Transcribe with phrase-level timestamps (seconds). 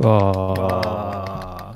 [0.00, 1.74] わ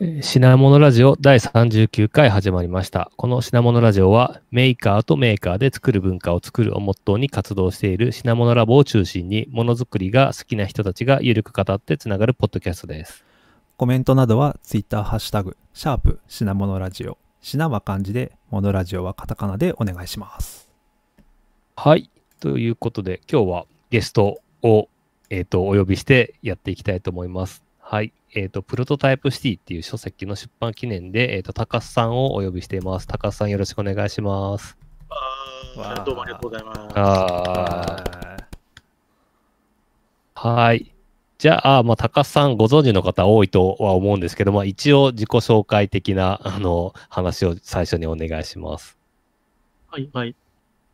[0.00, 3.12] えー品物ラジオ第39回始まりました。
[3.16, 13.24] この品物ラジオはメーカーとメーカーで作る文化を作るをモットーに活動している品物ラボを中心にものづくりが好きな人たちがゆるく語ってつながるポッドキャストです。
[13.76, 17.18] コメントなどはツイッターハッシュタグ、シャープ品物ラジオ。
[17.40, 20.68] 品は漢字で、モノラジオはカタカナでお願いします。
[21.76, 22.10] はい。
[22.40, 24.88] ということで今日はゲストを、
[25.30, 27.62] えー、とお呼びしてやっていきたいと思います。
[27.80, 28.12] はい。
[28.34, 33.06] えっ、と、プロトタイプシティっていう書籍の出版記念で、えっ、と、高須さんをお呼びしています。
[33.06, 34.76] 高須さんよろしくお願いします。
[35.78, 36.96] あどうもありがとうございます。
[40.34, 40.92] はい。
[41.38, 48.98] じゃあ、まあ、高須さんご存知の方多いとは思うんですけど、まあ、一応自己紹介的な、あの、話を最初にお願いします。
[49.88, 50.34] はい、はい。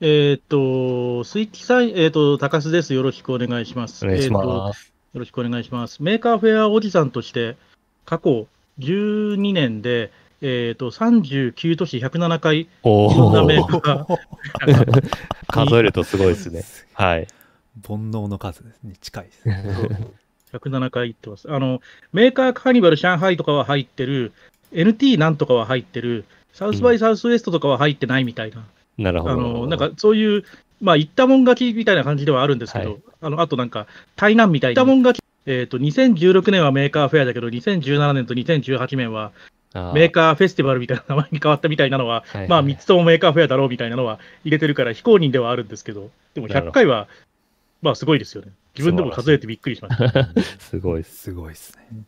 [0.04, 2.92] えーっと、スイッチさん、えーっと、高須です。
[2.92, 4.04] よろしくお願いします。
[4.04, 4.92] お願いしえーっとます。
[5.14, 6.02] よろしくお願いします。
[6.02, 7.56] Maker Faire おじさんとして、
[8.04, 8.48] 過去
[8.80, 15.06] 12年で、えーっと、39都市107回、おいろんなメおーカー、
[15.46, 16.64] 数えるとすごいですね。
[16.94, 17.28] はい。
[17.86, 19.64] 煩悩の数に近いですね。
[20.52, 21.48] 107回行ってます。
[21.48, 21.80] あの、
[22.12, 24.32] Maker Carnival 上海とかは入ってる、
[24.72, 28.66] NT なんとかは入ってる、 South by Southwest とかは入ってないみたいな。
[28.98, 29.34] なるほど。
[29.34, 30.44] あの、なんかそういう、
[30.80, 39.32] まあ、言ったもん勝ちみたいな感じではあるんですけど、はいあの、あとなんか、台南みたいな、言ったもん勝ち、えっ、と、2016年は Maker Faire だけど、2017年と2018年は
[39.74, 47.08] Maker Festival みたいな名前に変わったみたいなのは、はいまあ、3つとも Maker Faire だろうみたいなのは入れてるから、非公認ではあるんですけど、でもなるほど100回は、
[47.80, 48.52] まあ、すごいですよね。
[48.76, 50.28] 自分でも数えてびっくりしました。
[50.58, 51.16] すごいです。
[51.16, 52.02] すごいですね。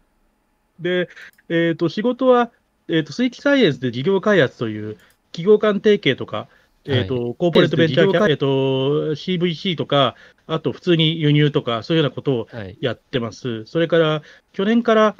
[0.80, 1.08] で、
[1.48, 2.50] えっ、と、仕事は、
[2.88, 4.96] えっ、と、スイッチサイエンスで事業開発という
[5.32, 6.48] 企業間提携とか、
[6.84, 12.78] えっ、と、コーポレートベンチャーキャえっ、と、CVC とか、あと普通に輸入とか、そういうようなことをはい。
[12.80, 13.66] やってます。
[13.66, 15.16] それから、去年から、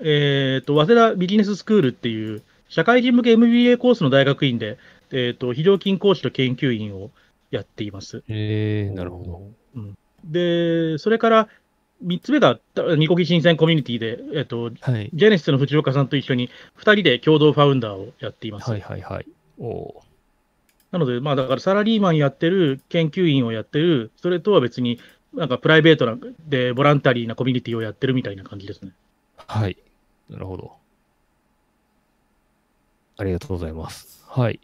[0.00, 4.78] えっ、と、早稲田ビジネススクールっていう、社会人向け MBA コースの大学院で、
[5.12, 7.10] えっ、と、非常勤講師と研究員を
[7.50, 8.24] やっています。
[8.28, 9.18] えー、なるほ
[10.24, 11.48] で、それから、
[12.04, 12.58] 3つ目が、
[12.96, 14.76] ニコギ新鮮コミュニティで、えっ、と、ど。
[14.80, 15.10] はい。
[15.12, 16.48] ジェネシスの藤岡さんと一緒に
[16.78, 18.70] 2人で共同ファウンダーをやっています。
[18.70, 19.26] はいはいはい。
[19.58, 20.02] お
[20.92, 25.00] なので、まあだからサラリーマンやってる、研究員をやってる、それとは別に、
[25.34, 28.92] なんかプライベートなで、ボランタリーなコミュニティをやってるみたいな感じですね。
[29.36, 29.78] はい。
[30.28, 30.72] なるほど。
[33.16, 34.24] ありがとうございます。
[34.28, 34.60] はい。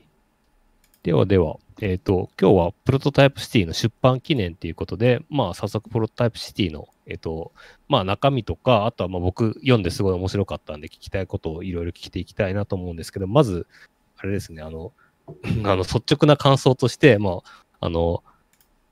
[1.02, 7.52] ではでは、えっ、と、今日はプロトタイプシティの出版記念ということで、まあ、早速プロトタイプシティの、えっ、と、
[7.88, 13.66] まあ、中身とか、あとはまあ僕読んですごい面白かったんで、聞きたいことをいろいろ聞いていきたいなと思うんですけど、まず、
[14.18, 14.92] あれですね、あの、
[15.64, 17.42] あの率直な感想として、まあ、
[17.80, 18.22] あの、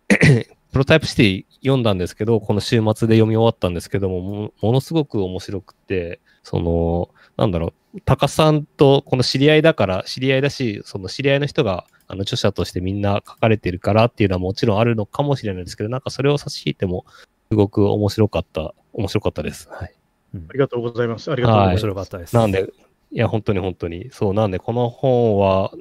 [0.72, 17.06] プロタイプシティ読んだんですけど、この週末で読み終わったんですけども、もものすごく面白くて、その、なんだろう、高さんとこの知り合いだから、知り合いだし、その知り合いの人が、あの、著者としてみんな書かれてるからっていうのはもちろんあるのかもしれないですけど、なんかそれを差し引いても、
[17.50, 19.68] すごく面白かった、面白かったです。
[19.70, 19.94] はい。
[20.34, 21.30] ありがとうございます。
[21.32, 21.80] ありがとうござい面ます。
[21.80, 22.36] 白かったです。
[22.36, 22.70] なんで、
[23.12, 24.08] いや、本当に本当に。
[24.12, 25.72] そう、なんで、この本は、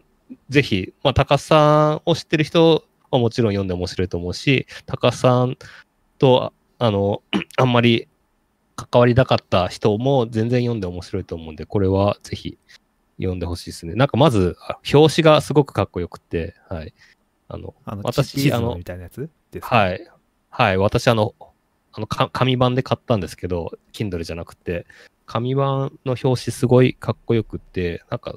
[0.50, 5.58] ぜひ、まあ、高須さんを知ってる人はもちろん読んで面白いと思うし、高須さん
[6.18, 7.22] と、あの、
[7.58, 8.08] あんまり
[8.76, 12.58] 関わりなかった人も全然読んで面白いと思うんで、これはぜひ
[13.18, 13.94] 読んでほしいですね。
[13.96, 16.94] なんかまず、あ表紙がすごくかっこよくて、はい。
[17.48, 19.76] あの、あの私あのみたいなやつですか？
[19.76, 20.08] はい。
[20.50, 20.78] はい。
[20.78, 21.36] 私、あの、
[21.94, 24.86] あの、か紙版で買ったんですけど、Kindle じゃなくて、
[25.26, 28.36] 紙版の表紙すごいかっこよくって、なんか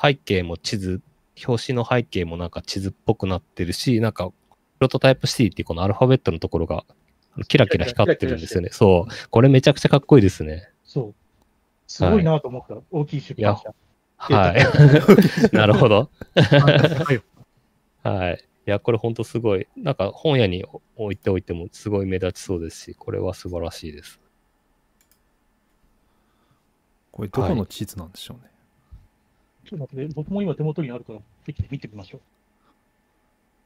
[0.00, 1.02] 背景も地図、
[1.46, 4.34] 表紙の背景もなんか地図っぽくなってるし、なんか、プ
[4.80, 6.84] ロトタイプ C っていうこのアルファベットのところが、
[7.48, 8.70] キラキラ光ってるんですよね。
[8.72, 9.28] そう。
[9.30, 10.70] これめちゃくちゃかっこいいですね。
[10.84, 11.14] そう。
[11.86, 12.76] すごいなと思った。
[12.90, 13.74] 大きい出版社。
[14.16, 15.54] はい。
[15.54, 16.10] なるほど。
[16.34, 17.20] はい
[18.08, 18.44] はい。
[18.66, 19.66] いや、これほんとすごい。
[19.76, 20.64] なんか本屋に
[20.96, 24.20] 置いておいてもすごい目立ちそうですし、これは素晴らしいです。
[27.18, 28.50] これどこの地図なんでしょうね。
[29.68, 32.20] ちょっと待って、僕も今手元にあるから、できて見てみましょう。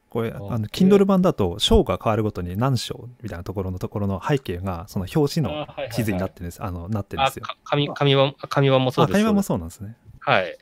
[0.09, 6.63] これ、ああの、Kindle 版だと章が変わるごとに何章みたいなところのところの背景が、その表紙の地図になってるんです。
[6.63, 7.45] あの、なってるんあ、ですよ。
[7.45, 9.17] か紙、紙版、紙版もそうあ、です。
[9.17, 9.95] 会話もそそうなんですね。
[10.19, 10.57] はい。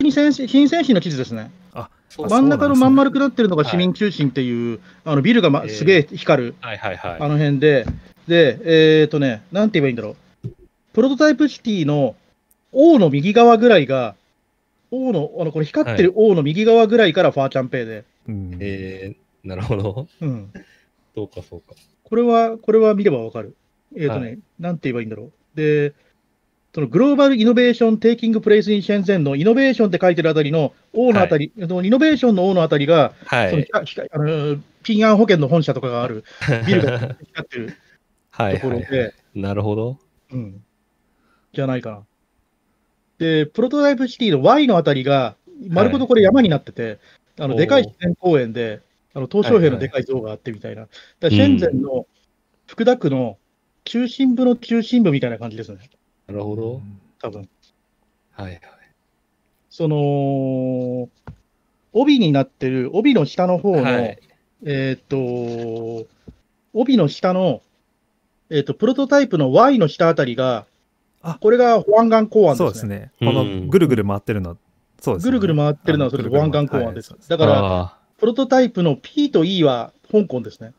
[0.00, 1.50] 新鮮新鮮市の地図ですね。
[1.74, 7.20] あ、そう真ん中のまん丸くななってるのが市民中心っていう、あのビルが、まえーすげえ光る、はいはいはい。
[7.20, 7.86] あの辺で、
[8.26, 10.16] で、えっ、とね、なんて言えばいいんだろう。
[10.94, 12.14] プロトタイプシティの
[12.72, 14.14] O の右側ぐらいが、
[14.90, 18.56] O の、あの、これ光ってる O の右側ぐらいから華強北で、うん。
[18.60, 20.06] えー、なるほど。
[20.20, 20.52] うん。
[21.14, 21.74] そうかそうか。
[22.04, 23.56] これは、これは見ればわかる。
[23.96, 25.32] えっ、とね、なんて言えばいいんだろう。
[25.56, 25.94] で、
[26.72, 33.62] その Global Innovation Taking Place in Shenzhen のイノベーションって書いてるあたりの O のあたり、イノベーションの O のあたりが、そのはい。
[33.84, 36.24] ひかあのピンアン保険の本社とかがある
[36.66, 37.76] ビルが光ってる
[38.30, 39.12] はいところで、はい。
[39.36, 39.98] なるほど。
[40.32, 40.63] うん。
[41.54, 42.02] じゃないかな。
[43.18, 45.36] で、プロトタイプシティの Y のあたりが、
[45.68, 46.98] 丸ごとこれ山になってて、
[47.38, 48.80] あの、おーでかい自然公園で、
[49.14, 50.82] あの、東小平のでかい像があってみたいな。
[50.82, 52.06] だからシェンゼンの
[52.66, 53.38] 福田区の
[53.84, 55.78] 中心部の中心部みたいな感じですね。
[56.26, 56.82] なるほど。
[57.20, 57.48] 多分。
[58.32, 58.60] はいはい。
[59.70, 61.08] その、
[61.92, 64.18] 帯になってる、帯の下の方の、はい
[64.64, 66.08] えーっと、
[66.72, 67.62] 帯の下の、
[68.50, 70.66] えーっと、プロトタイプの Y の下あたりが、
[71.26, 72.74] あこれが保安岸港湾そうでね。
[72.74, 73.12] ですすね。
[73.20, 74.58] うんこのぐるぐる回ってるの、
[75.00, 75.30] そうですね。
[75.30, 77.14] ぐるぐる回ってるのはそれで保安岸港湾です。
[77.28, 80.72] だから、あプロトタイプの P と E は香港ですね。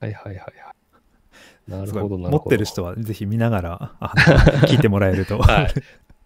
[0.00, 0.54] ーはいはいはいはい。
[1.70, 2.30] なるほど、なるほど。
[2.30, 3.92] 持ってる人はぜひ見ながら
[4.66, 5.38] 聞いてもらえると。
[5.38, 5.74] はい。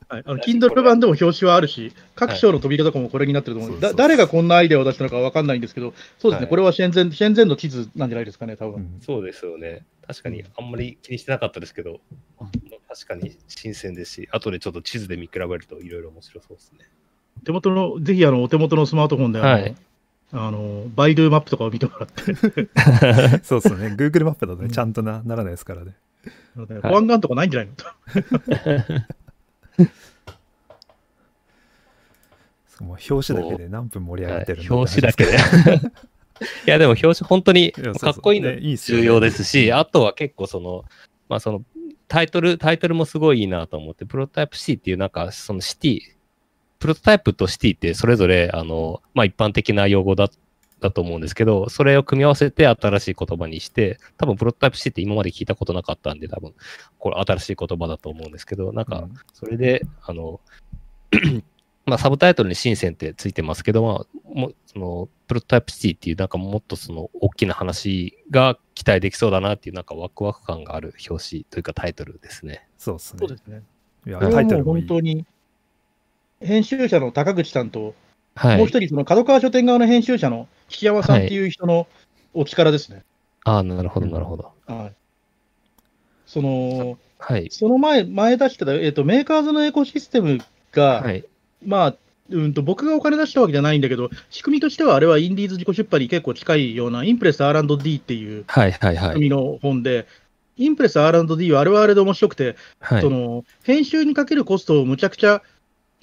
[0.08, 9.84] はい、あの Kindle 版でも表紙はあるし、各章の扉とかもこれになってると思う、はいそうそうだ誰がこんなアイデアを出したのかわかんないんですけど、そうですね、はいこれはシェンゼンシェンゼンの地図なんじゃないですかね、多分、うんそうですよね。
[10.06, 12.00] 確かにあんまり気にしてなかったですけど、
[12.94, 16.78] 確かに新鮮ですし、後でちょっと地図で見比べるといろいろ面白そうですね。
[17.44, 19.76] 手元の、ぜひあのお手元のスマートフォンであの、はい
[20.36, 22.24] あのバイドゥマップとかを見てもらって、
[23.44, 23.94] そうですね。
[23.96, 25.94] Google マップだとうんね、ちゃんとなならないですからね。
[26.56, 27.74] ね保安官とかないんじゃないの？
[27.76, 27.84] と。
[32.66, 35.36] そうもう表紙だけで何分盛り上がってるんだ表紙だけで。
[36.66, 40.84] いや、でも表紙本当にかっこいいの重要ですし、あとは結構その、
[41.28, 41.62] まあその、
[42.08, 46.00] タイトル、タイトルもすごいいいなと思って、プロトタイプシティっていうなんか、そのシティ、
[46.78, 50.28] プロトタイプとシティってそれぞれ、あの、まあ一般的な用語だ
[50.84, 56.52] だと思うんですけど、それを組み合わせて新しい言葉にして、多分プロトタイプシティって今まで聞いたことなかったんで、多分、
[56.98, 59.14] これ新しい言葉だと思うんですけど、なんか、うん。
[59.32, 60.40] それで、あの、
[61.86, 72.66] まあ、サブタイトルに深センってついてますけど、まあ、もうその、プロトタイプシティっていう、なんかもっとその、大きな話が期待できそうだなっていう、なんかワクワク感がある表紙というかタイトルですね。
[72.78, 73.28] そうですねそう。
[73.28, 73.62] ですね。
[74.06, 74.88] いやこれはもうタイトルもいい。
[74.88, 75.26] 本当に、
[76.40, 77.94] 編集者の高口さんと、
[78.34, 78.58] はい。
[78.58, 81.86] もう一人、その角川書店側の編集者の岸山さんっていう人の
[82.32, 83.04] お力ですね。
[83.44, 84.52] ああ、なるほど、なるほど。
[84.66, 84.94] はい。
[86.26, 87.48] その、はい。
[87.50, 90.38] その前、前出してた、えっ、と、メーカーズのエコシステム
[90.72, 91.24] が、はい。
[91.66, 91.94] まあ、
[92.30, 99.08] うんと、僕がお金出したわけじゃないんだけど、仕組みとしてはあれはインディーズ自己出版に結構近いような、インプレス R&D っていうはい、はい、はい。
[99.08, 100.06] 仕組みの本で、
[100.56, 103.10] インプレス R&D はあれはあれで面白くて、はいそ。
[103.10, 105.42] の編集にかけるコストをむちゃくちゃ、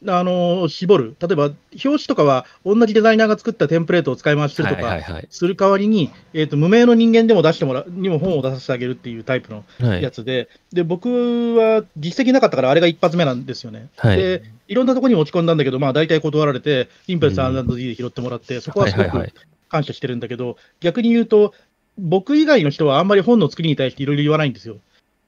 [0.08, 1.16] あの絞る。
[1.20, 10.04] 例えば、表紙とかは同じデザイナーが作ったテンプレートを使い回しするとか、はい、はい、する代わりに、えーと、無名の人間でも出してもらう、にも本を出させてあげるっていうタイプのはい。
[10.04, 13.90] やつで、で、僕は実績なかったから、あれが一発目なんですよね。
[13.98, 14.18] はい。
[14.18, 21.54] で、いろんなところに持ち込んだんだけど、まあ、大体断られて、インプレス R&D で拾ってもらって、そこはすごはいはいはいく感謝してるんだけど、逆に言うと、
[21.98, 24.78] 僕以外の人はあんまり本の作りに対していろいろ言わないんですよ。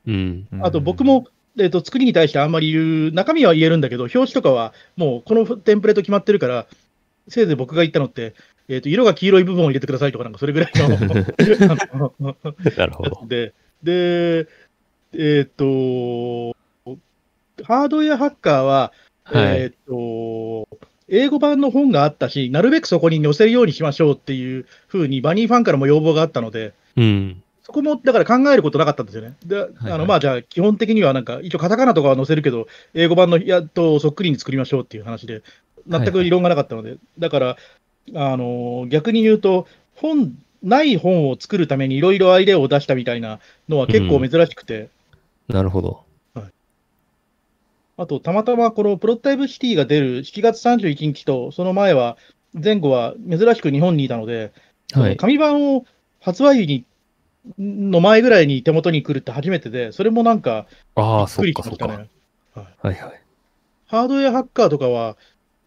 [0.07, 0.47] うん。
[0.61, 1.27] あと僕も、
[1.59, 6.67] えっと作りに対してあんまり言う、中身は言えるんだけど、表紙とかはもうこのテンプレート決まってるから、
[7.27, 8.33] せいぜい僕が言ったのって、
[8.67, 10.89] えっと色が黄色い部分を入れてくださいとか、なんかそれぐらいの
[12.77, 13.25] なるほど。
[13.27, 14.47] で、で、
[15.13, 16.55] えっ、と、
[17.63, 18.91] ハードウェアハッカーは、
[19.23, 19.61] はい。
[19.61, 20.67] えっ、と、
[21.07, 27.43] 英語版の本があったし、なるべくそこに載せるようにしましょうっていうふうに、バニーファンからも要望があったので、うん。
[27.63, 29.35] そこもだから考えることなかったんですよね。
[29.45, 35.41] で、はいあのまあじゃあ、基本的にはなんか、一応カタカナとかは載せるけど、英語版のやっとそっくりに作りましょうっていう話で、
[35.87, 37.57] 全く異論がなかったので、だから、
[38.15, 43.39] あの逆に言うと、本、ない本を作るためにいろいろアイデアを出したみたいな
[43.69, 44.89] のは結構珍しくて、
[45.47, 46.03] なるほど。
[47.95, 52.17] あと、たまたまこのプロトタイプシティが出る7月31日と、その前は、
[52.53, 54.51] 前後は珍しく日本にいたので、
[54.93, 55.17] はい。
[55.17, 55.85] 紙版を
[56.19, 56.85] 発売日に
[57.59, 62.07] の前ぐらいに手元に来るって初めてで、それもなんか、ああ、びっくりそっか、そっ。
[63.87, 65.17] ハードウェアハッカーとかは、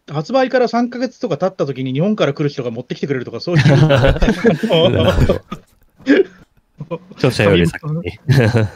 [0.09, 3.63] 発売から3ヶ月とか経った時に日本から来る人が持ってきてくれるとか、そういう。
[7.15, 8.19] 著者より先に。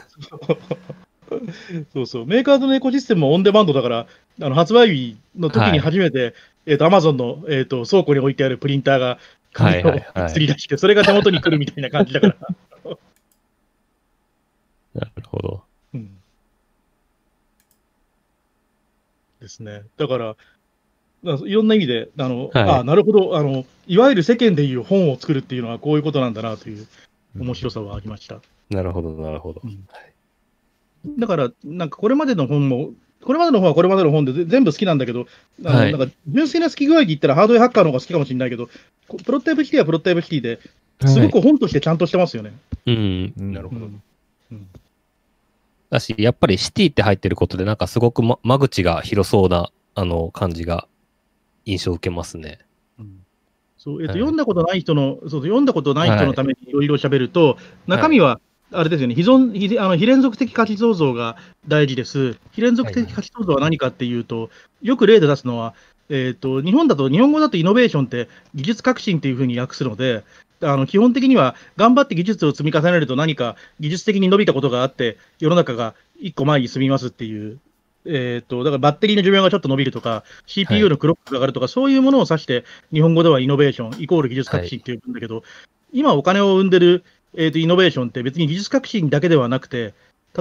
[1.94, 4.06] そうそう、メーカーズのエコシステムもオンデマンドだから、
[4.40, 6.34] あの発売日の時に初めて、
[6.66, 9.18] えっ、と、アマゾンの、えっ、と、倉庫に置いてあるプリンターが、
[9.54, 12.36] はいはいはい釣り出して、それが手元に来るみたいな感じだから。
[14.94, 15.62] なるほど。
[15.94, 16.10] うん
[19.40, 19.82] ですね。
[19.96, 20.36] だから、
[21.24, 26.86] いろんな意味で、あの、はいあなるほど、あの、いわゆる世間でいう本を作るっていうのはこういうことなんだなという
[27.36, 28.40] 面白さはありました。
[28.70, 29.60] なるほど、なるほど。
[29.64, 29.86] うん
[31.18, 32.90] だから、なんかこれまでの本も、
[33.24, 35.26] これまでの本はこれまでの本でぜ全部好きなんだけど、
[35.64, 35.92] あのはい。
[35.92, 38.68] なんか純粋な好き具合で言ったらハードウェアハッカーの方が好きかもしれないけど、
[39.08, 40.60] こプロトタイプシティはプロトタイプシティで、
[41.06, 42.52] すごく本としてちゃんとしてますよね。
[42.86, 43.86] うん、うんなるほど。
[43.86, 44.02] うん。
[44.52, 44.68] うん。
[45.90, 50.88] だし、やっぱりシティって入ってることで、なんかすごく、ま、間口が広そうな、あの、感じが、
[51.64, 52.58] 印象を受けますね。
[53.78, 54.20] そうえっとはい。
[54.20, 58.40] 読んだことない人の、そう読んだことない人のためにいろいろ喋ると、中身は、
[58.72, 61.36] あれですよね、非存非あの非連続的価値創造が
[61.68, 62.36] 大事です。
[62.52, 64.50] 非連続的価値創造は何かっていうと、
[64.82, 65.74] よく例で出すのは、
[66.08, 70.24] えっと日本だと、日本語だとイノベーションって技術革新っていうふうに訳すので、
[70.60, 77.58] あの基本的には頑張って技術を積み重ねると何か技術的に伸びたことがあって、世の中が一個前に進みますっていう、
[78.04, 85.42] えっとだからバッテリーの寿命がちょっと伸びるとか、CPU のクロックが上がるとか、そういうものを指して、日本語ではイノベーションイコール技術革新って呼ぶんだけど、
[85.92, 89.94] 今お金を生んでる、えー、とイノベーションって別に技術革新だけではなくて、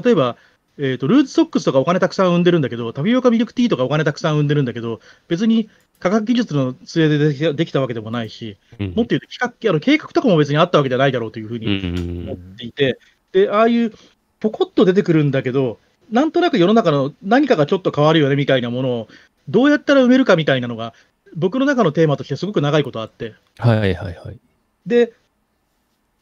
[0.04, 0.38] 例えば、
[0.78, 5.70] えー、とルーツソックスとかお金たくさん生んでるんだけど、タピオカミルクティーとかお金たくさん生んでるんだけど、別に
[6.00, 12.56] 科学技術の末でできたできたわけでもないし、うんもっと言うと企画あの計画とかも別にあったわけじゃないだろうというふううに思っん。
[12.58, 13.00] ていて、
[13.32, 13.94] で、ああいう
[14.40, 15.78] ポコッと出てくるんだけど、
[16.12, 19.08] なんとなく世の中の何かがちょっと変わるよねみたいなものを、
[19.48, 20.94] どうやったら埋めるかみたいなのが、
[21.36, 24.38] 僕の中のテーマとしてすごく長いことあって、はいはいはい。
[24.86, 25.14] で、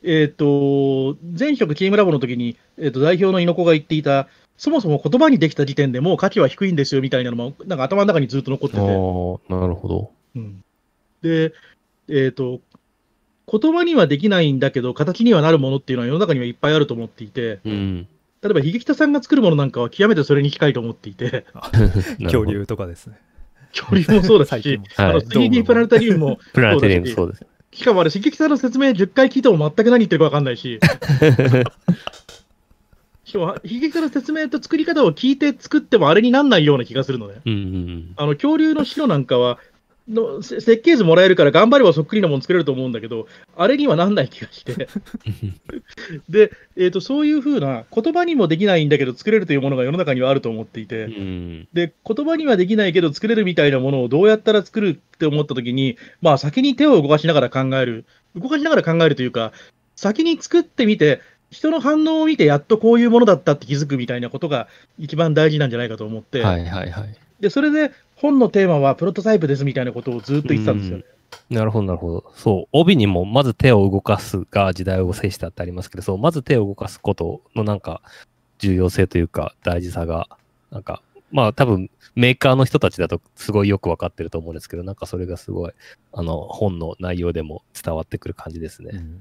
[0.03, 4.27] えっ、と、前職チームラボの時に、えっ、と、代表の猪子が言っていた、
[4.57, 10.11] そもそも言葉にできた時点でもう価値は低いんですよみたいなのも、なんか頭の中にずっと残ってああて、ー、なるほど。
[10.35, 10.63] うん
[11.21, 11.53] で、
[12.07, 12.61] えっ、と、
[13.51, 18.07] 言葉にはできないんだけど、形にはなるものっていうのは世の中にはいっぱいあると思っていて、うん。
[18.41, 21.45] 例えば、秀北さんが作るものなんかは極めてそれに近いと思っていて、
[22.23, 23.19] 恐竜とかですね。
[23.75, 27.45] 恐竜もそうだし 最近も、あのはい 3D プラネタリウムも、プラネタリウムそうです。
[27.71, 30.79] しかもあれ、秀北さんの説明10回聞いても全く何言ってるか分かんないし、
[33.25, 37.41] しかも、秀北さんの説明と作り方を聞いて作ってもあれになんないような気がするのね。
[37.45, 39.59] うんうんあの恐竜の白なんかは
[40.09, 44.87] のせ設計図もらえるから頑張ればそっくりなもの作れると思うんだけど、あれにはなんない気がして。
[46.29, 51.07] で、えーと、そういうふうな言葉にもできないんだけど作れるというものが世の中にはあると思っていて。
[51.73, 59.51] で、言葉にはできないけど作れるみたいなものをどうやったら作るって思ったときに、まあ先に手を動かしながら考える、動かしながら考えるというか、
[59.95, 64.67] 先に作ってみて、人の反応を見てやっとこういうものだったって気づくみたいなことが
[64.99, 67.15] 一番大事なんじゃないかと思って、はいはいはい。
[67.39, 71.05] で、それで本のテーマはプロトタイプですみたいなことをずっと言ってたんですよね。
[71.49, 72.31] なるほど、なるほど。
[72.35, 78.01] そう、帯にもまず手を動かすが時代を制したってありますけど、そう、まず手を動かすことのなんか
[78.57, 80.27] 重要性というか大事さが、
[80.69, 85.71] なんか、まあ多分メーカーの人たちだとすごいよくわかってると思うんですけど、なんかそれがすごい、
[86.11, 88.91] あの、本の内容でも伝わってくる感じですね。
[88.93, 89.19] うん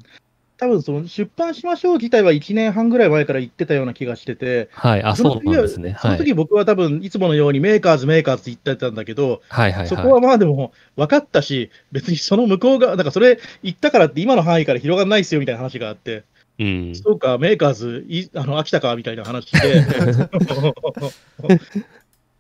[0.59, 5.97] 多分その出版しましょう自体は1年半ぐらい前から言ってたような気がしてて、はい、あ、そうなんですね。
[6.01, 6.25] そのはい。
[6.25, 9.87] 時僕は多分いつものように Makers、Makers って言ってたんだけど、はいはいはい。
[9.87, 16.25] そこはまあでも分かったし、別にその向こうが、なんかそれ言ったからって今の範囲から広がらないですよみたいな話があって、
[16.59, 16.95] うん。
[16.97, 19.85] そうか、メーカーズ、いあの飽きたかみたいな話で、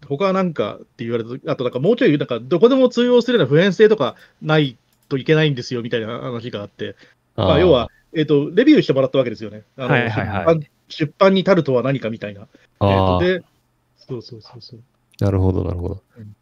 [0.08, 4.76] 他はなんかって言われた、あとなんかもうちょい、なんかどこでも通用するような普遍性とかない
[5.08, 6.96] といけないんですよみたいな話があって、
[7.36, 9.62] まあ、要は、えっ、と、レビューしてもらったわけですよね。
[9.76, 12.46] あのはいはいはい出版に足るとは何かみたいな。
[12.78, 13.44] あー、えーで、
[13.98, 14.80] そうそうそうそう。
[15.20, 16.34] なるほど、なるほどうん。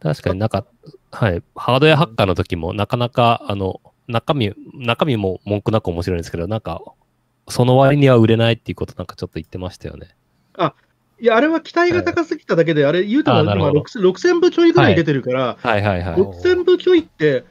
[0.00, 0.64] 確かになんか、
[1.10, 6.80] はい、ハードウェアハッカーの時もなかなか、あの、中身、中身も文句なく面白いんですけど、なんか、
[7.48, 10.08] その割には売れないっていうことなんかちょっと言ってましたよね。
[11.22, 16.16] いや、あれは期待が高すぎただけで、あれ言うても今あーなるほど6000 6000部ちょいぐらい出てるから、はいはいはい。
[16.16, 17.44] 6000部ちょいって、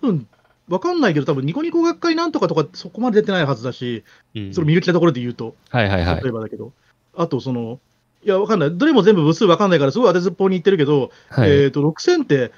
[0.00, 0.26] 多分
[0.68, 4.04] わかんないけど、多分ニコニコ学会なんとかとかそこまで出てないはずだし、
[4.34, 4.54] うん。
[4.54, 6.22] その見抜きなところで言うと、はいはいはい。
[6.22, 6.32] 例え。
[6.32, 6.72] ばだけど、
[7.16, 7.78] あとその、
[8.24, 11.50] いや、わかんない、どれも全部部数わかんないから、すごい当てずっぽうに言ってるけど、はい。
[11.50, 12.52] えっ、と、6000って、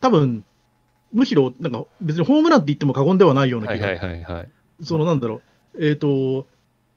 [0.00, 0.44] 多分
[1.12, 4.48] むしろ、なんか別にホームランって言っても過言ではないような気が、はいはいはいはい。
[4.82, 5.40] そのなんだろ
[5.74, 6.46] う、えっ、と、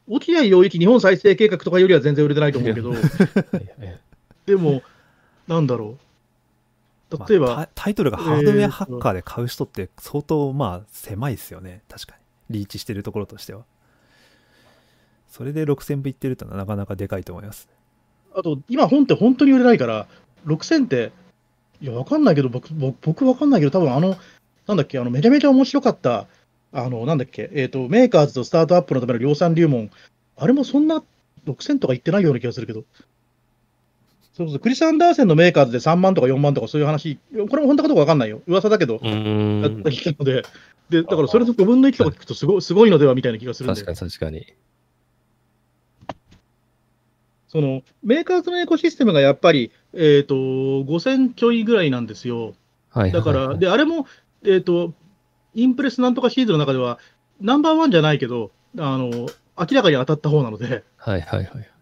[0.07, 2.93] 落合陽一日本再生計画とかよりは全然売れてないと思うけど、
[4.45, 4.83] でも、
[5.47, 5.97] なんだろう、
[7.27, 11.81] 例えば、まあタタイトルがハードウェアハッカーで買う人って相当まあ狭いですよね。
[11.89, 12.15] 確か
[12.49, 12.59] に。
[12.59, 13.63] リーチしてるところとしては。
[15.27, 17.67] それで6000部いってるとなかなかでかいと思います。
[18.35, 20.07] あと、今本って本当に売れないから、
[20.45, 21.11] 6000って、
[21.81, 24.15] いや、わかんないけど、僕、僕、僕わかんないけど、多分あの、
[24.67, 26.27] なんだっけ、あの、めちゃめちゃ面白かった、
[26.71, 29.91] あの、なんだっけ、えっ、と、メーカーズとスタートアップのための量産入門、
[30.37, 31.03] あれもそんな
[31.45, 32.83] 6000とか言ってないような気がするけど、
[34.33, 38.41] そうそう、クリス・アンダーセンのメーカーズで3万とか4万とかそういう話、これも本当かどうかわかんないよ。
[38.47, 39.89] 噂だけど、やった。
[39.89, 40.43] りしたので、
[40.89, 44.05] で、だからそれの5分の1とか聞くとすごい、すごいのではみたいな気がするんで確か。
[44.05, 44.53] に確かに。
[47.47, 52.55] そのメーカーズのエコシステムがやっぱり、えっ、と、5000ちょいぐらいなんですよ。
[52.89, 53.11] はい。
[53.11, 54.07] だから、はいで、あれも、
[54.43, 54.95] えっ、と、
[55.53, 56.97] インプレスなんとかシリーズの中では、
[57.39, 58.49] ナンバーワンじゃないけど、
[58.79, 59.27] あの、明
[59.73, 61.72] らかに当たった方なので、はいはいはい。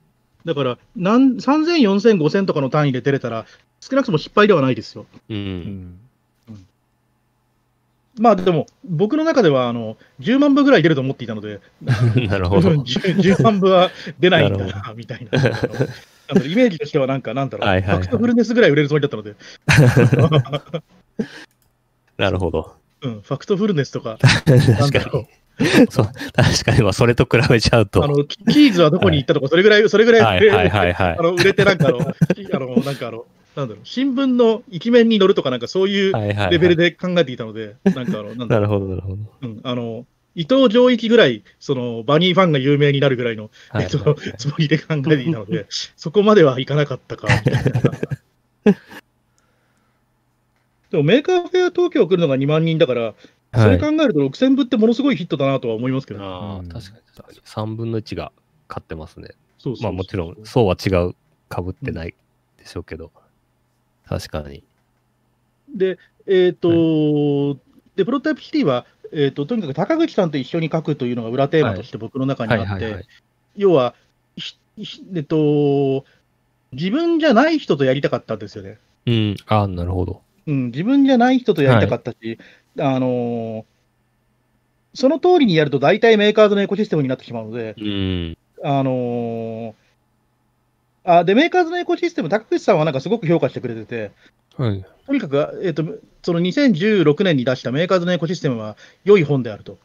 [0.46, 3.46] だから、なん3000、4000、5000とかの単位で出れたら、
[3.80, 5.06] 少なくとも失敗ではないですよ。
[5.30, 5.34] う。
[5.34, 6.00] うんん。
[8.20, 11.60] まあでも、僕の中ではあの10万部ぐらい出ると思っていたので、
[12.28, 12.70] なるほど。
[12.84, 15.40] 10, 10万部は出ないんだなみたいな。
[16.46, 19.36] イメージとしてはなんか、なんだろう、はいはいはいファクトフルネスぐらい売れるつもりだったので、
[22.18, 22.76] なるほど。
[23.02, 24.46] うん、ファクトフルネスとか、確
[24.92, 25.28] かに。
[25.90, 28.04] そう、確かに、まあ、それと比べちゃうと。
[28.04, 31.22] あのキキーズはどこに行ったとか、それぐらい、それぐらい、はいはいはいはいあ。
[31.22, 33.26] の売れて、なんかあの、 あのなんかあの、
[33.56, 36.14] なんだろう、新聞の一面に載るとか、なんかそういう
[36.50, 39.18] レベルで考えていたので、なんかあの、 なんだろうなるほど、なるほど。
[39.42, 47.72] うん、あの、伊藤穰一ぐらい、その、バニーファンが有名になるぐらいの、はいえっと、つもりで考えていたので、そこまではいかなかったか、みたいな。
[50.92, 53.14] でも、 Maker Faire 東京来るのが2万人だから、
[53.54, 57.40] そはいれ考えると6000部ってものすごいヒットだなとは思いますけど、ね、ああ、うん確かに確かに。
[57.40, 58.32] 3分の1が
[58.70, 59.30] 買ってますね。
[59.58, 61.16] そうそうそうまあもちろん、そうは違う、
[61.50, 62.16] かぶってない
[62.58, 63.12] でしょうけど。
[64.06, 64.64] 確かに。
[65.76, 67.58] で、えっ、と、
[67.96, 73.06] で、プロトタイプシティは、えっ、と、とにかく高口さんと一緒に書くというのが裏テーマとして僕の中にあって、はいはいはい。
[73.58, 73.96] 要は、
[74.36, 76.06] ひひえっと、
[76.72, 78.80] 自分じゃない人とやりたかったんですよね。
[79.06, 79.36] うん。
[79.48, 80.22] ああ、なるほど。
[80.48, 82.40] うん、自分じゃない人とやりたかったし、
[82.80, 83.64] あのー
[84.94, 88.38] その通りにやると大体メーカーズのエコシステムになってしまうので、うん。
[88.62, 89.74] あのー
[91.04, 94.12] あで、メーカーズのエコシステム、高口さんはなんかすごく評価してくれてて、
[94.58, 94.86] はい。
[95.08, 95.84] とにかく、えっと
[96.24, 99.78] その2016年に出したメーカーズのエコシステムは良い本であると。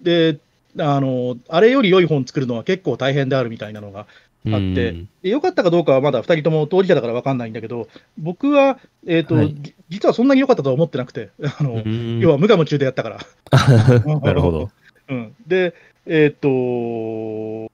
[0.00, 0.38] で、
[0.78, 4.06] あのあれより良い本作るのは結構大変であるみたいなのが
[4.54, 13.18] あってで良かったかどうかはまだ2人とも当事者だから分かんないんだけど、僕は、えっとはいじ実はそんなに良かったとは思ってなくて、 あのうん要は無我夢中でやったから。
[14.20, 14.70] なるほど。
[15.08, 15.74] うん、で、
[16.06, 17.72] えーっと、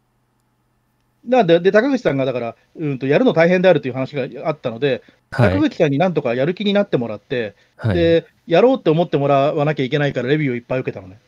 [1.27, 5.55] なんで、で、高口さんがだから、うんと、やるの大変であるという話があったので、はい。
[5.55, 7.97] 高口さんになんとかやる気になってもらって、はい。
[7.97, 11.19] で、やろうって思ってもらわなきゃいけないから、レビューをいっぱい受けたのね。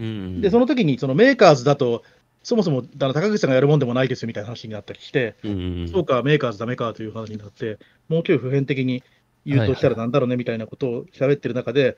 [0.00, 2.02] うんで、その時に、そのメーカーズだと、
[2.44, 7.78] そもそもあの高口さんがやるもんでもないですよみたいな話になったりして、うんそうか、メーカーズダメかという話になって、
[8.08, 9.02] もうちょい普遍的に
[9.46, 11.96] 言うとしたらなんだろうねみたいなことを喋ってる中で、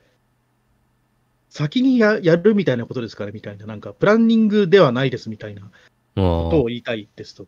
[1.50, 5.62] 先にややるみたいなことですかねみたいな、なんかプランニングではないですみたいな
[6.14, 7.42] ことを言いたいですと。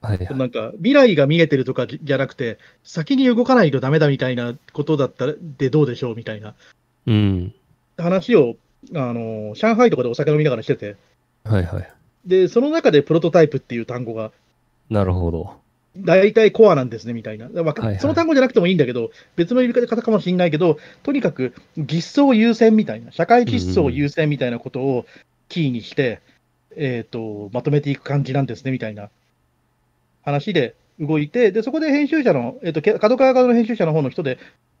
[0.00, 6.54] はいはいなんか未来が見えてるとかじゃなくて、先に動かないとダメだみたいなことだったらでどうでしょうみたいな
[7.06, 7.54] うん。
[7.98, 8.56] 話を、
[8.94, 10.96] あの上海とかでお酒飲みながらしてて、
[11.44, 11.92] はいはい。
[12.26, 14.32] で、その中でプロトタイプっていう単語が
[14.90, 15.56] なるほど。
[15.96, 17.98] 大体コアなんですねみたいな、まあはいはい。
[18.00, 25.06] その単語じゃなくてもいいんだけど、別の言い方かもしれないけど、とにかく実装優先みたいな、社会実装優先みたいなことを
[25.48, 26.20] キーにして、
[26.76, 29.10] えー、とまとめていく感じなんですねみたいな。
[30.24, 34.38] 話で動いて、でそこで編集者の、えー、とけ角川側の編集者の方の人で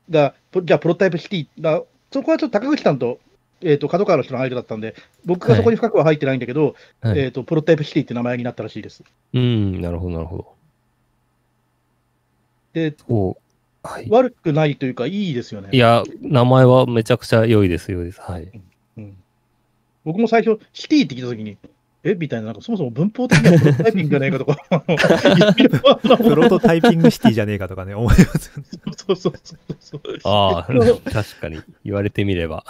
[0.08, 3.18] が、ぽじゃあ、プロトタイプシティが、そこはちょっと高口さんと,、
[3.62, 4.94] えー、と角川の人の間だったんで、
[5.24, 9.04] 僕がそこに深くは入ってないんだけど、はいえー、とプロトタイプシティって名前になったらしいです。
[9.32, 9.80] うん。
[9.80, 10.52] なるほど、なるほど。
[12.74, 13.36] でお
[13.82, 14.08] はい。
[14.08, 15.68] 悪くないというか、いいですよね。
[15.72, 18.20] いや、名前はめちゃくちゃ良いです、良いです。
[18.20, 18.50] はい。
[18.96, 19.16] うん
[20.04, 21.56] 僕も最初、シティって聞いたときに、
[22.04, 28.64] えみたいな、なんかそもそも文法的にはプロトタイピングじゃないかとか、プロトタイピングシティじゃねえかとかね、思いますよね。
[28.96, 30.00] そうそうそうそう。
[30.24, 31.60] ああ、えっと確かに。
[31.84, 32.64] 言われてみれば。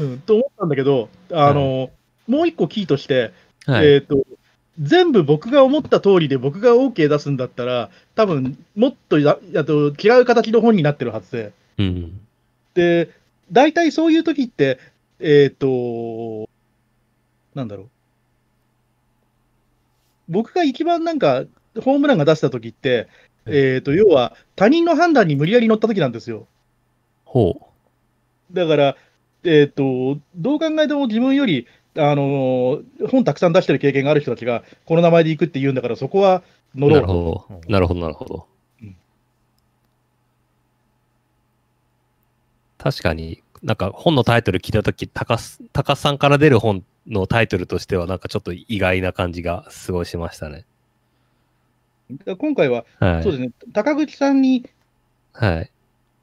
[0.00, 1.90] うん、と思ったんだけど、あの、
[2.26, 3.32] もう一個キーとして、
[3.66, 3.86] はい。
[3.86, 4.24] えっ、と、
[4.80, 12.20] 全部僕が思った通りで僕が OK 出すんだったら、多分もっとやあと違う形の本になってるはずで、うん。
[12.74, 13.10] で、
[13.52, 14.80] 大体そういう時って、
[15.20, 16.48] えっ、と、
[17.54, 17.88] なんだろう。
[20.32, 21.44] 僕が一番なんか、
[21.80, 23.08] ホームランが出した時って、
[23.46, 26.46] えっ、と、要は他人の判断に無理やり乗った時なんですよ。
[27.24, 27.68] ほ
[28.52, 28.96] だから、
[29.44, 36.42] えっ、と、どう考えても自分より、あのー本たくさん出してる経験がある人たちが、この名前で行くって言うんだから、そこは
[36.74, 36.80] う。
[36.80, 37.06] 乗ろうと。
[37.06, 37.72] なるほど。
[37.72, 38.46] なるほど、なるほど
[38.82, 38.96] うん。
[42.78, 50.64] 確かに、なんか本のタイトル聞いたとき、高須さんから出る本のタイトルとしては、なんかちょっと意外な感じがすごいしましたね。
[52.38, 53.22] 今回は、はい。
[53.22, 54.68] そうですね、高口さんに
[55.32, 55.70] はい。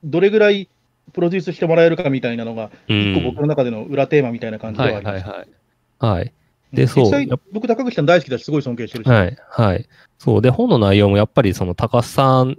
[0.03, 0.69] どれぐらい
[1.13, 5.27] プロデュースしてもらえるかみたいなのが、うん一個僕の中での裏テーマみたいな感じでははいあります。
[5.27, 6.19] はいはい。
[6.19, 6.33] はい。
[6.71, 9.09] でそう僕、高口さん大好きだし、すごい尊敬してるし。
[9.09, 9.87] はい、はい。
[10.19, 10.41] そう。
[10.41, 12.57] で、本の内容もやっぱりその高須さん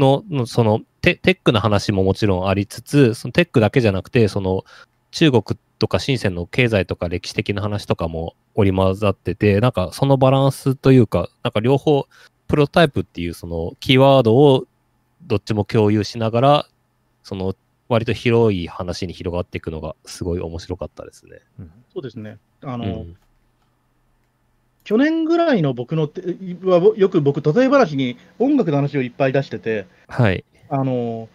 [0.00, 4.64] の、のそのテテックな話ももちろんありつつ、そのテックだけじゃなくて、その
[5.12, 5.42] 中国
[5.78, 12.06] とか深センの経済とか歴史的な話とかも織り交ざってて、なんかそのバランスというか、なんか両方、
[12.48, 14.64] プロトタイプっていうそのキーワードを
[15.22, 16.66] どっちも共有しながら、
[17.22, 17.54] その
[17.88, 21.40] 割と広い話に広がっていくのがすごい面白かったですね。
[21.58, 22.38] うんそうですね。
[22.62, 23.16] あの、うん。
[24.90, 26.20] 去年ぐらいの僕のて
[26.64, 30.42] は、よく僕、例え話に音楽の話をいっぱい出してて、はい。
[30.68, 31.28] あの、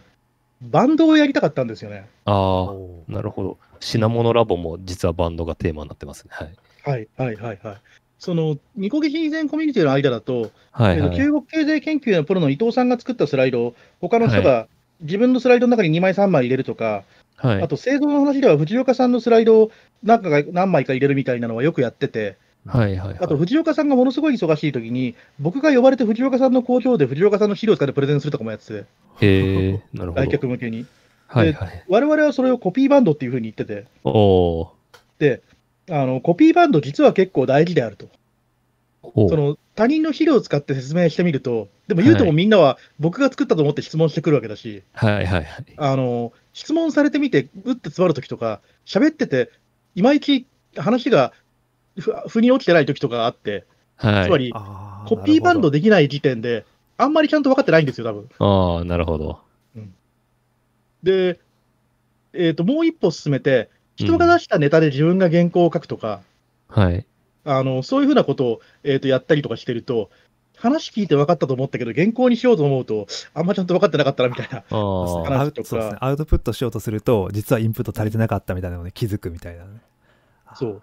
[0.62, 2.06] バンドをやりたかったんですよね。
[2.26, 2.74] ああ、
[3.08, 3.58] なるほど。
[3.80, 6.32] 品物ラボも実はバンドがテーマになってますね。
[6.34, 6.54] はい。
[6.84, 7.78] はい、はい、はい、はい。
[8.20, 11.16] その、ニコギシ前コミュニティの間だと、はい、はい。
[11.16, 14.68] 中国経済研究のプロの伊藤さんが作ったスライドを、他の人が
[15.00, 17.04] 自分のスライドの中に2枚、3枚入れるとか、
[17.38, 17.70] はいあ。
[17.70, 19.72] と製造の話では藤岡さんのスライドを
[20.04, 23.18] 何かが何枚か入れるみたいなのはよくやってて、はい、はい。
[23.20, 28.74] あと藤岡さんがものすごい忙しい時に、僕が呼ばれて藤岡さんの工場で藤岡さんの資料を使ってプレゼンするとかもやってて、
[29.22, 30.26] へえ、なるほど。
[30.26, 30.86] 来客向けに。
[31.28, 31.84] はい、はい。
[31.88, 34.68] 我々はそれをコピーバンドっていうふうに言ってて、おー
[35.20, 35.42] で、
[35.90, 38.08] あのコピーバンド実は結構大事であると。
[39.04, 45.46] おその他人の資料を使って説明してみると、でも言うてもみんなは僕が作ったと思って質問してくるわけだし、はい、はい、はい。
[45.78, 49.52] あの質問されてみて、うって詰まるときとか、喋ってて、
[49.94, 51.45] いまいち話がふ
[51.98, 53.66] 腑に落ちてないときとかがあって、
[53.98, 54.26] はい。
[54.26, 54.54] つまり
[55.08, 56.66] コピーバンドできない時点で、
[56.98, 58.30] あんまりちゃんと分かってないんですよ、多分。
[58.40, 59.40] ああ、なるほど。
[61.04, 61.40] で、
[62.34, 66.22] えーと、もう一歩進めて、人が出したネタで自分が原稿を書くとか、
[66.68, 67.06] はい。
[67.48, 70.10] あのそういうふうなことを、えー、とやったりとかしてると、
[70.58, 74.64] 話聞いて分かったと思ったけど、原稿にしようと思うと、あんまちゃんと分かってなかったなみたいな。
[74.70, 75.40] 話とか。
[75.40, 75.98] アウトそうですね。
[76.02, 79.82] アウトプットしようとすると実はインプット足りてなかったみたいなのに気づくみたいなね。
[80.56, 80.82] そう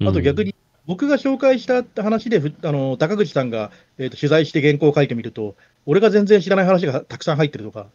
[0.00, 0.54] あと逆に、
[0.86, 5.56] 僕が紹介した話で、ふあの高口さんが、えーと取材して原稿を書いてみると、
[5.86, 7.88] 俺が全然知らない話がたくさん入ってるとか、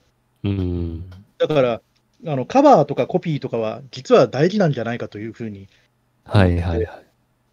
[0.44, 0.52] うん。
[0.52, 1.10] うん。
[1.38, 1.82] だから、
[2.26, 5.68] あのカバーとかコピーとかは、実は大事なんじゃないかというふうに。
[6.26, 7.06] はい、はい、はい。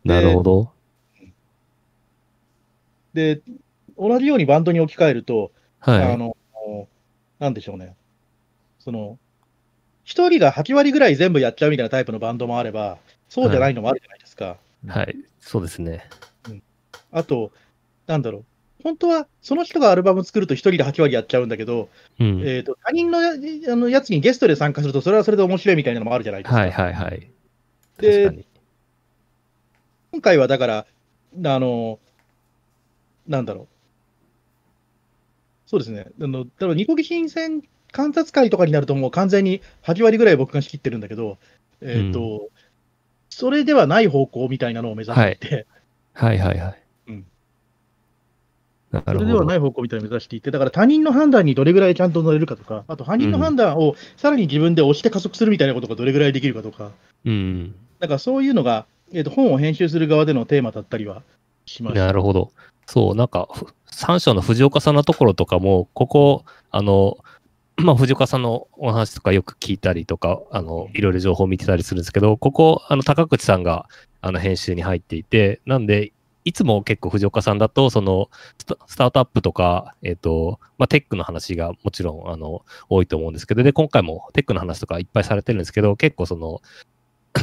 [0.05, 0.73] なるほど。
[3.15, 3.41] で、
[3.99, 6.15] 同じようにバンドに置き換えると、はい。
[6.15, 6.37] あの、
[7.39, 7.97] なんでしょうね。
[8.79, 9.19] その、
[10.05, 14.57] 一人が8割ぐらい全部やっちゃうみたいなタイプのバンドもあれば、そうじゃないのもあるじゃないか。
[14.87, 15.17] はい。
[15.41, 16.09] そうですね。
[17.13, 17.53] あと、
[18.07, 18.45] なんだろう。
[18.83, 22.41] 本当は、その人がアルバム作ると一人で8割やっちゃうんだけど、うん。
[22.41, 23.33] えー、と他人のや
[23.73, 26.61] あのやつにゲストで参加すると、それはそれで面白いみたいなのもあるじゃないですか。
[26.61, 27.31] はい、はい、はい。
[27.99, 28.47] で。
[30.13, 30.87] 今回はだから、
[31.45, 32.01] あの、
[33.29, 33.67] なんだろう。
[35.67, 36.07] そうですね。
[36.21, 41.39] あの、多分ニコギ新鮮観察会とかになると、もう完全に8割ぐらい僕が仕切ってるんだけど、
[41.83, 42.49] えっ、と、
[43.31, 45.67] それではない方向みたいなのを目指していて、
[46.13, 46.83] はい、はい、はい。
[47.09, 47.27] うん
[48.91, 49.19] なるほど。
[49.21, 56.91] それではない方向みたいなのを目指していて、だから他人の判断にどれぐらいちゃんと乗れるかとか、あと他人の判断をさらに自分で押して加速するみたいなことがどれぐらいできるかとか、
[57.25, 57.75] うん。
[58.01, 61.23] だからそういうのが、えー、と本を編集する側でのテーマだったりは
[61.67, 62.07] しました。
[62.07, 62.51] なるほど。
[62.87, 67.19] そう、なんか、ふ三章の藤岡さんのところとかも、ここ、あの、
[67.85, 73.87] まあ、藤岡さんのお話とかよく聞いたりとか、あの、いろいろ情報を見てたりするんですけど、ここ、あの、高口さんが、
[74.21, 76.13] あの、編集に入っていて、なんで、
[76.45, 78.29] いつも結構藤岡さんだと、その、
[78.87, 86.61] スタートアップとか、えっ、と、まあ、テックの話がもちろん、あの、多いと思うんですけど、で、今回もテックの話とかいっぱいされてるんですけど、結構その、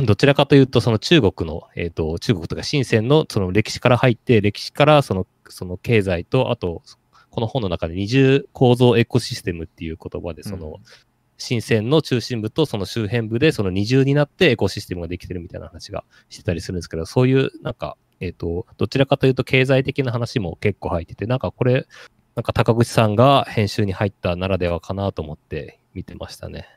[0.06, 6.84] どちらかというと、その中国の、えっ、と、中国とか深センのその歴史から入って、歴史からその、その経済と、あと、
[7.38, 10.80] この本の中で二重構造エコシステムっていう言葉で、その、
[11.38, 21.86] 深センの中心部とその周辺部でその二重になってエコシステムができてるみたいな話がしてたりするんですけど、そういうなんか、えっ、と、どちらかというと経済的な話も結構入ってて、なんかこれ、
[22.34, 26.68] なんか高口さんが編集に入ったならではかなと思って見てましたね。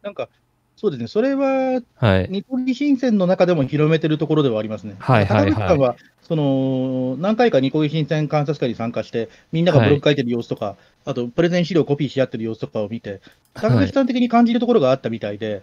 [0.00, 0.30] なんか、
[0.76, 2.28] そうですね、それは、はい。
[2.30, 4.96] ニコギ新鮮の中でも広めてるところではありますね。
[4.98, 5.54] はいはいはい。
[5.54, 13.22] 高口さんは、その、何回かニコギ新鮮観察会に参加して、みんながブログ書いてる様子とか、あと、プレゼン資料をコピーし合ってる様子とかを見て、
[13.54, 15.62] 高口さん的に感じるところがあったみたいで、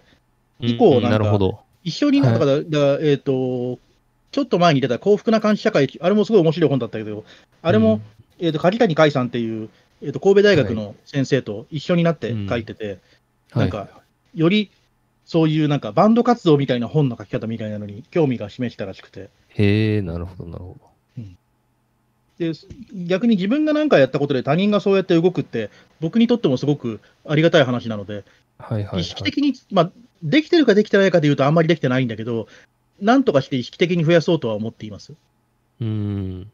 [0.58, 1.60] 以降うんなんかなるほど。
[1.84, 3.78] 一緒になんかだ、だえっ、と、
[4.32, 7.24] ちょっと前に出た幸福な監視社会、あれもすごい面白い本だったけど、
[7.62, 8.00] あれも、
[8.40, 9.68] えっ、と、梶谷海さんっていう、
[10.02, 12.98] えっ、と、神戸大学の先生と一緒になって書いてて、
[13.54, 13.88] うん、なんか、
[14.34, 14.70] より、
[15.24, 20.78] そういうなんかバンド活動みたいな本の書き方みたいなのに興味が示したらしくて、へえ、なるほど、なるほ
[22.38, 22.52] で
[23.06, 28.24] 逆に自分が何かやったことで他人がそうやって動くって、僕にとってもすごくありがたい話なので、
[28.58, 28.64] ど。
[28.74, 29.00] はいはい、はい。
[29.02, 29.90] 意識的に、まあ、
[30.22, 32.48] できてるかできてないかでいうとあんまりできてないんだけど、
[33.00, 35.12] なんとかして意識的に増やそうとは思っています。
[35.80, 36.50] うーん。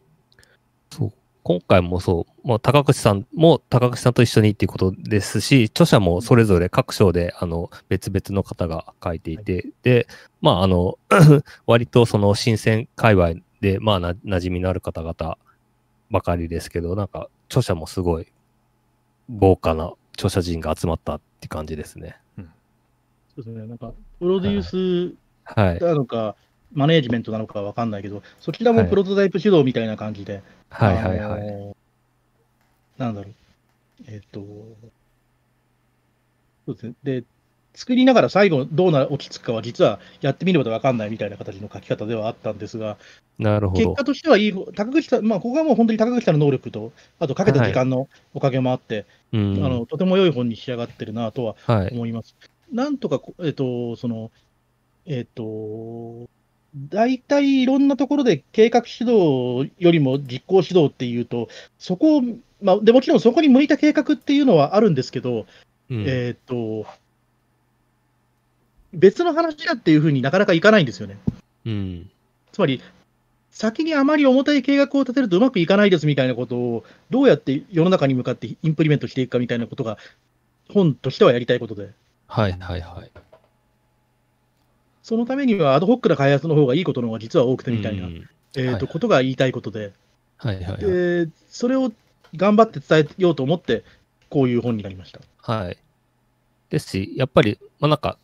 [0.91, 1.13] そう。
[1.43, 10.07] 今回もそう、まあ、高口さんも高口さんと一緒にっていうことですし、著者もそれぞれ各章で、あの、別々の方が書いていて、で、
[10.41, 10.99] まあ、あの、
[11.67, 15.39] 割とその新鮮界隈で、まあな、馴染みのある方々
[16.11, 18.27] ばかりですけど、なんか、著者もすごい
[19.31, 22.17] 豪華な著者陣が集まったって感じですね。
[22.37, 22.47] そう
[23.37, 23.67] ですね。
[23.67, 25.79] なんか、プロデュースはい。
[25.81, 26.37] なのか、
[26.73, 31.21] マネージメントなのかわかんないけど、そちらもプロトタイプ指導みたいな感じで、はいはいはい。
[31.21, 31.81] あのー
[33.01, 33.35] なんだろう。
[34.07, 34.41] えっ、と、
[36.67, 36.95] そうですね。
[37.03, 37.25] で、
[37.75, 42.99] 作りながら最後どうな落ち着くかは実はやってみればわかんないみたいな形の書き方ではあったんですが、
[43.39, 44.05] なるほど結果。
[44.05, 49.65] としてはいい方、高口さん、まあ、ここはもう本当に高口さんの能力と、あとかけた時間のおかげもあって、うん。
[49.65, 51.91] あのとても良い本に仕上がってるなとははい。
[51.93, 52.37] 思います。
[52.71, 54.31] なんとかこ、えっ、と、その、
[55.07, 56.29] えっ、と、
[56.77, 62.23] 大体いろんなところで計画指導よりも実行指導っていうと、そこを、
[62.63, 65.47] まあ、でもちろんそこに向いた計画っていうのはあるんですけど、
[65.91, 66.87] うんえっ、と、
[68.93, 71.19] 別の話だっていうふうになかなかいかないんですよね。
[71.67, 72.11] うん。
[72.53, 72.81] つまり、
[73.51, 79.99] 先にあまり重たい計画を立てるとうまくいかないですみたいなことを、どうやって世の中に向かってインプリメントしていくかみたいなことが、
[80.69, 81.91] 本としてはやりたいことで。
[82.29, 83.30] はいはいはい。
[85.03, 89.93] そのためにはアドホックな開発の方がいいことの方が実は多くてみたいな、うんえーとはいことが言いたいことで、
[90.37, 90.81] はいはいはい。
[90.81, 91.93] でそれを
[92.37, 93.85] 頑張って伝えようと思って、
[94.29, 95.21] こういう本になりました。
[95.39, 95.79] はい。
[96.71, 98.19] ですし、やっぱり、まあなんか、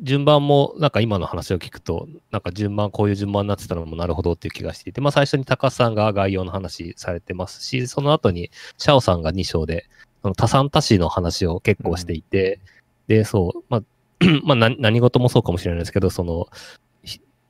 [0.00, 9.86] 順番も、なんか今の話を聞くと、なんか順番、こういう順番になってたのもなるほどっていう気がしていて、まあ最初に高須さんが概要の話されてますし、その後にシャオさんが2章で、
[10.22, 12.58] その多産多死の話を結構していて、
[13.06, 13.82] で、そう、まあ、
[14.44, 16.46] まあ何事もそうかもしれないですけど、その、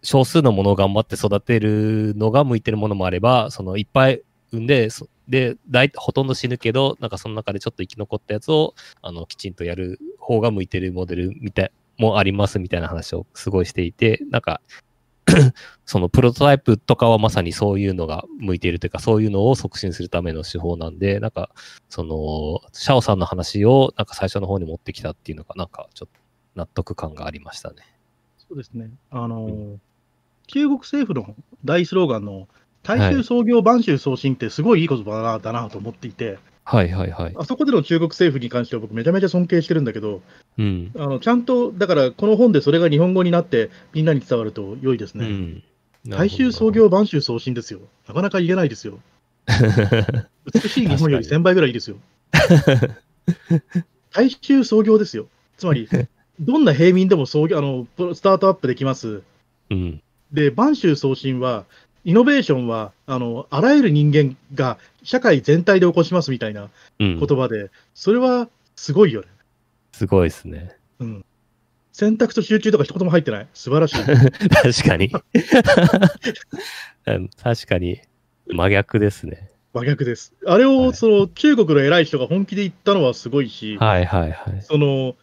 [0.03, 4.23] 少数のものを頑張って育てるのが向いてるものもあれば、そのいっぱい
[4.53, 4.89] 産んで、
[5.29, 14.61] で、大ほとんど死ぬけど、なんかその中でちょっと生き残ったやつを、あの、きちんとやる方が向いてるモデルみたい、もありますみたいな話をすごいしていて、なんか、
[15.87, 21.51] そのプロトタイプとかはまさにそういうのが向いているというか、そういうのを促進するための手法なんで、なんか、
[21.89, 26.24] その、シャオさんの話をなんか最初の方に持ってきたっていうのが、なんかちょっと
[26.55, 27.77] 納得感がありましたね。
[28.39, 28.91] そうですね。
[29.11, 29.81] あのーう
[30.47, 32.49] 中国政府の大スローガンの
[32.83, 37.35] 大衆創業、播州創新ってすごいいい言葉だなだなと思っていて、はいはいはい。
[37.37, 40.23] あそこでの中国政府に関しては僕めちゃめちゃ尊敬してるんだけど、
[40.59, 40.93] うん。
[40.97, 45.27] あのちゃんと、だからこの本でそれが日本語になってみんなに伝わると良いですね。
[45.27, 45.63] うん。
[46.09, 47.81] 大衆創業、播州創新ですよ。
[48.07, 48.99] なかなか言えないですよ。
[50.53, 51.97] 美しい日本より1000倍ぐらいいいですよ。
[54.13, 55.27] 大衆創業ですよ。
[55.57, 55.89] つまり、
[56.41, 59.23] どんな平民でも創業あのスタートアップできます。
[59.71, 60.03] うん。
[60.33, 61.65] で、播州創新は、
[62.05, 66.69] イノベーションはあのあらゆる人間が社会全体で起こしますみたいな
[66.99, 67.19] うん。
[67.19, 69.29] 言葉で、それはすごいよね。
[69.93, 70.77] すごいですね。
[70.99, 71.25] うん。
[71.93, 73.49] 選択と集中とか一言も入ってない。
[73.55, 73.97] 素晴らしい。
[74.51, 75.13] 確かに。
[77.07, 78.01] う ん確かに、
[78.49, 79.51] 真逆ですね。
[79.73, 80.33] 真逆です。
[80.47, 84.63] あれを、はいその中国の偉い人が本気で言ったのはすごいし、はいはいはい。
[84.63, 85.15] その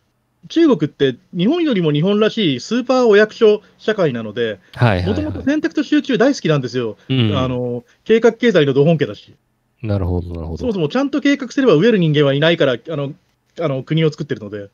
[0.49, 4.59] 中国って日本よりも日本らしいスーパーお役所社会なので、
[5.05, 5.45] もともとはい。
[5.45, 6.97] 選択と集中大好きなんですよ。
[7.09, 9.35] うんあの計画経済のど本家だし、
[9.81, 10.57] なるほど、なるほど。
[10.57, 13.13] そもそもちゃんと計画すれば飢える人間はいないから、あの
[13.59, 14.69] あの国を作ってるので、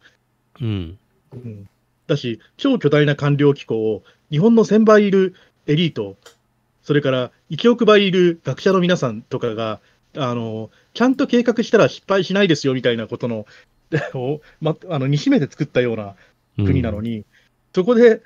[0.62, 0.98] うん。
[1.34, 1.70] うん
[2.08, 5.36] だし、超巨大な官僚機構を日本の1000倍いる
[5.68, 6.16] エリート、
[6.82, 9.82] それから1億倍いる学者の皆さんとかが、
[10.16, 13.46] あのちゃんと計画したら失敗しないですよみたいなことの、
[14.14, 16.16] をま、あのにしめて作ったような
[16.58, 17.26] 国なのに、
[17.74, 18.22] そこで、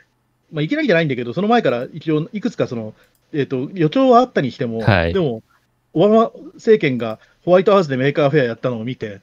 [0.52, 2.94] まあ、いきなりじゃないんだけど、その前から一応、いくつかその、
[3.34, 5.44] えー、と予兆はあったにしても、はいでも、
[5.94, 9.22] オバマ政権がホワイトハウスで Maker Faire やったのを見て、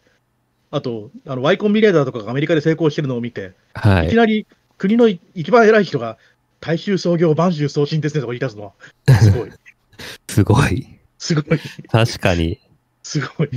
[0.70, 4.10] あと、あの Y コンビネーターとかがアメリカで成功してるのを見て、はいい。
[4.10, 4.46] きなり
[4.76, 6.18] 国の一番偉い人が、
[6.60, 8.72] 大衆創業、万衆創新ですねとか言い出すのは、
[9.20, 9.50] すごい、
[10.28, 10.98] すごい。
[11.18, 12.60] すごい、確かに。
[13.02, 13.48] すごい。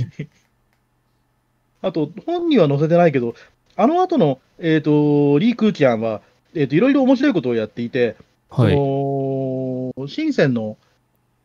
[1.82, 3.34] あと、本には載せてないけど、
[3.76, 6.22] あの後の、えっ、と、リー・クーチアンは、
[6.54, 8.16] えっ、と、いろいろ面白いことをやっていて、
[8.48, 8.74] はい。
[10.08, 10.76] 深センの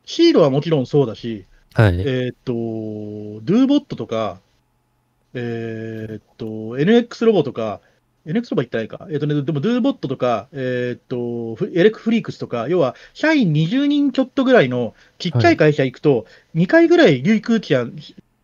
[0.06, 2.00] シードはもちろんそうだし、はい。
[2.00, 4.40] えっ、と、ドゥーボットとか、
[5.34, 7.82] えっ、と、NX ロボとか、
[8.26, 9.08] NX ロボ言ってないか。
[9.10, 17.94] えっ、とね、でも、ドゥーボットとか、えっ、と、フエレクフリークスとか、要は、社員20人ちょっとぐらいのちっちゃい会社行くと、2回ぐらいリュイ・クーチアン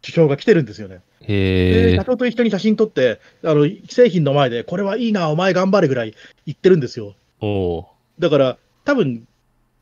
[0.04, 1.02] 首相が来てるんですよね。
[1.28, 2.04] え社。
[2.06, 6.14] 長と一緒に写真撮って、あの、製品の前で、これはいいな、お前頑張れぐらい
[6.46, 7.16] 言ってるんですよ。
[7.42, 7.86] おー
[8.20, 9.26] だから、多分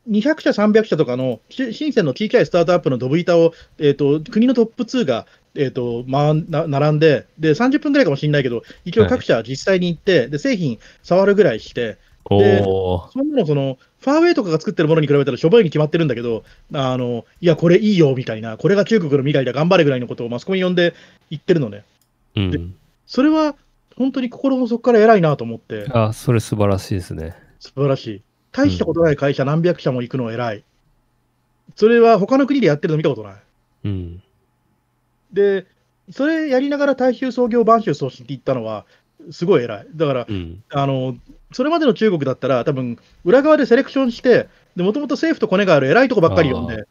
[0.08, 20.92] 200社、300社とかの、し深センの小さいスタートアップのドブ板を、えっ、と、国のトップ2が、えっ、と、まな、並んで、で、30分ぐらいかもしれないけど、一応各社実際に行って、で、製品触るぐらいして、おおそんなの、その、ファーウェイとかが作ってるものに比べたらしょぼいに決まってるんだけど、あの、いや、これいいよ、みたいな、これが中国の未来だ、頑張れぐらいのことをマスコミ呼んで
[21.30, 21.84] 言ってるのね。
[22.34, 22.52] ー。
[22.52, 22.74] うん。
[23.06, 23.54] それは、
[23.96, 27.36] 本当に心の底から偉いなと思って、あ、それ素晴らしいですね。
[27.60, 28.22] 素晴らしい。
[28.50, 30.64] 大したことない会社何百社も行くの偉い。
[31.76, 33.34] それは他の国でやってるの見たことない。
[33.84, 34.22] うん。
[35.32, 35.66] で、
[36.10, 38.84] それやりながら大衆創業、播州創新って言ったのは、
[39.30, 39.86] すごい偉い。
[39.94, 40.62] だから、うん。
[40.70, 41.16] あの、
[41.52, 46.84] それまでの中国だったら、多分裏側でセレクションして、もともと政府とコネがある偉いとこばっかり呼んで、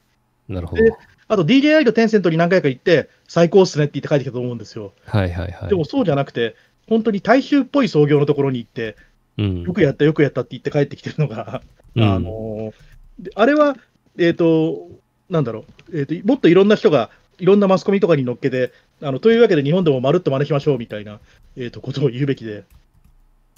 [0.47, 0.93] なるほどで。
[1.27, 4.93] あと DJI とテンセントに何回か行って、最高っすねって言って帰ってきたと思うんですよ。
[5.05, 5.69] はいはいはい。
[5.69, 6.55] でもそうじゃなくて、
[6.87, 8.97] 本当に大衆っぽい創業のところに行って、
[9.37, 11.61] うん、よくやった、よくやったって言って帰ってきてるのが、
[11.95, 12.73] うんあの
[13.19, 13.75] であれは、
[14.17, 14.89] えっ、と、
[15.29, 21.19] なんだろう、えーと、もっといろんな人が、いろんなマスコミとかに乗っけて、あのというわけで日本でもまるっと真似しましょうみたいな、
[21.55, 22.65] えー、とことを言うべきで、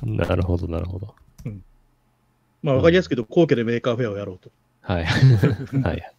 [0.02, 1.14] なるほど、なるほど。
[2.64, 4.50] まあ、わかりやすく言うと、皇居でメーカーフェアをやろうと。
[4.82, 5.06] はい。
[5.84, 6.14] はい。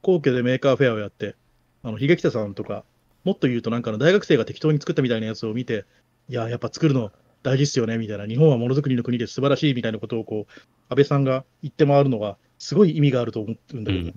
[0.00, 1.34] 皇居でメーカーフェアをやって、
[1.82, 2.84] あの、ヒゲキタさんとか、
[3.24, 5.84] もっと言うとなんかの大学生が適当に作ったみたいなやつを見て、
[6.28, 7.10] いや、やっぱ作るの
[7.42, 10.52] 大事っすよね、みたいな、日本はものづくりの国で素晴らしいみたいなことを、こう、
[10.88, 14.14] 安倍さんが言って回るのが、すごい意味があると思うんだけど、うん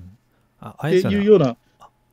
[0.59, 1.57] ああっていうような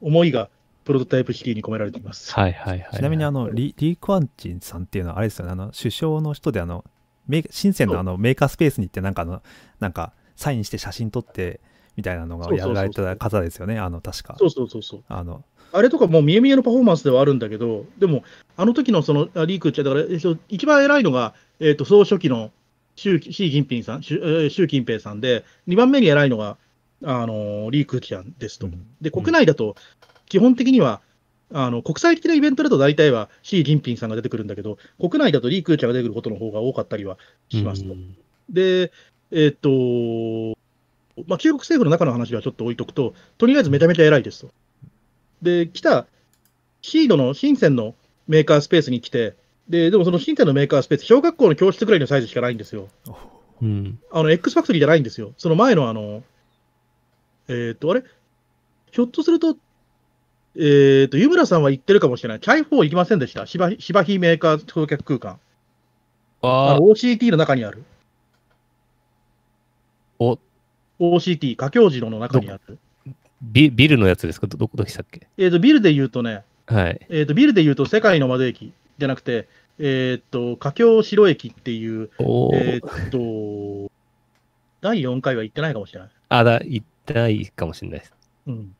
[0.01, 0.51] 思いが、
[0.91, 2.35] プロトタイプシティに込められています。
[2.35, 2.97] はいはいはい。
[2.97, 6.85] ちなみにあのリリー・クワンチンさんっていうのはあれですよねあの首相の人であの
[7.29, 9.41] 深センのあのメーカースペースに行ってなんかあの
[9.79, 11.61] なんかサインして写真撮って
[11.97, 15.05] みたいなのがやられてた方ですよねあの確かそうそうそうそう。
[15.09, 18.25] あのあれとかもう見え見えのパフォーマンスではあるんだけど、でも、
[18.57, 22.51] あの時のそのあリークっちゃ、だから、えっと一番偉いのが、えっと総書記の
[22.97, 26.57] 習習近平さん、習えー習近平さんで、2番目に偉いのが、
[27.05, 28.67] あのーリークちゃんですと。
[28.67, 29.77] うんで、国内だと、
[30.31, 31.03] 基本的には、
[31.53, 37.19] あの国際的なイベントだと大体はシー・ジンピンさんが出てくるんだけど、国内だとリー・クーチャーが出てくることの方が多かったりは
[37.51, 37.93] しますと。
[37.93, 38.17] うん
[38.53, 38.91] で、
[39.31, 39.69] えっと、
[41.27, 44.51] まあ、中国政府の中の話はちょっと置いとくと、とりあえずめちゃめちゃ偉いですと。
[45.43, 46.07] で、来た
[46.83, 47.95] シードの深センの
[48.27, 49.37] メーカースペースに来て、
[49.69, 52.89] ででもその深センのメーカースペース、小学校の教室ぐらいのサイズしかないんですよ。
[53.63, 54.01] うん。
[54.11, 55.33] あの、X ファクトリーじゃないんですよ。
[55.37, 56.25] その前のあの、
[57.49, 58.03] えっ、と、あれ？
[58.91, 59.57] ひょっとすると、
[60.57, 62.41] えっ、と、湯村さんは言ってるかもしれない。
[62.41, 63.47] チャイフォー行きませんでした？
[63.47, 65.39] 芝芝生メーカー橋脚空間。
[66.43, 67.85] ああの OCT の中にある。
[70.19, 70.39] お
[70.99, 72.79] OCT、華僑寺の中にある。
[73.43, 74.47] ビビルのやつですか？
[74.49, 75.29] ど、どこでしたっけ？
[75.39, 77.07] えっ、と、ビルで言うとね、はい。
[77.09, 83.91] えっ、と、ビルで言うと世界の窓駅じゃなくて、えっ、と、華僑城駅っていう、おえーっ、と、
[84.83, 86.11] 第4回は行ってないかもしれない。
[86.29, 88.15] あ、だ、言ってないかもしれないです。
[88.47, 88.75] うん。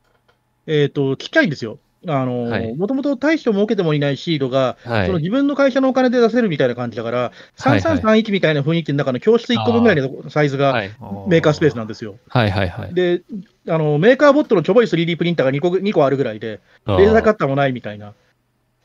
[0.67, 1.79] えっ、と、ちっちゃいんですよ。
[2.07, 5.05] あのはいもともと大して儲けてもいないシードが、はい。
[5.05, 7.23] その自分の会社のお金で出せるみたいな感じだから、は
[7.67, 10.89] いはい3331みたいな雰囲気の中の教室1個分ぐらいのサイズがはい
[11.27, 12.15] メーカースペースなんですよ。
[12.27, 12.93] はいはいはい。
[12.93, 13.21] で、
[13.67, 18.13] あのメーカーボットのちょぼい 3D プリンターが2個 ,2 個あるぐらいで、レーザーカッターもないみたいな、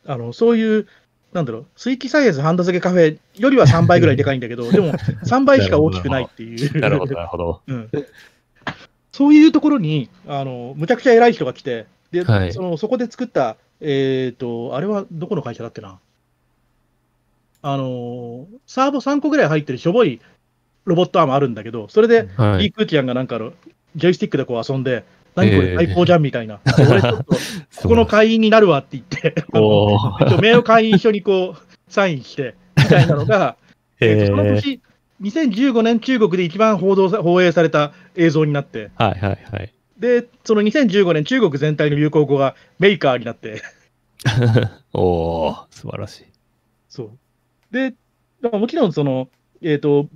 [0.05, 0.87] あのそういう、
[1.33, 6.77] なんだろう、水気サイエンスハンダ付けカフェよりは3倍ぐらいでかいんだけど、でも3倍しか大きくないっていう。
[6.81, 7.62] なるほど、なるほど。
[7.67, 7.89] うん
[9.17, 15.99] そういうところに、あのむちゃくちゃ偉い人が来て、ではいそのそこで作った、えっ、と、あれはどこの会社だっけな。
[17.63, 20.21] あのサーボ3個ぐらい入ってるしょぼい
[20.85, 22.65] ロボットアームあるんだけど、それで、はい。
[22.65, 23.55] リー・クーチアンがなんかあの、
[23.97, 26.61] ジョイスティックでこう遊んで、何こえーれ最高じゃんみたいな。
[26.79, 27.35] 俺ちょっと、
[27.81, 29.35] ここの会員になるわって言って、
[30.43, 33.57] 名誉会員一緒にこう、サインして、みたいなのが、
[33.99, 34.81] えーとそのえー年、
[35.23, 39.73] 2015年中国で一番報道さ放映された映像になって、はいはいはい。
[39.99, 43.62] で、その2015年中国全体の流行語がメーカーになって、
[44.93, 46.25] おー、素晴らしい。
[46.89, 47.11] そう。
[47.71, 47.95] で、
[48.41, 49.29] まあもちろんその、
[49.62, 50.09] えっ、と、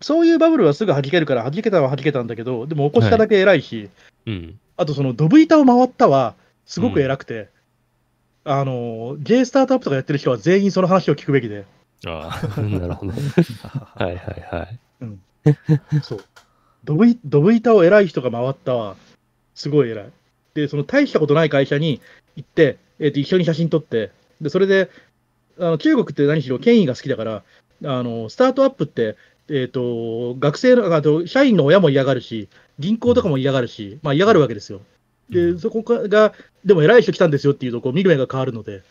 [0.00, 3.88] そういうバブルはすぐ弾けるから、弾けたは弾けたんだけど、でも起こしただけ偉いし、
[4.26, 4.58] うん。
[4.76, 6.34] あとそのドブ板を回ったは、
[6.66, 7.48] すごく偉くて、
[8.44, 11.64] あの、J スタートアップとかやってる人は全員その話を聞くべきで、
[12.06, 13.12] ああ、 なるほど。
[13.96, 14.16] はいはい
[14.50, 14.78] はい。
[16.02, 16.24] そう。
[16.84, 18.96] ドブイドブ板を偉い人が回ったは、
[19.54, 20.10] すごい偉い。
[20.54, 22.00] で、その大したことない会社に
[22.36, 24.10] 行って、えーと一緒に写真撮って、
[24.40, 24.90] で、それで、
[25.58, 27.42] あの中国って何しろ権威が好きだから、
[27.84, 29.16] あのスタートアップって、
[29.48, 34.80] えっ、と、学生の、あと、社員の親も嫌がるし、銀行とかも嫌がるし、まあ嫌がるわけですよ。
[35.28, 36.32] で、そこが、
[36.64, 38.82] でも偉い人来たんですよっていうと、こう見る目が変わるので、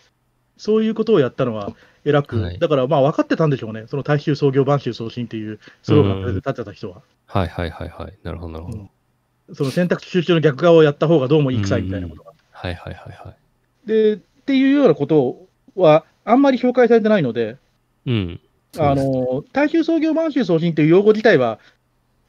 [0.57, 1.73] そういうことをやったのは
[2.05, 7.01] 偉く、はいだからまあ分かってたんでしょうね、その大衆創業、万州創新っていうスローガンを立ててた人は。
[7.25, 8.13] はいはいはいはい。
[8.23, 8.77] なるほどなるほど。
[8.79, 8.89] うん
[9.51, 12.31] その選択肢集中の逆側をやった方がどうもいい臭いみたいなことが。
[12.51, 13.33] はいはいはいは
[13.85, 13.87] い。
[13.87, 17.57] で、っていうようなことは、あんまり紹介されてないので、
[18.05, 18.39] うん。
[18.79, 21.59] あの大衆創業、満州創新っていう用語自体は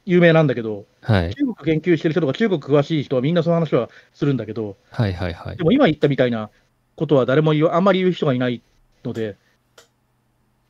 [0.05, 1.33] 有名なんだけど、はい。
[1.33, 5.63] 中国研究してる人とか、中国詳しい人はみんなその話はするんだけど、はいはいはいで。
[5.63, 6.49] も今言ったみたいな
[6.95, 8.61] ことは誰もあんまり言う人がいない
[9.03, 9.37] ので、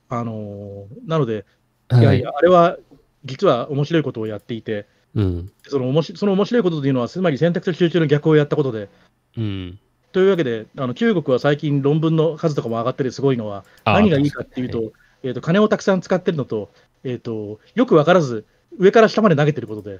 [0.09, 1.45] あのなので、
[1.91, 2.77] いやいや、あれは
[3.25, 4.85] 実は面白いことをやっていて、
[5.15, 5.51] うん。
[5.67, 8.89] そのおもしその面白いことというのは、つまり選択肢集中の逆をやったことで、
[9.37, 9.79] うん。
[10.11, 14.93] というわけで、あの中国は最近論文の数とかも上がっててすごいのは、あ何がいいかっていうと、
[15.23, 16.69] えー、と金をたくさん使ってるのと、
[17.03, 18.45] えー、とよく分からず、
[18.77, 19.99] 上から下まで投げてることで、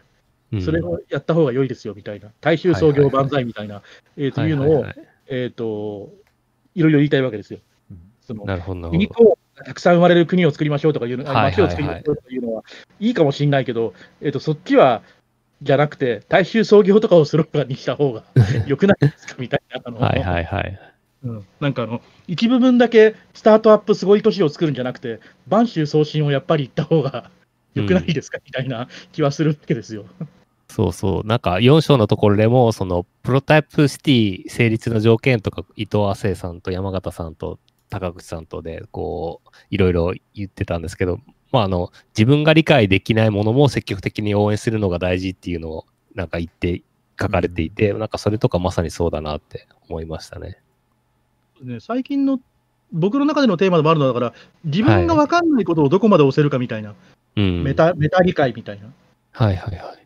[0.54, 3.82] うんそれをやった方が良いですよみたいな、大衆創業万歳みたいな、
[4.16, 4.86] えーというのを、
[5.28, 6.14] えー、と
[6.76, 7.60] いろいろ言いたいわけですよ。
[7.92, 9.30] うんそのなるほどなる国ほど。
[9.32, 12.64] とたくさん生まれる国を作りましょうとかいう街を作りましょうとかいうのは
[13.00, 15.02] いいかもしれないけど、えー、とそっちは
[15.62, 18.24] じゃなくて、大衆創業とかをスローガンにした方が
[18.68, 19.82] 良くないですかみたいな。
[19.84, 20.80] あのはいはいはい。
[21.24, 27.32] うんなんかあの、一部分だけスタートアップすごい都市を作るんじゃなくて、播州送信をやっぱり行った方が
[27.74, 30.06] 良くないですか、みたいな気はするわけですよ。
[30.70, 31.28] そうそう。
[31.28, 41.20] なんか4章のところでも、そのプロタイプシティ成立の条件とか、伊藤亜生さんと山形さんと高口さんとで、こう、いろいろ言ってたんですけど、
[41.52, 46.82] まあ、あの、自分が理解できないものも積極的に応援するのが大事っていうのを、なんか言って、
[47.20, 50.60] 書かれていて、なんかそれとかまさにそうだなって思いましたね。
[51.62, 52.40] ね、最近の
[52.92, 54.34] 僕の中でのテーマでもあるのだから、
[54.66, 56.94] 自分が分かんないことをどこまで押せるかみたいな、
[57.36, 57.64] うん。
[57.64, 58.88] メタメタ理解みたいな。
[59.32, 60.05] はいはいはい。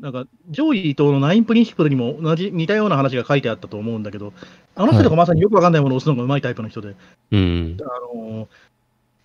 [0.00, 4.32] なんか、上位伊藤のナインプリンシプルにも同じ似たような話が書いてあったと思うんだけど、
[4.76, 6.94] あの人とかまさによく分かんないものを押すのがうまいタイプの人で、
[7.32, 7.76] うん。
[7.80, 8.48] あの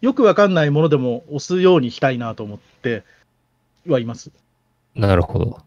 [0.01, 3.03] よく分かんないものでも押すようにしたいなと思って
[3.88, 4.32] はいます。
[4.95, 5.59] なるほど。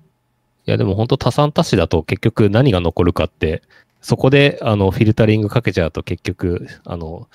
[0.66, 3.62] いや、でも本当多産多死だと結局何が残るかって、
[4.02, 7.28] そこであのフィルタリングかけちゃうと結局、あの、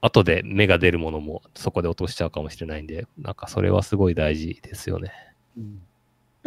[0.00, 5.12] 後で芽が出るものもそこで落としちゃうかもしれないんで、なんかそれはすごい大事ですよね。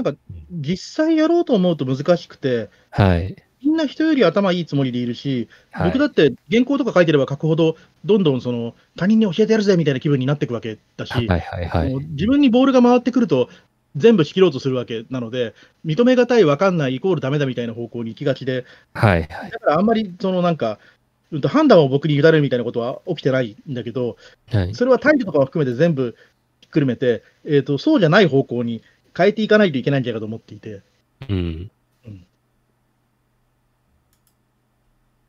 [0.02, 0.20] なんか、
[0.50, 3.36] 実際やろうと思うと難しくて、はい。
[3.62, 7.76] みんな人より頭いいつもりでいるし、はい、僕だって原稿とか書いてれば書くほど、
[8.06, 11.93] どんどんその他人に教えてやるぜみたいな気分になっていくわけだし、はいはいはい。
[11.93, 13.50] 自分にボールが回ってくると、
[13.97, 15.54] 全部仕切ろうとするわけなので、
[15.86, 19.52] 認めがたい、分かんない、イコールダメだみたいな方向に行きがちで、はいはい。
[19.52, 20.80] だからあんまりそのなんか、
[21.47, 24.16] 判断を僕に委ねるみたいなことは起きてないんだけど、
[24.52, 26.16] はい、それは態度とかを含めて全部
[26.62, 28.82] ひっくるめて、えーと、そうじゃない方向に
[29.20, 30.82] 変えていかないといけないんじゃないかと思っていて。
[31.28, 31.70] うん。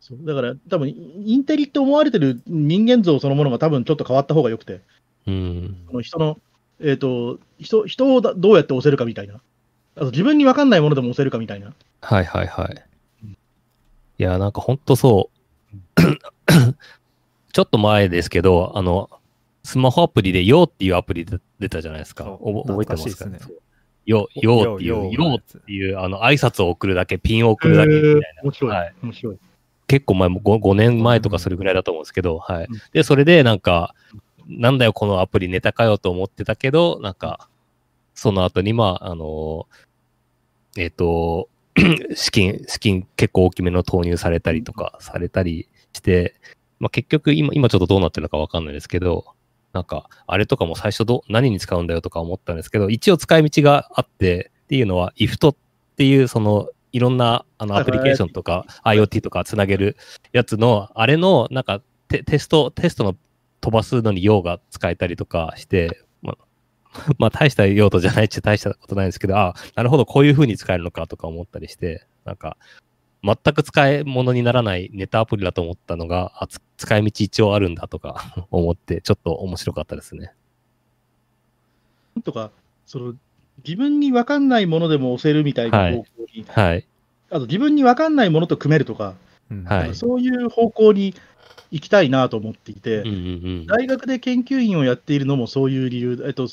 [0.01, 4.81] そうだから、多分インテリって思われてる人間像そのものが多分ちょっと変わった方がよくて、
[5.27, 5.85] うん。
[5.89, 6.39] その人の、
[6.81, 9.41] えっ、と人、人をだどうやって押せるかみたいな。
[9.97, 11.75] あと自分に分かんないものでも押せるかみたいな。
[12.01, 12.85] はいはいはい。
[13.25, 15.31] いや、なんかほんとそ
[15.75, 16.01] う。
[17.53, 19.11] ちょっと前ですけど、あの、
[19.65, 22.25] スマホアプリで YO っていうアプリで出たじゃないですか。
[22.25, 23.39] 覚えてますか懐かしいですね？
[24.07, 28.43] ?YO、YO っていう、よっていう、あの、挨拶を送るだけ、ピンを送るだけみたいな。
[28.43, 28.71] 面白い。
[28.71, 29.39] はい面白い。
[29.87, 32.81] 結構前も 5, 5年前とかそれぐらいだと思うんですけど、はいうん。
[32.93, 33.95] で、それでなんか、
[34.47, 37.49] なんだよこのアプリネタかよと思ってたけど、なんか、
[38.15, 39.67] その後にまあ、あの、
[40.77, 41.49] えっ、と、
[42.15, 46.35] 資金、資金結構大きめの投入されたりとかされたりして、
[46.79, 49.25] まあ結局今、今ちょっとどうなってるのかわかんないですけど、
[49.73, 55.57] なんか、あれとかも最初ど、何に使うんだよとか思ったんですけど、一応使い道があって、っていうのは、IFT っ
[55.97, 59.97] ていう、その、いろんなあのはいアプリケーションとか IoT とかつなげる
[60.33, 63.17] やつの、あれの、なんかテ、テスト、テストの
[63.61, 66.45] 飛ばすのに用が使えたりとかして、まあ、
[67.19, 72.57] まあ、大した用途じゃないっちゃ大したことないんですけど、あなるほど、こういう風に使えるのかとか思ったりして、なんか、
[73.23, 80.33] 全く使い物にならないネタアプリだと思ったのが、あつ使い道一応あるんだとか 思って、ちょっと面白かったですね。
[82.25, 82.51] とか、
[82.87, 83.15] その
[83.65, 86.87] 自分に分かんないものでも押せるみたいなはい方向に、はい。
[87.31, 89.15] あと自分に分かんないものと組めるとか、
[89.51, 91.15] うんはいそういう方向に
[91.71, 93.17] 行きたいなと思っていて、うんうんう
[93.63, 93.67] ん。
[93.67, 96.49] 大学で研究員をやっているのもそういう理由、えっと、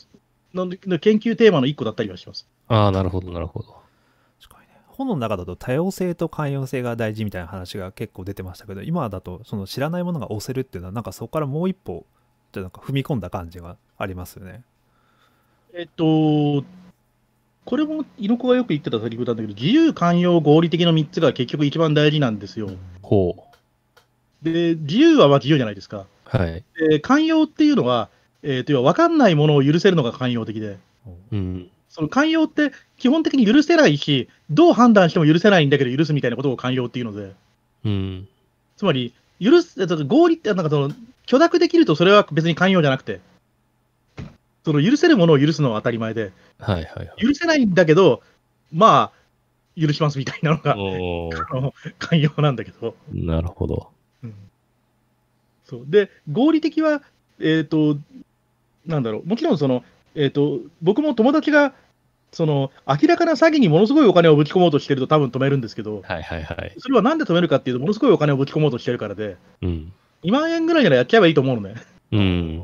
[0.54, 2.48] のの研究テーマの一個だったりはします。
[2.68, 3.76] ああ、なるほど、なるほど。
[4.98, 12.06] 本の中だと多様性と寛容性が大事みたいな話が結構出てましたけど今だとその知らないものが押せるっていうのはなんかそこからもう一歩
[12.52, 14.64] じゃなんか踏み込んだ感じがありますよね。
[15.74, 16.64] えっと、
[17.66, 22.70] これも猪子がよく言ってたセリフなんだけど、自由、寛容、合理的の3つが結局一番大事なんですよ。
[23.02, 23.36] ほ
[24.42, 26.06] で、自由はまあ自由じゃないですか。
[26.26, 26.64] はい。
[26.80, 28.10] で寛容っていうのは、
[28.42, 30.78] えー、と要は分かんないものを許せるのが寛容的で、
[31.32, 31.70] うん。
[31.98, 37.34] その寛容って基本的に許せないし、どう判断しても許せないんだけど許すみたいなことを寛容っていうので、
[37.86, 38.28] うん。
[38.76, 40.94] つまり、許す、えっと合理って、なんかその、
[41.26, 43.20] 許諾できるとそれは別に寛容じゃなくて、
[44.64, 47.26] その許せるものを許すのは当たり前で、はいはいはい。
[47.26, 48.22] 許せないんだけど、
[48.72, 50.76] まあ、許しますみたいなのが、
[51.98, 52.96] 寛容なんだけど。
[53.12, 53.90] なるほど。
[54.24, 54.34] うん
[55.66, 57.02] そうで、合理的は、
[57.40, 57.98] えっ、と、
[58.86, 59.84] なんだろう、もちろんその、
[60.16, 61.74] えっ、と、僕も友達が、
[62.38, 66.76] その、明らかな詐欺にものすごいお金をぶち込もうとしてると多分止めるんですけど、はいはいはい。
[66.78, 69.92] それはなんで止めるかっていうと、ものすごいお金をぶち込もうとしてるからで、うん。
[70.24, 71.74] 2万円ぐらいならやっちゃえばいいと思うのね。
[72.12, 72.64] うん。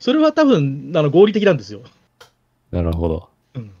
[0.00, 1.82] それは多分、あの、合理的なんですよ。
[2.70, 3.28] なるほど。
[3.56, 3.72] うん。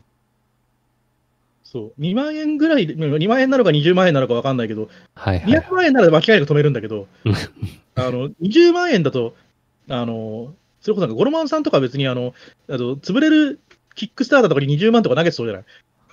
[1.64, 1.98] そう。
[1.98, 5.62] 2万円ぐらいで、2万円なのか20万円なのか分かんないけど、はいはいはい。
[5.62, 7.32] 200万円なら間違いなく止めるんだけどうん、
[7.96, 9.36] あの、20万円だと、
[9.88, 12.34] あの、それこそなんか、ゴロマンさんとか別にあの、
[12.68, 13.58] あの潰れる
[13.94, 15.64] キックスターターとかに20万とか投げてそうじゃない？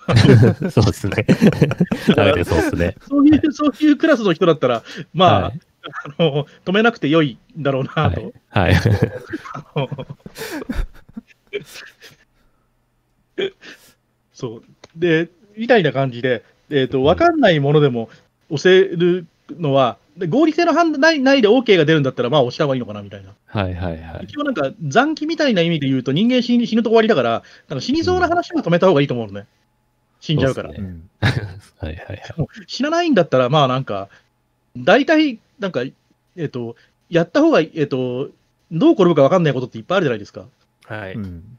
[0.72, 1.26] そうですね。
[2.06, 2.96] そうですね。
[3.08, 5.60] そういう、そういうクラスの人だったら、まあ、はい
[6.18, 8.34] あの、止めなくて良いんだろうなと。
[8.50, 8.74] はい。
[8.74, 8.76] はい。
[14.34, 14.64] そう。
[14.96, 18.10] で、みたいな感じで、えっ、と、わかんないものでも
[18.50, 19.26] 押せる
[19.58, 23.34] のは、で合理性の判断ないないで OK が出るんだったら、まあ押した方がいいのかなみたいな。
[23.46, 24.26] はいはいはい。
[24.26, 29.48] 一応なんか残機みたいな意味で言うと、人間死に死ぬと終わりだから、なんか死にそうな話は止めた方がいいと思うのね。
[30.20, 30.70] 死んじゃうから。
[30.70, 31.10] ねうん。
[31.22, 31.32] はい
[31.80, 32.20] はいはい。
[32.68, 34.10] 死なないんだったら、まあなんか、
[34.78, 35.84] 大体、なんか、
[36.36, 36.76] えっ、と、
[37.10, 38.30] やった方がえっ、と、
[38.72, 40.46] どう転ぶか分かんないことっていっぱいあるじゃないですか。
[40.86, 41.14] はい。
[41.14, 41.58] うん。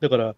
[0.00, 0.34] だから、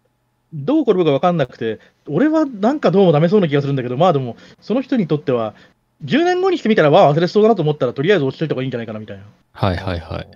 [0.53, 5.55] どう転ぶか分かんなくて、俺はなんかどうもダメそうな気がするんだけど、まあでも、その人にとっては、
[6.03, 9.23] 10年後にしてみたら、わあ、忘れそうだなと思ったら、とりあえず落ちといた方がいいんじゃないかなみたいな。
[9.53, 10.27] はいはいはい。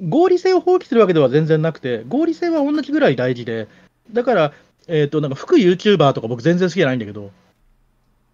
[0.00, 3.68] 合理性を放棄するわけでは全然なくて、合理性は同じぐらい大事で、
[4.12, 4.52] だから、
[4.86, 7.30] えっ、と、なんか、服 YouTuber とか僕全然好きじゃないんだけど、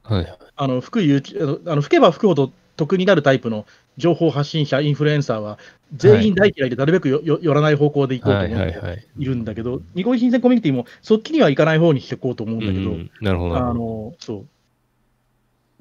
[0.03, 3.66] はいあの、服 YouTube、あの、吹けば吹くほど得になるタイプの
[3.97, 5.59] 情報発信者、インフルエンサーは、
[5.95, 13.61] 全員大嫌いで、なるべくよよ寄らない方向で行こうとはい思ってはいるんだけど、ニコイ新鮮コミュニティも、そっちには行かない方にしていこうと思うんだけど、うんなるほどあ。
[13.72, 14.45] の、そ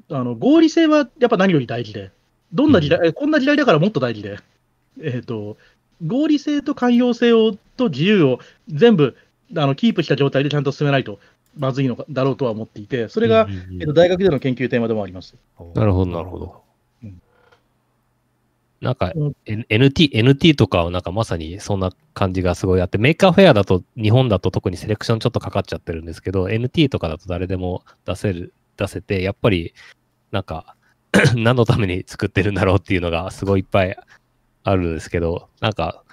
[0.09, 0.16] う。
[0.16, 2.11] あの、合理性はやっぱ何より大事で、
[2.53, 4.38] どんな時代、えこんな時代だからもっと大事で、
[5.01, 5.57] えっ、と、
[6.05, 9.16] 合理性と寛容性をと自由を全部
[9.55, 11.20] あのキープした状態でちゃんと進めないと
[11.57, 15.36] まずいのかだろうとは思っていて、それが、うんうんうんえっと大学での研究テーマでもあります。
[15.76, 16.51] なるほどなるほどうん。
[18.84, 29.74] なんかうん、N- NT、NT とかはなんかまさにそんな感じがすごいあって、メーカーフェアだと、日本だと特にセレクションちょっとかかっちゃってるんですけど、NT とかだと誰でも出せる、出せて、やっぱり、
[30.32, 30.76] なんか、
[31.38, 33.96] 何のために作ってるんだろうっていうのがすごいいっぱい
[34.64, 36.04] あるんですけど、なんか、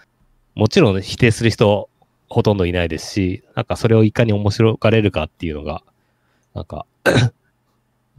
[0.55, 1.91] もちろん否定する人
[2.29, 5.83] ほとんどいないですし、なんかそれをいかに面白がれるかっていうのが、
[6.55, 6.87] なんか、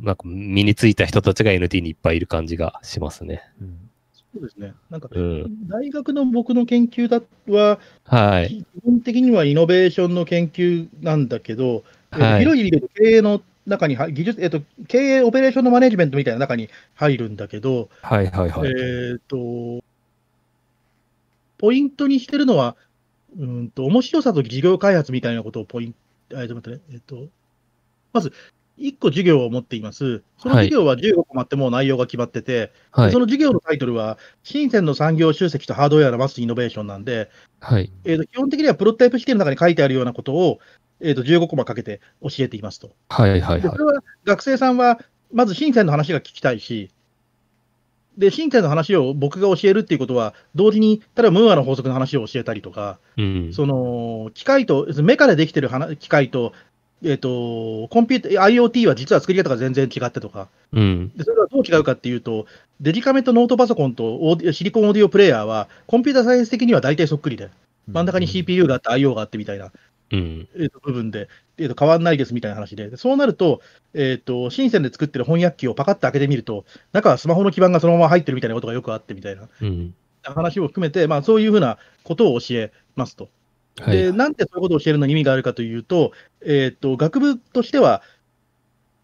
[0.01, 3.43] なんか身についた人たちが NT にいっぱいいる感じがしますね。
[3.61, 3.90] うん
[4.33, 4.73] そうですね。
[4.89, 5.67] なんか、うん。
[5.67, 8.63] 大学の僕の研究だは、はい。
[8.63, 18.69] 基本的にはイノベーションの研究なんだけど、えっとはい広い意味で経営の中に入、技術、えっと、経営オペレーションのマネジメントみたいな中に入るんだけど、はいはいはい。
[18.69, 19.83] えっ、と、
[21.57, 22.75] ポイントにしてるのは、
[23.37, 25.95] うんと、面白さと事業開発みたいなことをポイン
[26.29, 27.27] ト、えっと、待ってね、えっ、と、
[28.13, 28.33] まず、
[28.77, 30.23] 1個授業を持っています。
[30.37, 33.19] その授業は15個もあってもう内容が決まってて、はいそ。
[33.19, 37.91] の授業のタイトルは、深センの産業集積とハードウェアのマスイノベーションなんで、はい。
[38.05, 40.59] えーと基本的にはプロトタイプ式の中に書いてあるようなことを、
[40.99, 42.91] えー、と15コマかけて教えていますと。
[43.09, 43.77] はいはいはいでそ。
[43.77, 44.99] れは学生さんは、
[45.33, 46.91] まず深センの話が聞きたいし、
[48.17, 53.53] で、深センの話を僕が教えるっていうことは、同時に、例えばムーアの法則の話を教えたりとか、うん。
[53.53, 56.53] その、機械と、メカでできてる話機械と、
[57.03, 61.11] えっ、と、コンピュータ、IoT は実は作り方が全然違ってとか、うん。
[61.15, 62.45] でそれはどう違うかっていうと、
[62.79, 67.49] デジカメとノートパソコンとオーディシリコンオーディオプレイヤーは、コンピュータサイエンス的には大体そっくりで、
[67.87, 69.71] 真ん中に CPU があって IO があってみたいな、
[70.11, 70.47] うん。
[70.55, 71.27] えーと部分で、
[71.57, 73.61] えーと変わんないですみたいな話で、そうなると、
[73.95, 79.95] えっ、と、深センで作ってる翻訳機をパカッと開けてみると、中はスマホの基板がそのまま入ってるみたいなことがよくあってみたいなうん。
[80.23, 83.29] 話を含めて、まあそういうふうなことを教えますと。
[83.81, 83.97] はい。
[83.97, 86.11] で、なんでそういうことを教えるのに意味があるかというと、
[86.45, 88.01] えっ、と、学部としては、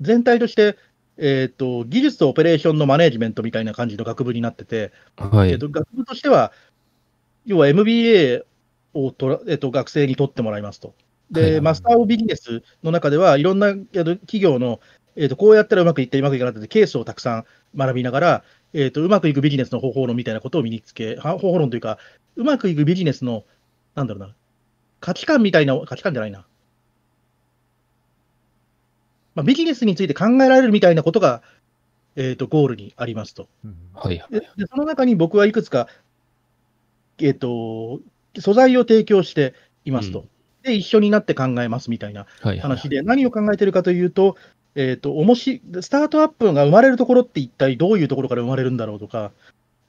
[0.01, 0.77] 全体として、
[1.17, 5.51] えっ、と、技術とオペレーションのマネジメントみたいな感じの学部になってて、はい。
[5.51, 6.51] えっと、学部としては、
[7.45, 8.43] 要は MBA
[8.93, 10.93] をとら、えっと、学生に取ってもらいますと。
[11.31, 14.79] で、はいマスター・オブ・ビジネスの中では、いろんなえっと企業の、
[15.15, 21.97] えーと、こうやったらうまくいってうまくいかなくて、ケースをたくさん学びながら、えーと、うまくいくビジネスの方法論みたいなことを身につけ、方法論というか、
[22.35, 23.43] うまくいくビジネスの、
[23.95, 24.35] なんだろうな、
[24.99, 26.45] 価値観みたいな、価値観じゃないな。
[29.35, 31.43] まあ、ビジネスについて考えられるみたいなことが、
[32.15, 33.47] えーと、ゴールにありますと。
[33.93, 35.87] はいででその中に僕はいくつか、
[37.19, 37.99] えー、と
[38.39, 39.53] 素材を提供して
[39.85, 40.27] いますと、うん、
[40.63, 44.35] で、一緒になって考えますみたいな話で、何を考えてるかというと、
[44.73, 49.31] えーと、おもしスタートアップが生まれるところって一体どういうところから生まれるんだろうとか、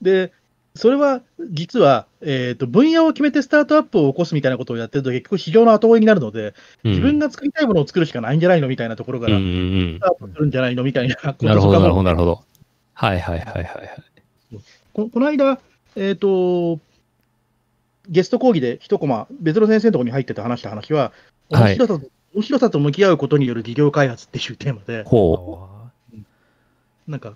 [0.02, 0.32] で、
[0.78, 6.54] それは実は、えーと、分野を決めてスタートアップを起こすみたいなことをやってると、結局市場の後追いになるので、
[6.84, 12.44] うん、自分が作りたいものを作るしかないんじゃないのみたいなところから、スタートするんじゃないのみたいなことなるほど、なるほど、なるほど。
[12.94, 14.58] はいはいはいはい、はい。
[14.92, 15.60] ここの間、
[15.96, 16.80] えっ、ー、と、
[18.08, 21.12] ゲスト講義で一コマ、別の先生のところに入ってて話した話は、
[21.50, 25.68] 面白さ、はい、面白さと向き合うことによる事業開発っていうテーマで、ほ
[26.14, 27.10] う。
[27.10, 27.34] なんか、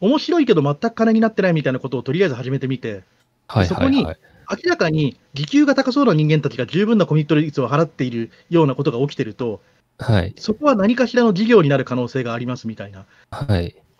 [0.00, 3.02] 面白いけど全く金になってないみたいなことをとりあえず始めてみて、
[3.46, 4.06] はいそこに
[4.50, 9.60] 明らかに時給が高そうな人間たちが十分なコミット率を払っているようなことが起きてると、
[9.98, 13.46] はい、そこは何かしらの事業になる可能性がありますみたいなこ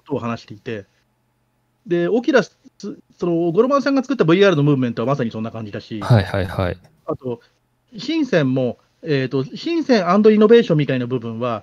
[0.07, 0.87] とを話していて、
[1.87, 7.41] で、オキラス、そのゴロマンさんが作った VR のムーブメントはまさにそんな感じだし、はいはいはい、あと、
[7.97, 11.63] 深センも、えーと、深センイノベーションみたいな部分は、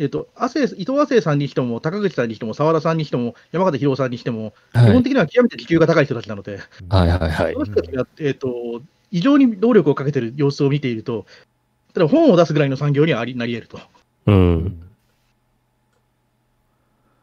[0.00, 8.80] えーと、亜生伊藤亜生さんにしても、高口さんにしても、澤田さんにしても、山形博さんにしても、はい、基本的には極めて時給が高い人たちなので、はいはいはい、その人たちが、えーと、
[9.10, 11.26] 異常に労力をかけてる様子を見ていると、
[11.94, 13.78] 例えば本を出すぐらいの産業にはありなり得ると。
[14.24, 14.82] うん、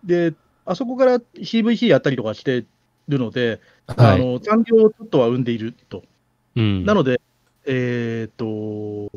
[0.03, 2.63] で、あそこから CVC やったりとかして
[3.07, 6.03] るので、はい、あの産業をちょっとは生んでいると。
[6.55, 7.21] うん、なので、
[7.65, 9.11] えっ、ー、と、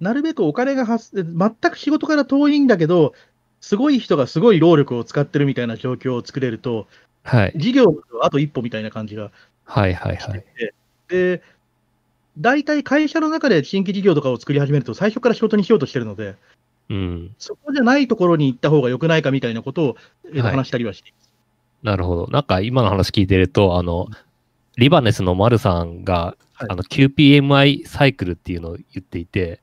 [0.00, 3.14] なるべくお金が発生、全く仕事から遠いんだけど、
[3.60, 6.86] すごい人がすごい労力を使ってるみたいな状況を作れると、
[7.22, 9.30] はい、事業のあと一歩みたいな感じが
[9.70, 10.44] はいはいはい。
[11.08, 11.42] で、
[12.38, 16.34] 大体会社の中で新規事業とかを作り始めると、最初から仕事にしようとしてるので、
[16.88, 19.96] うん、そこじゃないところに行った方が良くないかみたいなことを、
[20.34, 21.32] え話したりはしています、
[21.84, 22.26] なるほど。
[22.28, 24.08] なんか今の話聞いてると、あの、
[24.76, 29.60] リバネスの丸さんが、はい、あの QPMI サイクルっていうのを言っていて、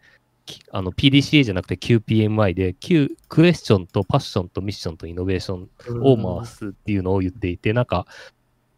[0.71, 5.69] あの PDCA じゃなくて QPMI で、Q、クエスチョンとパッションとミッションとイノベーション
[6.01, 8.05] を回すっていうのを言っていて、なんか、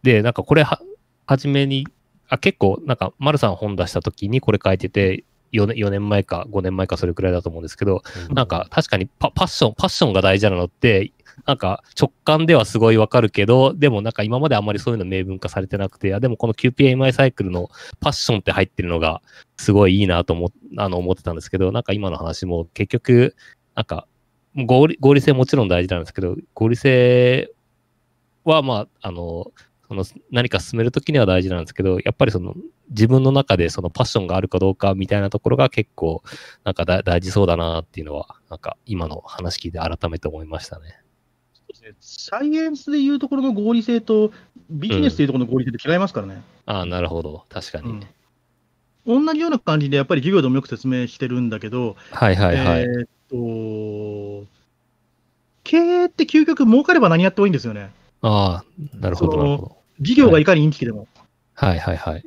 [0.04, 0.82] で、なんかこれは、
[1.26, 1.88] はじめに、
[2.28, 11.12] あ、結構、なんか、丸さん本出した時にこれ書いてて、4年 ,4 年前か5年前かそれくらいだと思うんですけど、うん、なんか確かにパパッション、パッションが大事なのって、
[11.46, 17.70] なんか直感ではすごいわかるけど、でもなんか今まであんまりそういうの明文化されてなくて、あでもこの QPMI サイクルの
[18.00, 19.22] パッションって入ってるのが
[19.58, 23.36] すごいいいなと思あの思ってたんですけど、なんか今の話も結局、
[23.76, 24.08] なんか
[24.56, 27.52] 合理合理性もちろん大事なんですけど、合理性
[28.44, 29.52] はまあ、あの、
[29.88, 32.56] その何か進めるときには大事なんですけど、やっぱりその
[32.90, 36.24] 自分の中でそのパッションがあるかどうかみたいなところが結構
[36.64, 41.00] なんか大事そうだなっていうのは、なんか今の話聞いて改めて思いましたね。
[42.00, 44.32] サイエンスでいうところの合理性と
[44.70, 46.42] ビジネスでいうところの合理性って違いますからね。
[46.68, 47.46] うん、ああ、なるほど。
[47.50, 48.06] 確かに、
[49.06, 52.82] うん、同じような感じでやっぱり授業でもよく説明してるんだけど、はいはいはい。
[52.82, 54.48] えー、っと、
[55.64, 57.92] 経営って究極儲かれば何やってもいいんですよね。
[58.22, 59.78] ああ、なるほど、なるほど。
[60.02, 61.08] 事業がいかにインチキでも。
[61.54, 62.24] はいはいはい。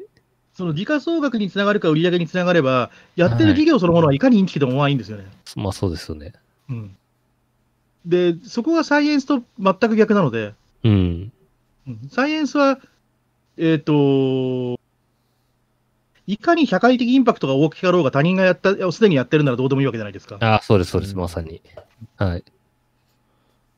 [0.55, 5.25] その時価総額につながるか売り上げにつながれば、やってる事業そのものはいかにインチキでもまあいいんですよね。
[5.57, 6.33] まあそうですよね。
[6.69, 6.97] うん。
[8.05, 11.33] で、そこがサイエンスと全く逆なので、うん。
[12.11, 12.79] サイエンスは、
[13.57, 14.81] えっ、ー、と、
[16.27, 20.37] いかに社会的インパクトが大きかろうが他人がやった、すでにやってるならどうでもいいわけじゃないですか。
[20.41, 21.61] ああ、そうです、そうです、まさに。
[22.17, 22.45] はい。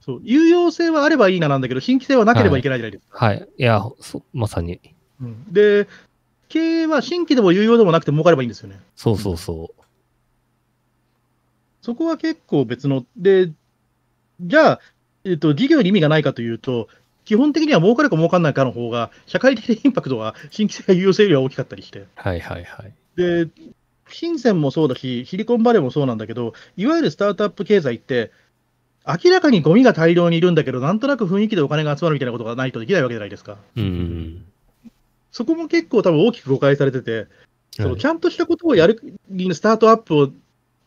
[0.00, 3.24] そう、有用性はあればいいななんだけど、新規性はなければいけないじゃないですか。
[3.24, 3.40] はい。
[3.40, 4.80] はい、いやそ、まさに。
[5.20, 5.88] うん、で、
[6.54, 8.78] 経営は新規でも有用でもなくて儲かればいいんですよね。
[8.94, 9.82] そうそうそう。
[11.82, 13.50] そこは結構別の、で、
[14.40, 14.80] じゃあ、
[15.24, 16.86] えっ、と、事業に意味がないかというと、
[17.24, 22.06] 基本的には儲かるか儲かんないかの方が、社会的インパクトは新規性や有用性よりは大きかったりして。
[22.14, 22.92] はいはいはい。
[23.16, 23.48] で、
[24.04, 28.30] 深センもそうだし、シリコンバレーもそうなんだけど、いわゆるスタートアップ経済って、
[29.04, 33.58] 明らかにゴミが大量にいるんだけど、なんとなく雰囲気でお金が集まるみたいなことがないとできないわけじゃないですか。
[33.76, 34.44] うん。
[35.34, 37.26] そこも結構多分大きく誤解されてて、
[37.72, 39.02] そのちゃんとしたことをやる
[39.52, 40.30] スタートアップを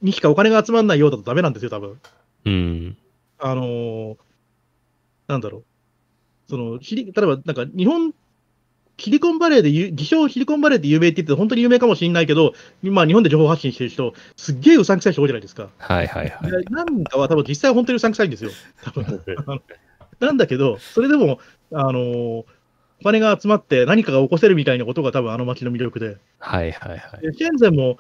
[0.02, 2.00] にしかお金が集まらないようだとダメなんですよ、多分。
[2.46, 2.98] うん。
[3.40, 4.18] あのー、
[5.28, 5.64] なんだろう。
[6.50, 8.14] その、例えば、なんか日本
[8.98, 15.68] シリコンバレーでゆ、自称シリコンバレーって有名って言って本当に有名かもしれないけど、まあ日本で情報発信してる人、すっげえうさんくさい人多いじゃないですか。
[15.78, 16.52] はいはいはい。
[16.52, 18.52] でなんかは多分実際は本当にうさんくさいんですよ。
[18.82, 19.22] 多分
[20.22, 21.42] なんだけど、それでも、
[21.74, 22.46] あのー
[23.02, 26.18] お金が集まって何かが起こせるみたいなことが多分あの街の魅力で。
[26.40, 27.22] はいはいはい。
[27.22, 27.98] でシェンゼンも、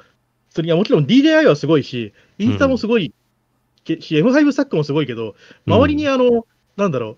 [0.49, 3.13] それいやもちろん DJI はすごいし、インスタもすごい、
[3.83, 5.35] けし、M5 スタックもすごいけど、
[5.65, 6.45] 周りにあの、
[6.75, 7.17] なんだろう、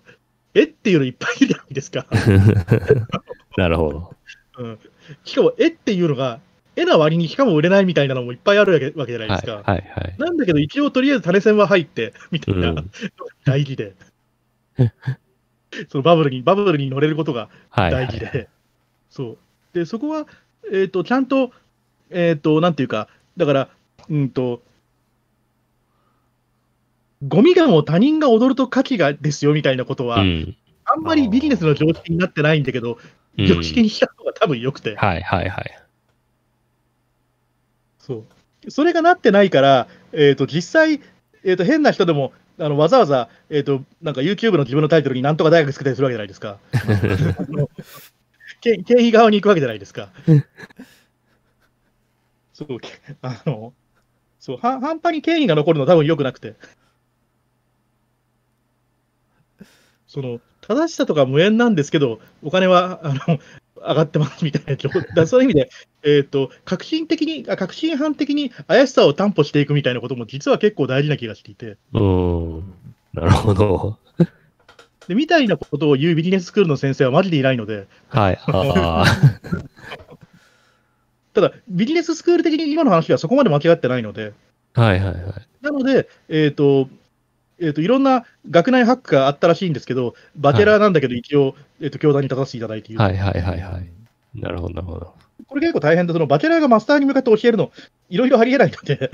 [0.54, 2.06] えっていうのいっぱいいるじゃないですか。
[3.56, 4.16] なるほど。
[4.58, 4.78] うん、
[5.24, 6.40] しかも、えっていうのが、
[6.76, 9.52] 絵な割にしかも売れないみたいなのもいっぱいあるわけじゃないではいすか。
[9.54, 10.14] はいはい。
[10.18, 12.90] なんだけど、一応とりあえず種銭は入って、みたいな、うん
[13.44, 13.94] 大事で。
[15.88, 18.06] そのバブルに、バブルに乗れることがはいはい。
[18.06, 18.48] 大事で。
[19.08, 19.38] そう。
[19.72, 20.26] で、そこは、
[20.72, 21.52] えっ、と、ちゃんと、
[22.10, 23.68] えっ、と、なんていうか、だから、
[24.08, 24.62] うんと、
[27.26, 30.56] ゴミがもう他人が踊ると価値がですよみたいなことは、うん。
[30.84, 34.96] あんまりビジネスの常識になってないんだけど、うん常識にした方が多分良くて。
[34.96, 35.82] はいはいはい。
[37.98, 38.26] そ
[38.66, 38.70] う。
[38.70, 41.00] それがなってないから、えっ、と、実際、
[41.44, 46.58] えっ、と、変な人でも、あのわざわざ、えっ、と、なんか YouTube の自分のタイトルになんとか大学つけたりするわけじゃないですか。
[48.60, 50.10] 経費側に行くわけじゃないですか。
[52.52, 52.90] そう、け
[53.22, 53.72] あの、
[54.38, 56.54] そう、は半端に経費が残るのは多分良くなくて。
[60.06, 63.38] その、正しさとか無縁なんですけど、お金は、あの、
[63.80, 65.26] 上がってますみたいな状 態。
[65.26, 65.70] そういう意味で、
[66.02, 71.76] えっ、と、革新的に、あ革新犯的に怪しさを担保していくみたいなことも実は結構大事な気がしていて。
[71.92, 72.74] うん。
[73.12, 73.98] なるほど。
[75.08, 78.38] で、みたいなことを言うビジネススクールの先生はマジでいないので、はい。
[78.46, 79.04] あ
[81.32, 84.32] ただ、ビジネススクール的に今の話はそこまで間違ってないので、
[84.74, 84.80] あ。
[84.80, 85.24] はいはいはい。
[85.62, 86.88] なので、えっ、と、
[87.60, 93.00] えっ、と、いろんな学内ハックがあったらしいんですけど、バチェラーなんだけど、一応、えっ、と、教壇に立たせていただいている。
[93.00, 93.90] はいはいはいはい。
[94.34, 95.14] なるほどなるほど。
[95.46, 97.70] これ結構大変で、そのバチェラーがマスターに向かって教えるの、
[98.08, 99.10] いろいろありえないので、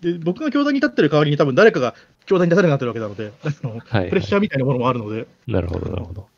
[0.00, 1.94] で僕が教壇に立ってる代わりに多分誰かが
[2.26, 6.28] 教壇に立たなくなってるわけなので、あのはい、プレッシャーみたいなものもあるので、なるほどなるほど。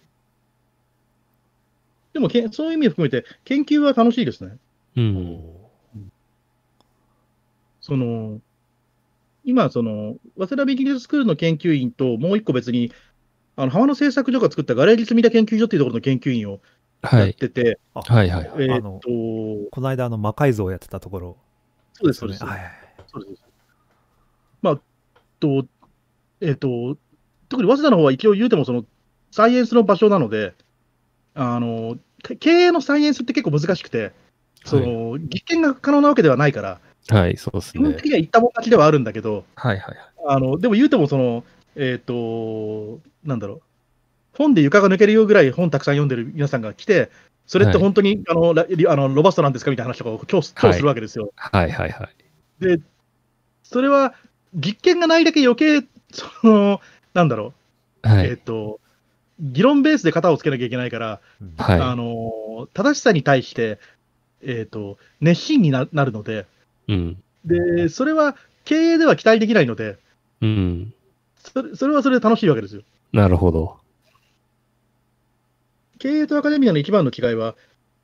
[2.12, 4.56] でもけそういう意味を含めて、研究は楽しいですね。
[4.96, 5.60] うん。
[7.80, 8.40] その、
[9.44, 12.92] 今、その、早稲田ビジネススクールの研究員と、もう一個別に、
[13.56, 16.60] あの、浜野製作所が作ったガレージ積田研究所っていうところの研究員をやっ
[17.22, 17.34] はい。
[17.34, 18.50] てて、あはいはい。
[18.54, 19.08] えーっあのと、
[19.70, 21.36] この間あの魔改造をやってたところ
[21.94, 22.44] そうです、そうです。
[22.44, 22.70] はいはい
[23.06, 23.42] そうです。
[24.62, 24.80] まあ、
[25.40, 25.66] と、
[26.40, 26.96] えっ、と、
[27.48, 28.84] 特に早稲田の方は一応言うても、その、
[29.32, 30.54] サイエンスの場所なので、
[31.34, 34.12] あの、け経営のサイエンスって結構難しくて、
[34.64, 36.80] その、実験が可能なわけではないから、
[37.14, 38.06] はい、そうですね基本的。
[38.06, 39.96] には言ったもん勝ちではあるんだけど、はいはいはい。
[40.26, 41.44] あの、でも言うても、その、
[41.76, 43.62] えっ、と、なんだろう、
[44.36, 47.10] 本で床が抜けるよぐらい本たくさん読んでる皆さんが来て、
[47.46, 51.32] それって本当に、あのラリあのロバストなんですかみたいな話とかを今日、今日するわけですよ。
[51.34, 52.64] はいはいはい。
[52.64, 52.80] で、
[53.64, 54.14] それは
[54.54, 56.80] 実験がないだけ余計、その、
[57.12, 57.52] なんだろ
[58.04, 58.36] う、えっ、はい。
[58.38, 58.80] と、
[59.40, 63.78] 議論ベースで型をつけなきゃいけないから、うんあはの、正しさに対して、
[64.42, 66.59] えっ、と、熱心にななるので、い。
[66.90, 67.22] うん。
[67.44, 69.98] で、それは経営では期待できないので、
[70.40, 70.94] うん。
[71.36, 72.82] それそれはそれで楽しいわけですよ。
[73.12, 73.78] なるほど。
[75.98, 77.54] 経営とアカデミアの一番の違いは、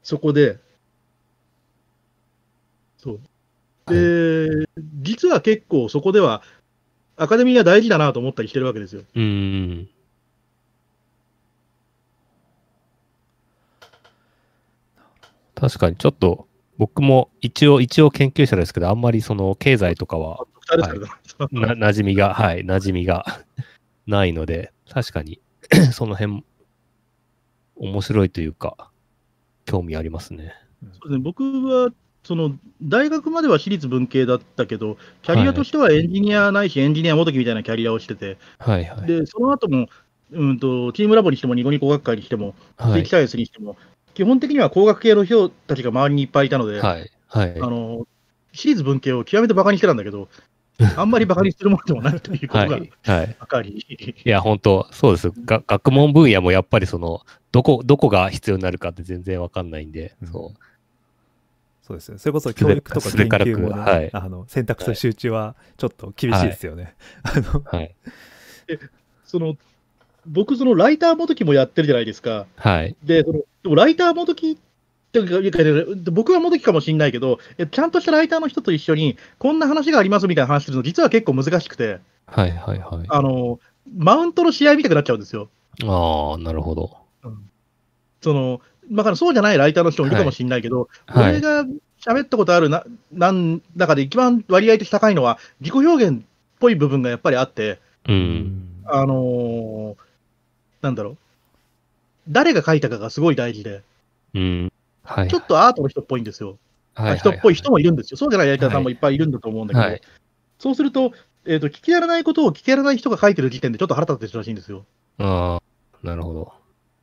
[0.03, 0.59] そこで、
[2.99, 3.21] そう。
[3.87, 4.69] で、
[5.03, 6.43] 実は結構そこでは、
[7.17, 9.03] アカデミア大事だなと思ったりしてるわけですよ。
[9.15, 9.89] うん。
[15.55, 16.47] 確かにちょっと
[16.79, 23.25] 僕も一応、一応研究者ですけど、あんまりその経済とかは二人ですからな馴染みが、はい、馴染みが
[24.07, 25.41] ないので、確かに
[25.93, 26.45] その辺、
[27.77, 28.91] 面白いというか、
[29.65, 30.55] 興味ありますね。
[30.83, 31.91] そうですね僕は、
[32.25, 39.07] その、大学までは私立文系だったけど、キャリアとしてはエンジニアないし、エンジニアもどきみたいなキャリアをしてて、はいはい。
[39.07, 39.87] で、その後も、
[40.33, 42.93] うんと、チームラボにしても、ニコニコ学会にしても、はい。
[42.95, 43.77] 地域サイエンスにしても、
[44.17, 47.11] 基本的には工学系の人たちが周りにいっぱいいたので、はい。
[47.29, 47.61] はい。
[47.61, 48.07] あの、
[48.51, 50.31] 私立文系を極めてバカにしてたんだけど、
[50.97, 52.93] あんまりバカにするものでもないということがはい。
[53.03, 53.37] はい。
[53.39, 53.87] 分かり、
[54.25, 55.31] いや、本当そうです。
[55.45, 60.59] が学問分野もやっぱりその、どこ、どこが必要になるかって全然わかんないんで、うんそう。
[61.83, 66.97] そうですよそれこそ教育とか研究もね、からくはいあの選択と集中はちょっと厳しいですよね。
[67.23, 67.95] あのはい。
[69.25, 69.57] その、
[70.27, 72.47] 僕、そのライターもどきもやってるじゃないですか。
[72.57, 72.97] はい。
[73.05, 74.57] で、そのでもライターもどきっ
[75.13, 82.51] ていうか僕はもどきかもしれないけど、えちゃんとしたライターの人と一緒に、こんな話がありますみたいな話するの、実は結構難しくて、はい。
[82.51, 82.79] はい。
[82.79, 83.07] はい。
[83.09, 83.61] あの、
[83.97, 85.49] マウントの試合みたくなっちゃうんですよ。
[85.85, 86.97] ああ、なるほど。
[88.21, 88.61] その、
[88.91, 91.65] まあ、だからそうじゃないライターの人もいるかもしれないけど、はい俺が
[92.05, 96.23] 喋ったことあるな、なん中で一番割合として高いのは、自己表現っ
[96.61, 98.13] ぽい部分がやっぱりあって、う。
[98.13, 100.06] うんんあのー
[100.87, 101.17] なんだろう、
[102.29, 103.83] 誰が書いたかがすごい大事で、
[104.35, 104.73] うん。
[105.03, 105.29] はい。
[105.29, 106.59] ちょっとアートの人っぽいんですよ。
[106.95, 108.17] はいはい人っぽい人もいるんですよ。
[108.17, 110.01] そうじゃないライターさんもいっぱいいるんだと思うんだけど、はい。
[110.59, 111.13] そうすると、
[111.45, 114.87] えっ、と、聞きやらないことを聞きやらない人が書いてる時点でちょっと腹立ってるらしいんですよ。
[115.19, 116.53] ああ、なるほど。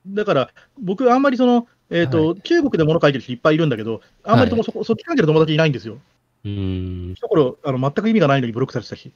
[0.07, 0.49] だから、
[0.81, 5.97] 僕、あんまりその、えっ、と、中国で物書いてる人いっぱいいるんだけど、あんまりともそこ、そっち関係の友達いないんですよ。
[6.45, 7.15] うーん。
[7.15, 9.11] ところ、あの、全く意味がないのにブロックされてたし。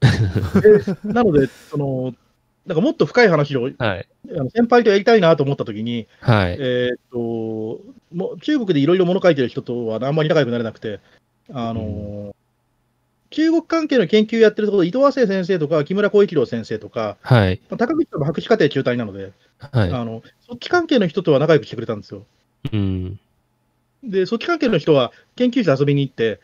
[0.62, 2.14] でなので、その、
[2.68, 3.72] なんかもっと深い話を、はい。
[3.78, 6.56] あの先輩とやりたいなと思ったときに、はい。
[6.60, 7.16] えっ、と、
[8.14, 11.00] もう中国でいろいろ物書いてる人とはあんまり仲良くなれなくて、
[11.50, 12.36] あの、
[13.30, 17.60] 中国関係の研究やってるところ、伊藤亜生先生とか、木村光一郎先生とか、はい。
[17.70, 19.90] まあ高口さんも博士課程中退なので、はい。
[19.90, 22.26] あの、そっち関係の人とは仲良くしてくれたんですよ。
[22.70, 23.18] うん。
[24.04, 26.38] で、そっち関係の人は研究室遊びに行って、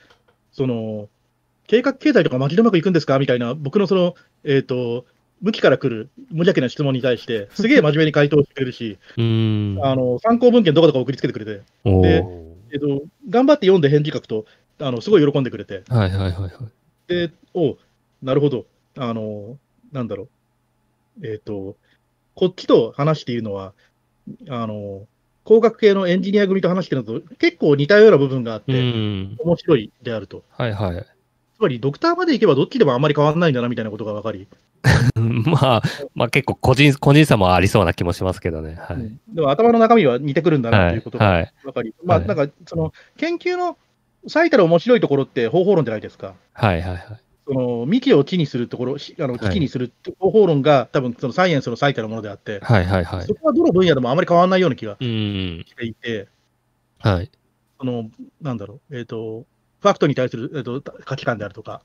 [0.52, 1.10] その、
[1.66, 3.18] 計画経済とかマジでうまくいくんですか？
[3.18, 4.14] みたいな、僕のその、
[4.44, 5.04] えっ、と、
[5.42, 8.98] 向きから来る無邪気な質問に対して、すげえ真面目に回答してくれるし。
[9.16, 12.24] あの、参考文献どこどか送りつけてくれて、で
[12.72, 14.46] えっ、と、頑張って読んで返事書くと、
[14.80, 16.52] あの、すごい喜んでくれて、はいはいはいはい。
[17.08, 17.76] で、お
[18.22, 18.66] なるほど、
[18.96, 19.58] あの、
[19.92, 20.28] なんだろ
[21.20, 21.76] う、えっ、と、
[22.34, 23.74] こっちと話しているのは、
[24.48, 25.06] あの、
[25.44, 29.36] 工学系のエンジニア組と話してるのと結構似たような部分があっうて、ん。
[29.38, 30.42] 面白いであると。
[30.48, 31.06] はいはい。
[31.56, 34.48] つまり、ドクターまで行けばどっちでもあんまり変わらないんだなみたいなことが分かり、
[35.16, 35.82] まあ、
[36.14, 38.76] まあ結構個人、個人差もありそうな気もしますけどね。
[38.78, 39.34] はい。
[39.34, 41.18] でも頭の中身は似てくるんだなはいということ。
[41.18, 41.52] がはい。
[41.62, 43.76] 分かり、まあ、はいなんか、その、研究の
[44.26, 46.34] 最たる面白いところって方法論じゃないですか。
[46.52, 47.02] はいはいはい。
[47.46, 53.34] その幹を地にするところ、しあのはい地にする方法論が、多分そのサイエンスの最たるものであって、はいはいはいそ。
[53.34, 55.64] こはどの分野でもあまり変わらないような気がうん。
[55.66, 56.28] していて、
[57.00, 57.30] はい。
[57.78, 58.10] その
[58.40, 59.44] なんだろう、えっ、と、
[59.80, 61.82] ファクトに対する、えー、と価値観であるとか。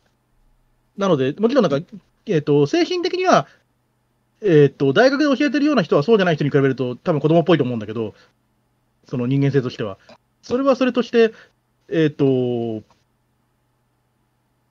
[0.98, 1.88] なので、もちろんなんか、
[2.32, 3.48] えっ、と、精神的には、
[4.42, 8.14] えっ、と、大学で教えてるような人はそうじゃない人に比べると、多分子供っぽいと思うんだけど、
[9.06, 9.98] その人間性としては。
[10.42, 11.34] それはそれとして、
[11.90, 12.84] えっ、と、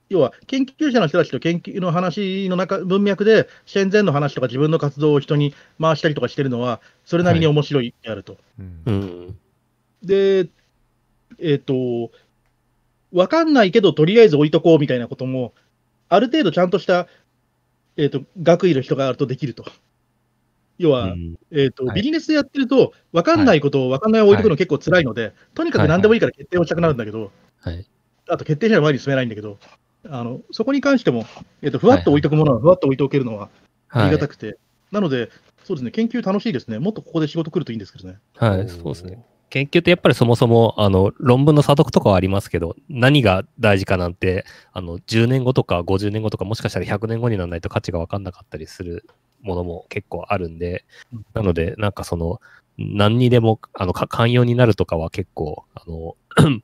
[0.08, 8.38] 要は研究者の人たちと研究の話の中文脈で、シェンゼンの話とか自分の活動を人に回したりとかしてるのは、それなりに面白いであると。
[8.58, 9.38] うんうん。
[10.02, 10.48] で、
[11.38, 12.10] えっ、と、
[13.12, 15.52] わかんないけど、とりあえず置いとこうみたいなことも、
[16.08, 17.06] ある程度ちゃんとした、
[17.98, 19.64] えっ、と、学位の人があるとできると。
[20.78, 27.84] 要は、うんえっ、と、はいビジネスでやってると、わかんないことをわかんないを置いとくの結構辛いので、とにかく何でもいいから決定をしたくなるんだけど、はい。
[28.28, 29.58] あと決定者の前に進めないんだけど、
[30.08, 31.26] あの、そこに関しても、
[31.60, 33.50] えっ、と、ふわっと置いとくものはふわっと置いておけるのは
[33.88, 34.28] あはいりがた。
[34.28, 34.58] くて、
[34.92, 35.30] なので、
[35.64, 36.78] そうですね、研究楽しいですね。
[36.78, 38.18] もっとここで仕事来るといいんですけどね。
[38.36, 38.68] はい。
[38.68, 39.24] そうですね。
[39.50, 49.06] 研究ってやっぱりそもそも、あの、論文の査読とかはありますけど、何が大事かなんて、あの、10年後とか50年後とか、もしかしたら100年後にならないと価値が分かんなかったりする
[49.40, 52.40] ものも結構あるんでうん、なので、なんかその、
[52.78, 56.16] 何にでも、あの、か寛容になるとかは結構、あの、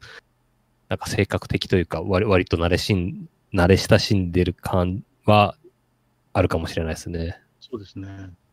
[0.89, 5.57] なんか性格的というか、割割と慣れしん、慣れ親しんでる感は
[6.33, 7.41] あるかもしれないですね。
[7.61, 8.09] そうですね。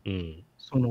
[0.06, 0.44] うん。
[0.58, 0.88] その、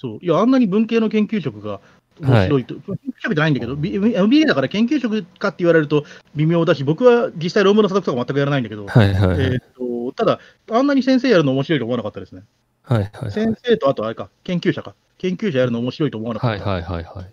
[0.00, 1.80] そう、いや、あんなに文系の研究職が
[2.20, 6.04] 面白いと、研究職じゃないんだけど、B- MBA だから研究職かって言われると
[6.36, 9.40] 微妙だし、僕は実際論文の査読とか全くやらないんだけど、はいはいはい。
[9.40, 10.38] えーっと、ただ、
[10.70, 12.42] あんなに先生やるの面白いと思わなかったですね。
[12.82, 13.32] はいはいはい。
[13.32, 14.94] 先生と、あとあれか、研究者か。
[15.18, 16.64] 研究者やるの面白いと思わなかった。
[16.64, 17.26] はいはいはいはい。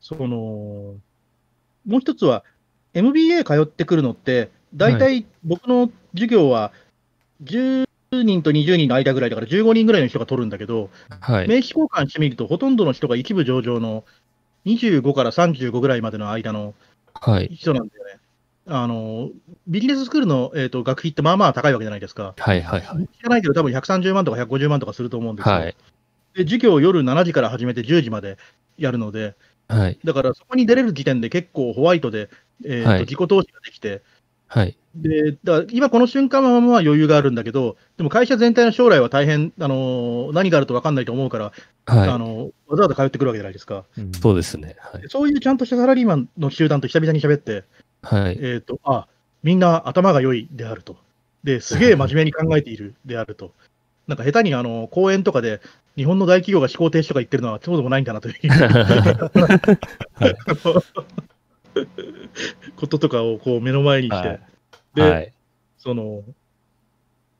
[0.00, 0.28] その、
[1.84, 2.44] もう一つは、
[2.94, 6.72] MBA 通ってくるのって、大体僕の授業は
[7.42, 7.85] 10
[8.22, 10.90] 人と20人の間ぐらいだから15人ぐらいの人が取るんだけど、
[11.20, 11.48] はい。
[11.48, 14.04] 名刺交換してみると、ほとんどの人が一部上場の
[14.64, 16.74] 25から35ぐらいまでの間の
[17.14, 17.48] はい。
[17.48, 18.20] 人なんだよね。
[18.68, 19.30] あの
[19.68, 22.34] ビジネススクールの、えー、と学費ってまあまあ高いわけじゃないですか。
[22.36, 23.08] はいはいはい。
[23.16, 25.54] 知らないけど、多分130万とか150万とかすると思うんですよ。
[25.54, 25.76] はい。
[26.34, 28.38] で授業を夜7時から始めて10時まで
[28.76, 29.36] やるので、
[29.68, 29.98] はい。
[30.04, 32.28] だからそこに出れる時点で結構ホワイトで、
[32.64, 34.02] えーとはい自己投資ができて、
[34.56, 34.76] はい。
[34.94, 41.52] でだから今この瞬間はまあまあ余裕があるんだけど、でも会社全体の将来は大変、あの何があると分かんないと思うから、
[41.84, 43.84] あはのわざわざ通ってくるわけじゃないですか。
[43.98, 44.14] うんい。
[44.14, 44.76] そうですね。
[44.78, 45.02] はい。
[45.08, 47.64] そういうちゃんとしたサラリーマンの集団と久々に喋って、
[48.00, 48.38] はい。
[48.40, 49.06] えっ、と、あ、
[49.42, 50.96] みんな頭が良いであると。
[51.44, 53.52] で、すげえ 真面目に考えているであると。
[54.06, 55.60] なんか下手にあの講演とかで
[55.96, 58.34] 日本の大企業が思考停止とか言ってるのはそうでもないんだなという
[62.76, 64.40] こととかをこう目の前にして、
[64.94, 65.32] で、はい。
[65.78, 66.22] その、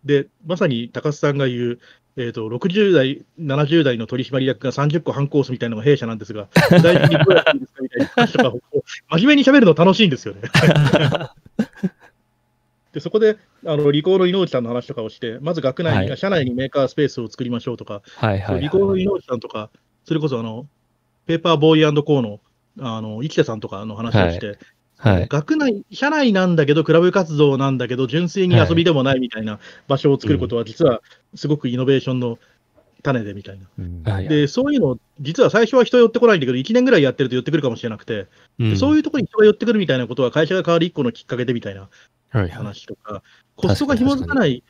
[0.04, 1.78] で、まさに高須さんが言う、
[2.16, 6.48] えーと、60代、70代の取締役が30個反抗すみたいなのが弊社なんですが、
[6.82, 8.60] 大事にどうやっていいですかみたいな話とかを、
[9.10, 10.42] 真面目に喋るの楽しいんですよね。
[12.94, 18.62] でそこであの理工の井内さんの話とかをして、まず学内に、はい社内にメーカースペースを作りましょうとか、はいはい、はい。
[18.62, 19.68] 理工の井内さんとか、
[20.04, 20.66] それこそあの
[21.26, 22.40] ペーパーボーイコーの
[22.80, 24.58] あの生田さんとかの話をして、
[24.98, 25.26] はい。
[25.28, 29.58] 学内、社内なんだけど、クラブ活動なんだけど、純粋に遊びでもないみたいな
[29.88, 31.02] 場所を作ることは、実は
[31.34, 32.38] すごくイノベーションの
[33.02, 33.66] 種でみたいな。
[33.78, 38.26] うんはいで、そういうの、実は最初は人寄ってこないんだけど、1年ぐらいやってると寄ってくるかもしれなくて、
[38.58, 41.88] でそういううところに人が寄ってくるみたいなことは、会社が変わる1個のきっかけでみたいな
[42.30, 42.50] はいはい。
[42.50, 43.22] 話とか、
[43.54, 44.62] コストが紐づかない、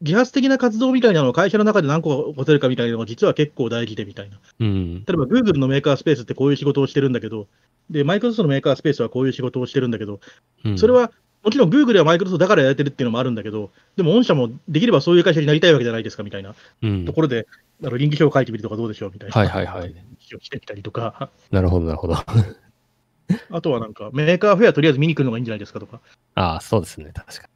[0.00, 4.38] 自発的な活動みたいなのを会社の中で何個か起こせるかみたいなのが実は結構大事でみたいな。
[4.60, 5.04] うん。
[5.04, 7.46] 例えば Google のメーカースペースってこういう仕事をしてるんだけど、
[7.90, 10.20] で、マイクロソフトのメーカースペースはこういう仕事をしてるんだけど、
[10.64, 11.10] うんそれ、は
[11.42, 17.12] もちろん Google やマイクロソフトだからやれてるっていうのもあるんだけど、でも御社もできればそういう会社になりたいわけじゃないですかみたいなうんと。
[17.12, 17.46] ころで、
[17.82, 19.38] あの稟議書を書いてみるとかどうでしょうみたいな。
[19.38, 19.94] はいはいはい。
[20.34, 22.16] をしてみたりとか、なるほどなるほど。
[23.50, 26.00] あとはなんか、メーカーフェアとりあえず見に来るのがいいんじゃないですかとか、
[26.34, 27.10] ああ、そうですね。
[27.14, 27.48] 確か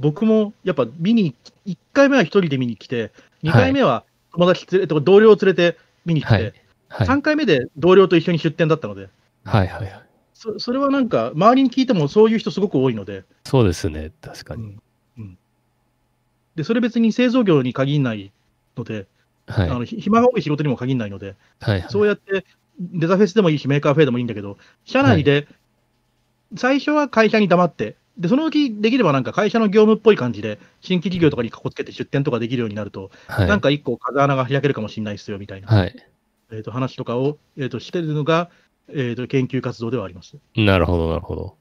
[0.00, 1.34] 僕もやっぱ見に、
[1.66, 6.42] 1回目は1人で見に来て、2回目は友達連れて、同僚を連れて見に来て、はい
[6.88, 7.06] はい。
[7.06, 9.08] 3回目で同僚と一緒に出店だったので、
[9.44, 10.02] はいはいはい。
[10.34, 14.12] そそれはなんか、周りに聞いてもそういう人すごく多いので、そうですね。
[14.20, 14.62] 確かに。
[14.62, 14.80] うん
[15.18, 15.38] うん
[16.54, 18.32] でそれ別に製造業に限らない
[18.76, 19.06] ので、
[19.46, 19.70] はい。
[19.70, 21.88] あのひ暇が多い仕事にも限らないので、はいはい。
[21.88, 22.44] そうやって
[22.80, 25.46] デザフェスでもいいし、メーカーフェアでもいいんだけど、社内で
[26.56, 33.48] 最初は会社に黙って、でそのうちできればなんか会社の業務っぽい感じで、新規事業とかにかこつけて出店とかできるようになると、はい。
[33.48, 35.94] なんか一個風穴が開けるかもしれないですよみたいな、はい。
[36.50, 38.50] えー、と話とかを、えー、としてるのが、
[38.88, 40.36] えー、と研究活動ではあります。
[40.56, 41.56] なるほど、なるほど。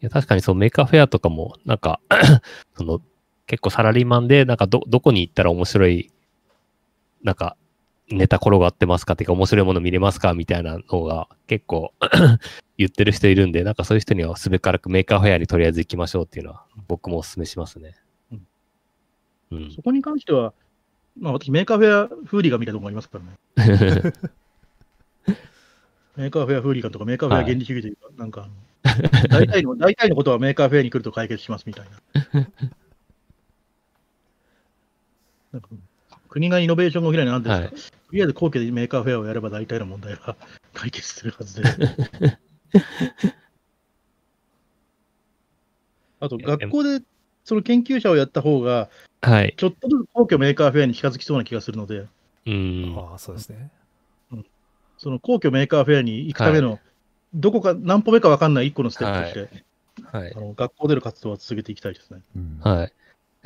[0.00, 2.00] いや、確かにそう、メーカーフェアとかも、なんか、
[2.76, 3.00] その、
[3.46, 6.12] 結構サラリーマンで、なんかど、どこに行ったら面白い、
[7.22, 7.56] なんか、
[8.08, 9.14] ネタ転がってますか？
[9.14, 10.32] っていうか、面白いもの見れますか？
[10.34, 11.92] みたいなのが、結構
[12.78, 17.96] 言ってる人いるんで、なんかそういう人にはすべからくメーカーフェアにとりあえず行きましょうっていうのは、僕もお勧めしますね。
[18.32, 18.46] うん
[19.52, 19.72] うん。
[19.72, 20.52] そこに関しては、
[21.18, 23.30] まあ、私、メーカーフェアフーリガンみたいなところありますからね。
[26.16, 28.48] メーカーフェアフーリガンとか、メーカーフェア原理主義というか、なんか
[29.28, 32.00] 大体の、 大体のことはメーカーフェアに来ると解決しますみたいな。
[35.52, 35.68] なんか
[36.28, 37.95] 国がイノベーションが起きないのは何ですか、はい。
[38.08, 40.36] とりあえず皇居でメーカーフェアをやれば大体の問題は
[40.72, 41.68] 解決するはずで。
[46.18, 47.00] あと、学校で
[47.44, 48.88] その研究者をやった方が、
[49.20, 49.54] はい。
[49.56, 52.06] ちょっとずつ皇居メーカーフェアに近づきそうな気がするので、
[52.46, 52.94] うん。
[52.96, 53.70] ああ、そうですね。
[54.98, 56.80] その皇居メーカーフェアに行くための、
[57.34, 59.64] どこか、何歩目か分かんない一個のステップとして、
[60.04, 60.40] はいあ。
[60.40, 62.20] の学校での活動は続けていきたいですね。
[62.34, 62.92] うんはい。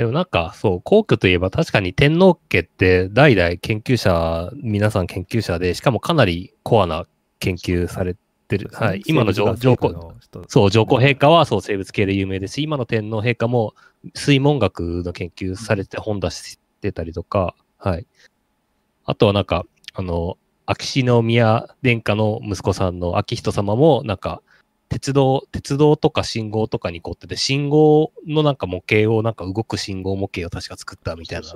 [0.01, 7.07] でもなんか、そう、皇居といえば確かに天皇家って代々研究者、皆さん研究者で、しかもかなりコアな
[7.39, 8.17] 研究され
[8.49, 8.71] てる。
[8.73, 9.03] はい。
[9.05, 10.15] 今の上上皇、
[10.49, 13.75] そう、上皇陛下はそう生物系で有名ですし、今の天皇陛下も
[14.15, 18.07] 水門学の研究されて本出してたりとか、はい。
[19.05, 24.41] あとはなんか、あの、秋篠宮殿下の息子さんの秋人様も、なんか、
[24.91, 31.47] 鉄道、鉄道とか信号とかに凝ってて、信号のなんか模型を、なんか動く信号模型を確か作ったみたいな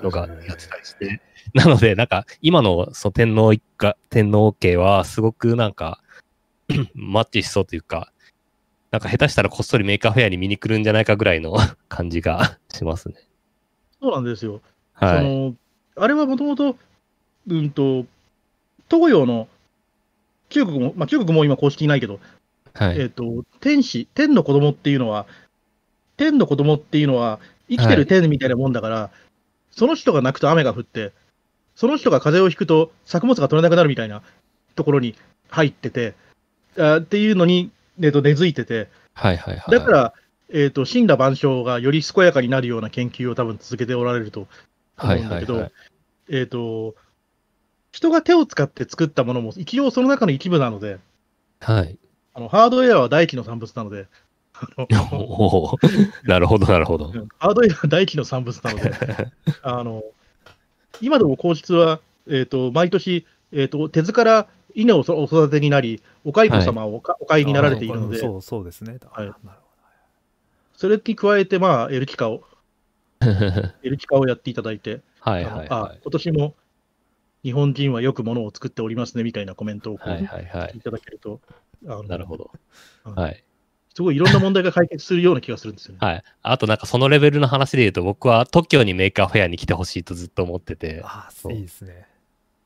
[0.00, 1.20] のがやってたりして。
[1.54, 6.00] なので、なんか、今のその天皇一家、天皇家はすごくなんか、
[6.94, 8.12] マッチしそうというか、
[8.92, 11.56] なんか下手したらこっそりメーカーフェアに見に来るんじゃないかぐらいの
[11.90, 13.16] 感じが しますね。
[14.00, 14.60] そうなんですよ。
[15.00, 15.24] そはい。
[15.24, 15.56] の
[15.96, 16.76] あれはもともと、
[17.48, 18.06] うんと、
[18.88, 19.48] 東洋の
[20.48, 22.20] 中国も、まあ、中国も今公式にないけど、
[22.74, 23.00] はい。
[23.00, 25.26] えっ、と、天子、天の子供っていうのは、
[26.16, 29.10] 天の子供っていうのは、生きてる天みたいなもんだから、
[29.70, 31.12] その人が泣くと雨が降って、
[31.74, 34.22] その人が風邪をひくと作物が取れなくなるみたいな
[34.76, 35.14] ところに
[35.48, 36.14] 入ってて、
[36.78, 37.70] あっていうのに、
[38.00, 39.70] えー、と根付いてて、はいはいはい。
[39.70, 40.14] だから、
[40.50, 44.46] えー、と死んだ万象がより健やかになるような研究を多分続けておられると
[44.96, 45.72] はい思うんだけど、はいはい。
[46.30, 46.94] えっ、と、
[47.92, 50.98] 人が手を使って作ったものも一応その中の一部なので、
[51.60, 51.98] はい。
[52.34, 54.06] あのハードウェアは大気の産物なので、
[56.24, 57.06] なるほどなるほど。
[57.06, 57.28] うん。
[57.38, 58.92] ハードウェアは大気の産物なので、
[59.62, 60.04] あの
[61.00, 68.98] 今でも皇室は、えー、と毎年、えー、と手塚から稲をお育てになり、お蚕様をおかお飼いになられているので、そうそうですね。
[69.12, 69.26] はい。
[69.26, 69.50] なるほ
[70.74, 72.42] それに加えて、まあ、エルキカを、
[73.22, 76.00] エルキカをやっていただいて、はいはいはい。
[76.02, 76.54] 今年も
[77.44, 80.80] 日本人はよくものを作っておりますねみたいなコメントをこうはいはいはいい。
[80.80, 81.40] ただけると、
[81.82, 82.50] なるほど。
[83.04, 83.44] うんはい。
[83.94, 85.98] すごいいろんな問題が解決するような気がするんですよね。
[86.00, 86.22] はい。
[86.42, 92.08] あとなんかそのレベルの話で言うと、僕は TOKIO にメーカーフェアに来てほしいとずっと思ってて、ああ、そういいですね。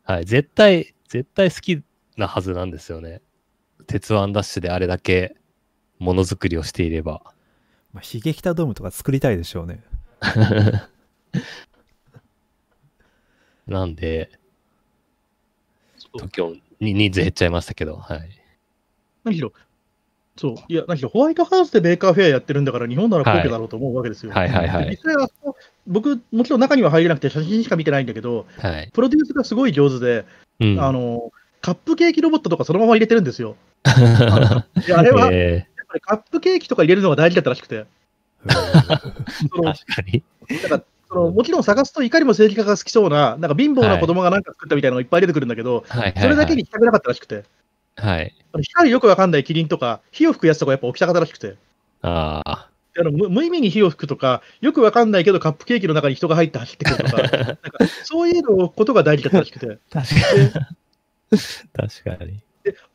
[0.04, 0.24] はい。
[0.24, 1.82] 絶対、絶対好き
[2.16, 3.20] なはずなんですよね。
[3.86, 5.36] 鉄腕ダッシュであれだけ
[5.98, 7.22] ものづくりをしていれば。
[7.92, 9.82] まあ、ヒゲキタドームとか作りたいでしょうね。
[13.66, 14.30] なんで、
[16.16, 18.28] そう TOKIO に人数減っちゃいましたけど、はい。
[19.24, 19.52] 何しろ、
[20.36, 24.32] そう、いや、何しろ、ホワイトハウスでメーカーフェアやってるんだから、日本なら皇居だろうと思うわけですよ。
[24.32, 25.28] はいはいはい実際は
[25.86, 28.90] 僕、もちろん中には入れなくて、写真しか見てないんだけど、はい。
[28.92, 30.24] プロデュースがすごい上手で、
[30.60, 30.80] うん。
[30.80, 33.56] あのカップケーキロボットとかそのまま入れてるんですよ。
[33.84, 37.86] であれは、やっえぱりカップケーキとか入れるのが大事だったらしくて、
[38.48, 40.22] そー、 の確かに。
[41.08, 46.22] そのもちろん探すといかにも政治家が好きそうな、なんか貧乏な子供がなんか作ったみたいなのがいっぱい出てくるんだけど、はいはい、はい。
[46.22, 47.44] それだけにしたくなかったらしくて、
[47.96, 48.34] はい。
[48.60, 51.56] 光よくわかんないキリンとか、火を吹くやつとかやっぱ起きたかったらしくて。
[52.02, 52.68] ああ。
[53.00, 57.58] あの無無意味に火を吹くとか、よくわかんないけど、カップケーキの中に人が入って走ってくるとか、 なんか
[58.04, 61.38] そういうのことが大事だったらしくて、 確かに。
[61.72, 62.40] 確かに。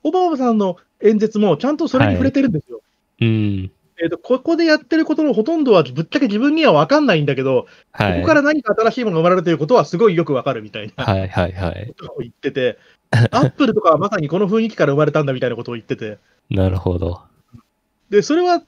[0.03, 2.82] オバマさんの演説もちゃんとそれに触れてるんですよ。
[3.22, 3.72] うん。
[4.01, 8.13] えーとここでやってることのほとんどはぶっちゃけ自分にはわかんないんだけど、はい。
[8.15, 11.93] ここから何か新しいものが生まれるということはすごいよくわかるみたいなはいはいはい。
[11.97, 12.77] ことを言ってて、
[13.11, 16.17] アップルとかはまさにこの雰囲気から生まれたんだみたいなことを言ってて、
[16.49, 17.21] なるほど。
[18.09, 18.63] で、それは、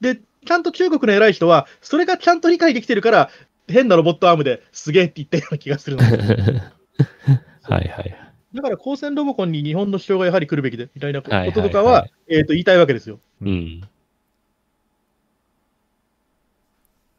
[0.00, 3.30] で、ちゃんと中国の偉い人は、それがちゃんと理解できてるから、
[3.68, 6.16] 変なロボットアームですげえって言ったような気がするので。
[7.62, 8.16] はいはい。
[8.54, 13.18] だから、光線ロボコンに日本の主張がやはり来るべきで、みたいなこはいはいはいととかは、えっと、言いたいわけですよ。
[13.42, 13.82] うん。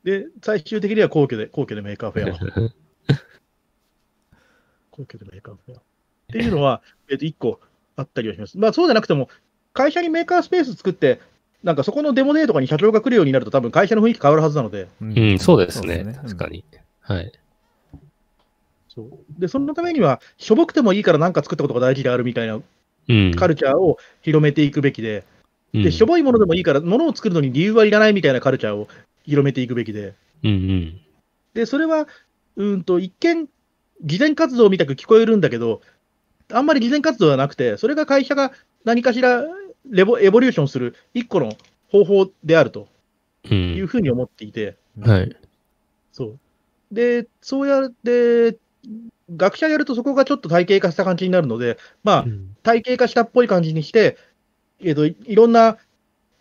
[0.06, 2.40] で、最終的には皇居で、皇居でメーカーフェアは。
[4.92, 5.80] 皇居でメーカーフェア。
[5.80, 5.82] っ
[6.32, 7.60] ていうのは、えっと、一個
[7.96, 8.58] あったりはします。
[8.60, 9.30] まあ、そうじゃなくても、
[9.74, 11.20] 会社にメーカースペース作って、
[11.64, 16.04] なんかそこのデモデーとかに社長が来るようになると、多分会社の雰囲気変わるはずなので、ううん、そうですね。
[16.04, 16.48] そう確か。
[16.48, 16.64] に。
[17.00, 17.32] はい。
[18.88, 22.62] そうでそのためには、しょぼくてもいいから何か作ったことが大事であるみたいな
[23.10, 23.34] うん。
[23.36, 25.24] カルチャーを広めていくべきで、
[25.74, 28.88] うんでしょぼいものでもいいから、ものを作るのに理由はいらないみたいなカルチャーを
[29.26, 31.02] 広めていくべきで、うんうん。
[31.54, 32.08] でそれは、
[32.56, 33.48] うんと一見、
[34.02, 35.82] 慈善活動みたく聞こえるんだけど、
[36.52, 38.52] あんまり慈善活動ではなくて、それが会社が
[38.84, 39.44] 何かしら
[39.90, 41.54] レボエボリューションする一個の
[41.90, 42.88] 方法であると
[43.50, 43.54] う。
[43.54, 45.36] いうんふうに思っていて、うんはい。
[46.12, 46.40] そう。
[46.92, 48.58] で、そうやって、
[49.36, 54.18] 学者やるとそこがちょっと体系化した感じになるので、まあ、うん体系化したっぽい感じにして、
[54.80, 55.78] えー、といいろんな、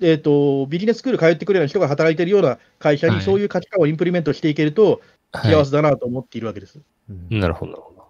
[0.05, 5.01] えー、とビジネススクール通ってくるような人が働いてるような会社はいにそういう価値観をインプリメントしていけると
[5.33, 6.79] 幸せだなと思っているわけです。
[7.09, 8.05] うんなるほど、なるほど。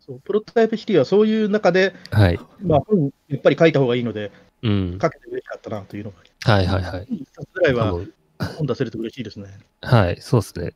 [0.00, 2.40] そうプロトタイプシティはそういう中で、はい。
[2.60, 4.98] まあ、本やっぱり書いた方がいいので、うん。
[5.00, 6.18] 書けて嬉しかったなというのが、
[6.52, 7.06] はいはいはい。
[7.10, 7.92] 一冊ぐらいは
[8.56, 9.46] 本出せると嬉しいですね。
[9.82, 10.74] はい、そうですね。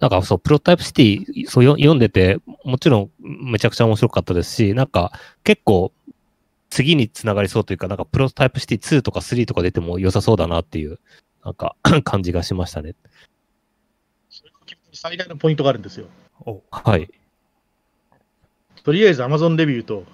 [0.00, 5.92] なんかそう、プロトタイプシティ、そうよ読んでて、もちろんめちゃくちゃ面白かったですし、なんか結構
[6.68, 10.98] 次につながりそうというか、なんかプロトタイプシティ2とか3とか出ても良さそうだなっていう、
[11.44, 12.94] なんか 感じがしましたね。
[14.92, 16.06] 最大のポイントがあるんですよ。
[16.44, 17.08] おはい。
[18.82, 20.04] とりあえず Amazon レビューと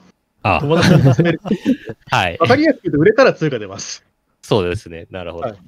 [0.43, 1.41] あ、友達に勧める。
[2.11, 2.47] はいわ。
[2.47, 4.05] かりやすく言うと、売れたら通貨出ます。
[4.43, 5.07] そうですね。
[5.11, 5.49] なるほど。
[5.49, 5.59] はい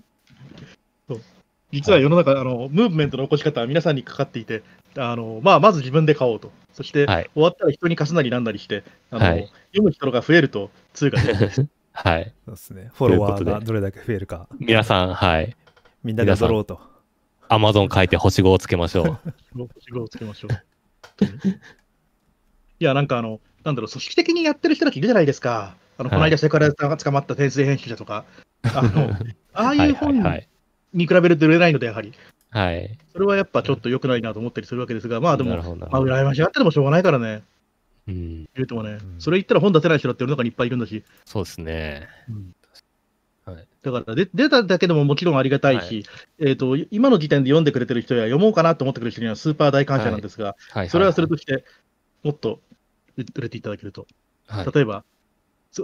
[1.74, 4.62] 実は世の中、あのムーブメントの起こし方は皆さんにかかっていて、
[4.96, 11.34] あのまあ、まず自分で買おうと、そして、はい終わったら人に貸すなりなんなりして、あのはい読む人が増えると通貨で、
[11.92, 12.32] はい。
[12.44, 12.90] そうですね。
[12.94, 15.56] フォロワーがどれだけ増えるか、皆さん、はい。
[16.04, 16.80] みんなで踊ろうと。
[17.48, 19.18] アマゾン書いて星5をつけましょう。
[19.74, 20.50] 星5をつけましょう。
[22.80, 25.76] いや、なんかあの、なんだろう、組織的にやってる人たちいるじゃないですか。
[25.98, 28.24] あのこのはい間、セクハラで捕まった転生編集者とか、
[28.62, 29.10] あの
[29.52, 30.48] ああ はいいうはい本はい。
[30.94, 32.12] に比べると売れないので、やはり、
[32.50, 32.98] はい。
[33.12, 36.00] それはやっぱちょっと良くないなと思ったりするわけですが、まあでもまあ。
[36.00, 37.42] 羨ましがってでもしょうがないからね。
[38.06, 38.48] うん。
[38.54, 42.08] 言うてもね、うんそれ言ったら本出せない人だって世の中にいっぱいいるんだし、そうですね。
[43.44, 43.66] はい。
[43.82, 46.04] だからで出ただけでももちろんありがたいし、
[46.38, 50.88] えーと、今の時点で読んでくれてる人や読もうかなと思ってくれる人にはスーパー大感謝なんですが、はい。
[50.88, 51.64] それはそれとして、
[52.22, 52.60] もっと
[53.16, 54.06] 売れていただけると。
[54.46, 54.72] はい。
[54.72, 55.04] 例えば、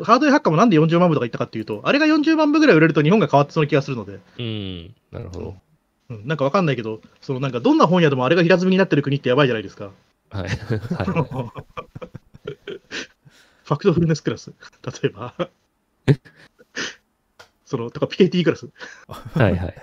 [0.05, 4.95] ハードウェアハッカーもなんで40万部とか言ったかっていうと、あれが40万部ぐらい売れると日本が変わってそうな気がするので、うん。
[5.11, 5.57] なるほど。
[6.11, 9.91] うん、なんかわかんないけど、そのなんかどんな本屋でもあれが平積みになってる国ってやばいじゃないですか。
[10.31, 10.43] はい。
[10.43, 10.49] はい。
[13.65, 14.53] ファクトフルネスクラス、
[15.03, 15.35] 例えば。
[17.65, 18.69] そのとか、ピケティクラス。
[19.09, 19.75] はいはい。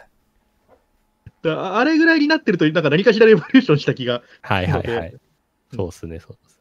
[1.42, 5.16] だあれぐらいになってると、なんか何かしらレボリューションした気が、はいはいはい。
[5.74, 6.57] そうですね、そうです。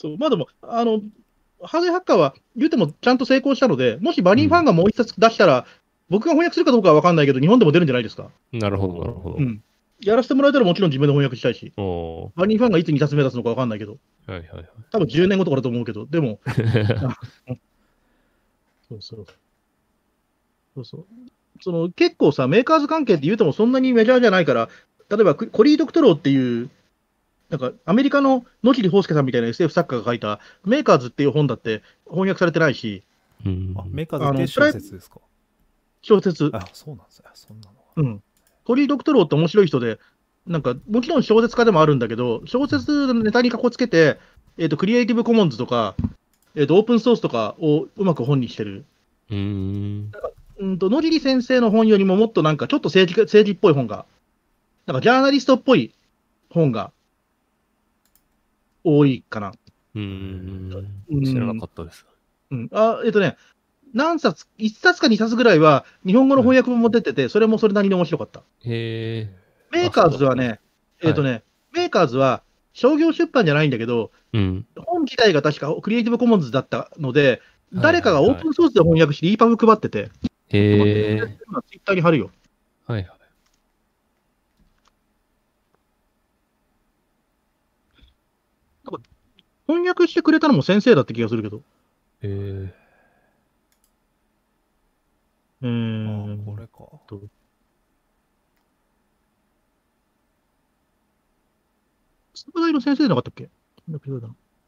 [0.00, 1.02] そう、まあでも、あの、
[1.62, 5.66] ハーゲンハッカーは言うてもちゃんと成功したので、もしバニーファンがもう一冊出したら、
[6.08, 8.30] 僕が翻訳するかどうかは分かんないけど、日本でも出るんじゃないですか。
[8.50, 9.36] なるほど、なるほど。
[9.36, 9.62] うん。
[10.00, 14.66] やらせてもらえたらもちろん自分で翻訳したいし、おバニーファンがいつ2冊目出すのか分かんないけど、ーはいはいはい。
[14.90, 16.40] 多分10年後とかだと思うけど、でも、
[18.88, 19.26] そうそう。
[20.76, 21.06] そうそう。
[21.60, 24.70] その結構さ、メーカーズ関係って言うてもそんなにメジャーじゃないから、
[25.10, 26.70] 例えばコリー・ドクトローっていう、
[27.50, 33.02] なんかアメリカの野尻抱介さんみたいな SF 作家が書いたメーカーズっていう本だって翻訳されてないし、
[33.44, 33.74] うん。
[33.76, 35.18] あメーカーズって小説ですか？
[36.02, 38.22] 小説、あそうなんですよそんなのがうん。
[38.64, 39.98] コリー・ドクトローって面白い人で、
[40.46, 44.18] なんかもちろん小説家でもあるんだけど、小説のネタにかこつけて、
[44.56, 45.94] えっ、と、クリエイティブコモンズとか、
[46.54, 48.84] えっ、と、オープンソースとかをうまく本にしてる。
[49.30, 50.12] うーん。
[50.58, 54.04] うんと、野尻先生の本よりももっとなんかちょっと政治政治っぽい本が、
[54.86, 55.92] なんかジャーナリストっぽい
[56.50, 56.92] 本が
[58.84, 59.52] 多いかな。
[59.94, 60.94] うーん。
[61.10, 62.06] うん知らなかったです。
[62.50, 62.68] うん。
[62.72, 63.36] あ、えっ、とね、
[63.92, 68.40] 何冊、1冊か2冊ぐらいは日本語の翻訳本も出てて、それもそれなりに面白かった。
[68.64, 69.30] へえ。
[69.70, 70.60] メーカーズはね、
[71.02, 71.42] うえっ、とね、
[71.72, 72.42] メーカーズは
[72.72, 74.66] 商業出版じゃないんだけど、うん。
[74.76, 77.40] 本自体が確かクリエイティブコモンズだったので、はい
[77.72, 80.10] 誰かがオープンソースで翻訳して EPUB 配ってて、
[80.48, 81.38] へえ。
[81.46, 82.32] 今ツイッターに貼るよ。
[82.84, 83.19] はいはい。
[89.70, 91.58] 翻訳してくれたのも先生だって気がするけど。
[91.58, 91.62] へ
[92.22, 92.74] え。
[95.62, 96.44] うーあん。
[96.44, 96.88] これか
[102.34, 103.48] 筑波大の先生じゃなかったっけ？
[103.88, 104.06] あ違う、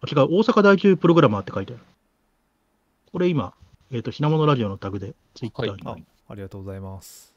[0.02, 1.82] 大阪大中プログラマーって書いてある。
[3.12, 3.54] これ今、
[3.90, 5.82] えっ、と、品物ラジオのタグでツイッターに。
[5.84, 5.96] あ
[6.28, 7.34] ありがとうございます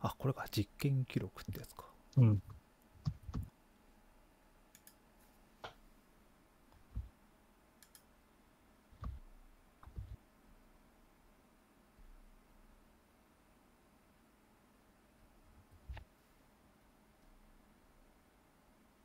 [0.00, 1.84] あこれか実験記録ってやつか
[2.16, 2.42] うん。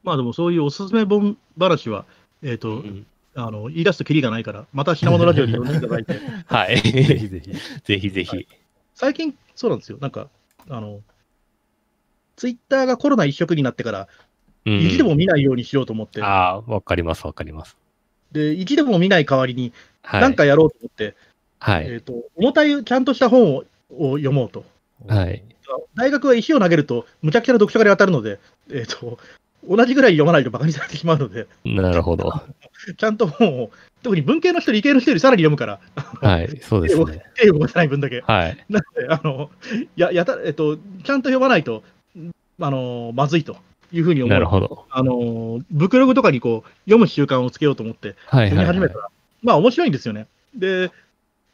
[0.04, 2.06] まあでもそういうおすすめ本話は、
[2.42, 3.06] えっ、と、うん
[3.36, 6.20] あの、言い出すとキリがないから、また品物ラジオに呼んでいただいて。
[6.48, 6.82] はい。
[6.82, 7.28] ぜひぜひ
[7.84, 8.48] ぜひぜひ。
[8.96, 9.98] 最近、そうなんですよ。
[10.02, 10.30] なんか、
[10.68, 11.02] あの、
[12.36, 14.08] ツイッターがコロナ一色になってから、
[14.66, 17.78] うん意地でも見ないようにしようと思って、ああ、わかります、わかります。
[18.32, 19.72] で、意地でも見ない代わりに、
[20.02, 20.22] はい。
[20.22, 21.14] なんかやろうと思って、えっ、
[21.60, 22.02] はい。
[22.02, 24.66] と、重たい、ちゃんとした本をを読もうと。
[25.08, 25.44] はい
[25.94, 28.40] 大学は石を投げると、むちゃくちゃな読書家に当たるので、
[28.72, 29.20] えっ、と、
[29.68, 32.32] 同じぐらい読まないとバカにされてしまうので、なるほど。
[32.98, 33.72] ちゃんと本を、
[34.02, 35.80] 特に文系の人、理系の人よりさらに読むから、
[36.22, 36.60] はい。
[36.62, 37.24] そうですね。
[37.36, 38.22] 手を動かせない分だけ。
[38.22, 38.66] はい。
[38.70, 39.50] なので、あの、
[39.96, 41.84] や、やた、えっと、ちゃんと読まないと、
[42.62, 43.58] あの、まずいと
[43.92, 44.34] いうふうに思う。
[44.34, 44.86] なるほど。
[44.90, 48.94] あの、ブクログとかにこう、読む習慣をつけようと思って、読み始めた。
[48.96, 49.10] ら、
[49.42, 50.28] まあ面白いんですよね。
[50.56, 50.92] で、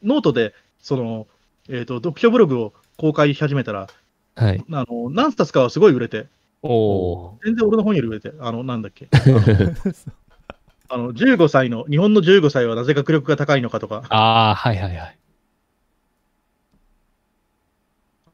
[0.02, 1.26] ノートで、その、
[1.68, 3.88] えっ、と、読書ブログを公開し始めたら、
[4.36, 4.64] はい。
[4.70, 6.26] あの、何冊かはすごい売れて、
[6.66, 9.08] おお全然俺の本より売れて、あの、なんだっけ。
[10.88, 15.18] あの、15歳の、日本の15歳はなぜ学力が高いのかとか、ああ、はいはいはい。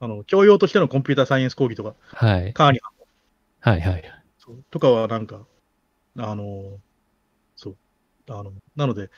[0.00, 2.52] あの、教養としてのコンピューターサイエンス講義とか、はい。
[2.52, 2.92] カーニハン
[3.70, 4.22] はいはい。
[4.38, 5.46] そうとかはなんか、
[6.18, 6.78] あの、
[7.56, 7.76] そう、
[8.28, 9.10] あの、なので、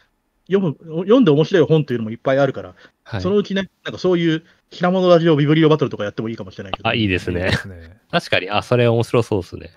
[0.47, 2.75] 読む、読んで面白い本というのもいっぱいあるから、
[3.05, 4.45] はいそのうちね、なんかそういう
[4.75, 6.89] 品物ラジオビブリオバトルとかやってもいいかもしれないけど。
[6.89, 7.53] あ、いいですいいねで。
[7.53, 9.71] すね確かに、あ、それ面白そうですね。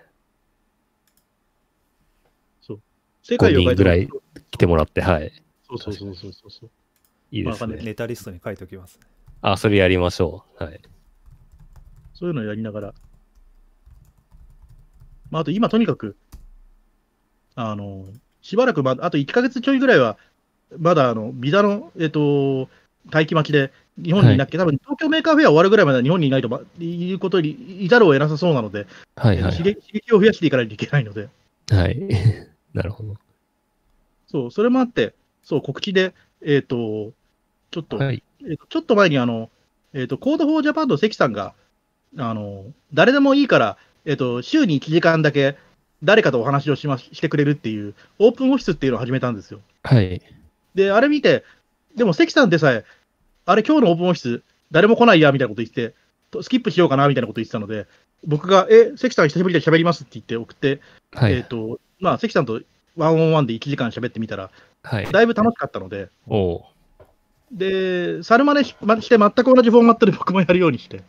[3.29, 4.09] 世界を変えて5人ぐらい
[4.51, 5.33] 来てもらって、はい。
[5.67, 6.69] そうそうそうそうそうそう。
[7.29, 7.83] いいですまあね。
[7.83, 8.97] ネタリストに書いておきます
[9.41, 10.63] あ、それやりましょう。
[10.63, 10.79] はい。
[12.13, 12.93] そういうのをやりながら。
[15.29, 16.15] まあ、あと今とにかく、
[17.55, 18.05] あの、
[18.41, 20.17] しばらくま、あと1ヶ月ちょいぐらいは、
[20.77, 22.69] まだあの、ビザの、えっ、と、
[23.11, 31.29] 待機待ちで、日本にいなきゃ、多分東京メーカーフェア終わるぐらいまでは日本にいないと、ま、いうことにいざるを得なさそうなので、はいはい、刺激刺激を増やしていかないといけないので、
[31.69, 31.97] はい。
[32.73, 33.15] なるほど。
[34.27, 35.13] そう、それもあって、
[35.43, 37.11] そう、告知で、えっ、と、
[37.71, 38.23] ちょっと、はい。
[38.41, 39.49] えーとちょっと前にあの、
[39.93, 41.53] えーと、 Code for Japan の関さんが、
[42.17, 45.57] あの、誰でもいいから、えっ、と、週に1時間だけ
[46.03, 49.59] 誰かとお話をしましてくれるっていう、オープンオフィスっていうのを始めたんですよ。
[49.83, 50.21] はい。
[50.75, 51.43] で、あれ見て、
[51.95, 52.85] でも関さんでさえ、
[53.49, 55.95] あれ今日のオープンオフィス、誰も来ないや、みたいなこと言って、
[56.43, 57.87] スキップしようかな、みたいなこと言ってたので、
[58.25, 60.81] 僕が、え、関さん久しぶりで喋りますって言って送って、
[61.13, 62.61] はい、えっ、ー、と、まあ、関さんと
[62.97, 64.51] ワンオンワンで1時間喋ってみたら、
[64.83, 66.65] はい、だいぶ楽しかったので、お
[67.53, 68.75] で、猿真似し
[69.05, 71.03] して全く同じフォーマットで僕もやるようにして。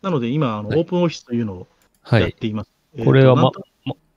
[0.00, 1.66] なので今、あの、はい、オープンオフィスというのを
[2.10, 2.70] やっています。
[2.96, 3.50] はい、これは、ま、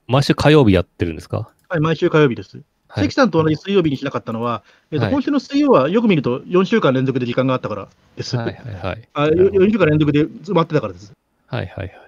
[0.06, 1.50] 毎週火曜日やってるんですか？
[1.68, 2.62] はい、毎週火曜日です。
[2.94, 4.62] はい関さんと同じ水曜日にしなかったのは、
[4.92, 8.36] えーとはい今週の水曜はよく見ると4週間連続で時間があったからです。
[8.36, 9.08] はいはいはい。
[9.14, 11.12] あなるほど4週間連続で埋まってたからです。
[11.48, 12.00] はいはいはい。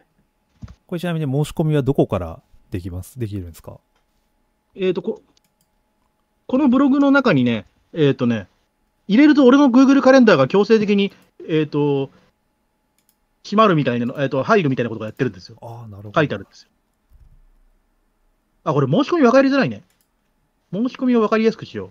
[0.87, 2.41] これちなみに申し込みはどこから
[2.71, 3.19] できます？
[3.19, 3.79] できるんですか？
[4.77, 5.23] えっ、とこ、
[6.47, 8.47] このブログの中にね、えっ、とね、
[9.09, 11.13] 入れると俺の Google カレンダーが強制的に、
[11.49, 12.11] えっ、と、
[13.43, 15.57] 閉まるみたいなの、えっ、と、入るみたいなことがやってるんですよ。
[15.63, 16.13] ああ、なるほど。
[16.15, 16.69] 書いてあるんですよ。
[18.65, 19.83] あ、これ申し込み分かりづらいね。
[20.73, 21.91] 申し込みを分かりやすくしよう。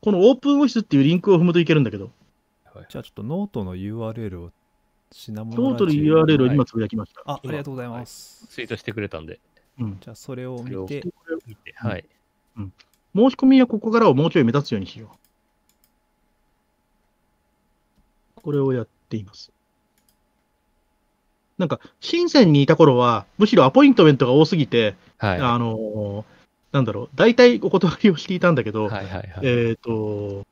[0.00, 2.10] このオープンオフィスっていうリンクを踏むといけるんだけど、
[2.88, 4.50] じゃあちょっとノートの URL を
[5.10, 7.22] 品物ノートの URL をはい今つぶやきました。
[7.24, 8.46] あ、ありがとうございます。
[8.48, 9.40] ツイートしてくれたんで、
[9.80, 9.98] うん。
[10.00, 11.02] じゃあそれを見て、
[11.46, 12.04] 見て、はい。
[13.14, 15.10] 申し込みはここからをもうちょい目立つようにしよ
[18.36, 18.40] う。
[18.40, 19.50] これをやっています。
[21.56, 25.40] なんか、深センにいた頃は、むしろアポイントメントが多すぎて、はい。
[25.40, 26.37] あのー
[26.72, 29.32] なんだろう、大体お断りをしていたんだけど、はいはいはい。
[29.42, 30.46] えっ、と、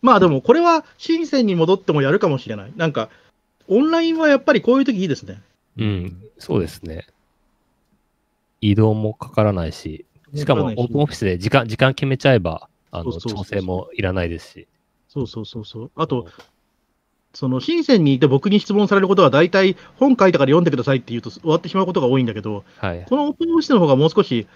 [0.00, 2.72] まあでも、これは深センに戻ってもやるかもしれない。
[2.76, 3.08] なんか、
[3.68, 5.40] オンラインはやっぱりこういう時いいですね。
[5.78, 7.06] うん、そうですね。
[8.60, 10.04] 移動もかからないし、
[10.34, 14.68] しかもオープンオフィスで時間、時間決めちゃえば、あの、調整もいらないですし。
[15.08, 15.90] そうそうそうそう。
[15.96, 16.26] あと、
[17.34, 23.04] その深センにいて僕に質問されることは大体本書いたから読んでくださいって言うと終わってしまうことが多いんだけど、はい。
[23.08, 24.46] このオープンオフィスの方がもう少し、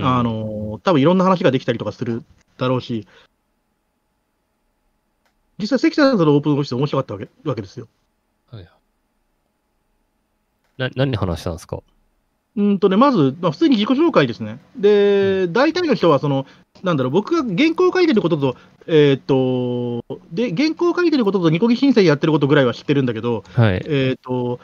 [0.00, 2.22] うんあ、の、多分いろんな話ができたりとかする
[2.58, 3.06] だろうし、
[5.58, 7.88] 実際関さんとのオープンオフィス面白かったわけわけですよ。
[8.50, 8.68] はい
[10.76, 11.82] な何話したんですか？
[12.56, 14.58] うんとね、まず、まあ、普通に自己紹介ですね。
[14.76, 16.46] で、大体の人は、その、
[16.82, 18.56] なんだろう、僕が原稿を書いてることと、
[18.86, 23.82] えーっと、で、原稿を書いてることとニコギ申請やってることぐらいは知ってるんだけど、はい。
[23.86, 24.60] えーっと、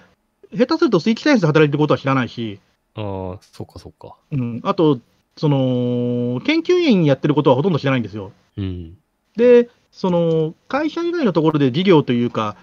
[0.53, 2.61] 下手するとスイッチサイエンスで働いてることは知らないし、
[2.95, 4.17] ああ、そっかそっか。
[4.33, 4.99] うん、あと、
[5.41, 8.31] その、研究員やってることはほとんど知らないんですよ。
[8.59, 8.99] うん。
[9.37, 12.57] で、その、会社以外のところで事業というか、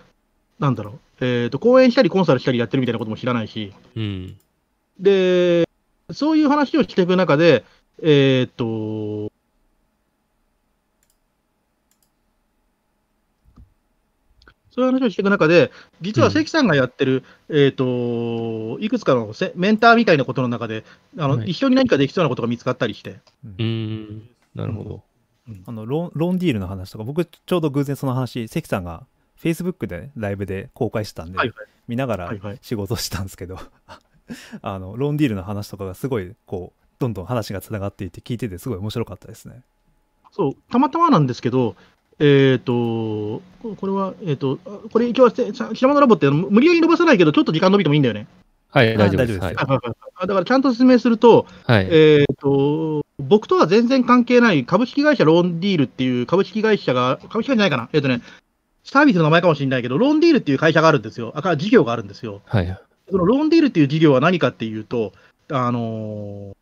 [0.60, 4.38] なんだろう、えーっと、講演したりコンサルしたりやってるみたいなことも知らないし、うん。
[5.00, 5.68] で、
[6.12, 7.66] そういう話をしていく中で、
[8.04, 9.32] えーっと、
[14.78, 15.72] そういう話をしていく中で、
[16.02, 20.86] 実は関さんがやってる、えーっと、いくつかのせメンターみたいなことの中で、
[21.18, 21.50] あのはい。
[21.50, 24.30] 一緒に何かできそうなことが見つかったりして、うーん。
[24.54, 25.04] なるほど。
[25.66, 29.08] あのロンロンディールの話とか、僕ちょうど偶然その話、関さんが
[29.42, 31.68] Facebook でライブで公開してたんで、はいはい。
[31.88, 33.58] 見ながら仕事したんですけど、
[34.62, 39.64] あのロンディールの話とかがすごいこうどんどん話がつながっていて聞いててすごい面白かったですね。
[40.32, 41.76] そう、たまたまなんですけど、
[42.20, 48.28] えっ、と、これは、えっ、と、あこれ一応、白物ラボって無理やり伸ばさないけど、ちょっと時間伸びてもいいんだよね。
[48.70, 49.40] はい、大丈夫です。
[49.40, 49.56] はい
[50.20, 51.88] だからちゃんと説明すると、はい。
[51.92, 58.22] えっ、と、僕とは全然関係ない株式会社ローンディールっていう株式会社が、株式会社じゃないかな、えっ、とね、
[58.84, 61.34] サービスの名前かもしれないけど、ローンディールっていう会社があるんですよ。
[61.36, 62.42] あか事業があるんですよ。
[62.46, 62.80] はい。
[63.12, 65.14] そのローンディールっていう事業は何かっていうと、
[65.50, 66.58] あのー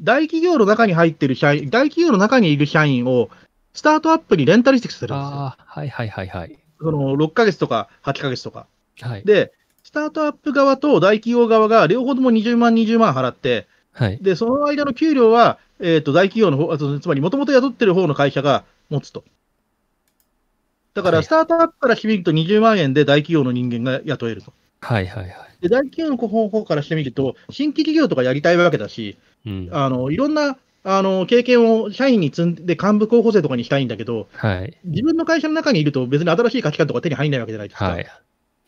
[0.00, 3.30] 大企業の中に入ってる社員、大企業の中にいる社員を、
[3.74, 5.36] スタートアップにレンタリスティックするんですよ。
[5.36, 6.58] ああ、はいはいはいはい。
[6.80, 8.66] その6ヶ月とか8ヶ月とか。
[9.00, 9.24] はい。
[9.24, 14.18] で、スタートアップ側と大企業側が両方とも20万、20万払って、はい。
[14.20, 19.24] で、その間の給料は、えっ、と、大企業の方、あとつまりもともと雇ってる方の会社が持つと。
[20.94, 24.52] だから、はいスタートアップからしてみると20万円で大企業の人間が雇えると。
[24.80, 25.34] はいはいはい。
[25.60, 29.16] で、大企業の方からしてみると、新規事業とかやりたいわけだし、
[29.46, 29.68] うん。
[29.72, 34.76] あの、いろんな、あの、経験を社員に積んで、幹部候補生とかにしたいんだけど、はい。
[34.84, 37.90] 自分の会社の中にいると別に新しい価値観とか手に入んないわけじゃないですか。
[37.90, 38.06] はい。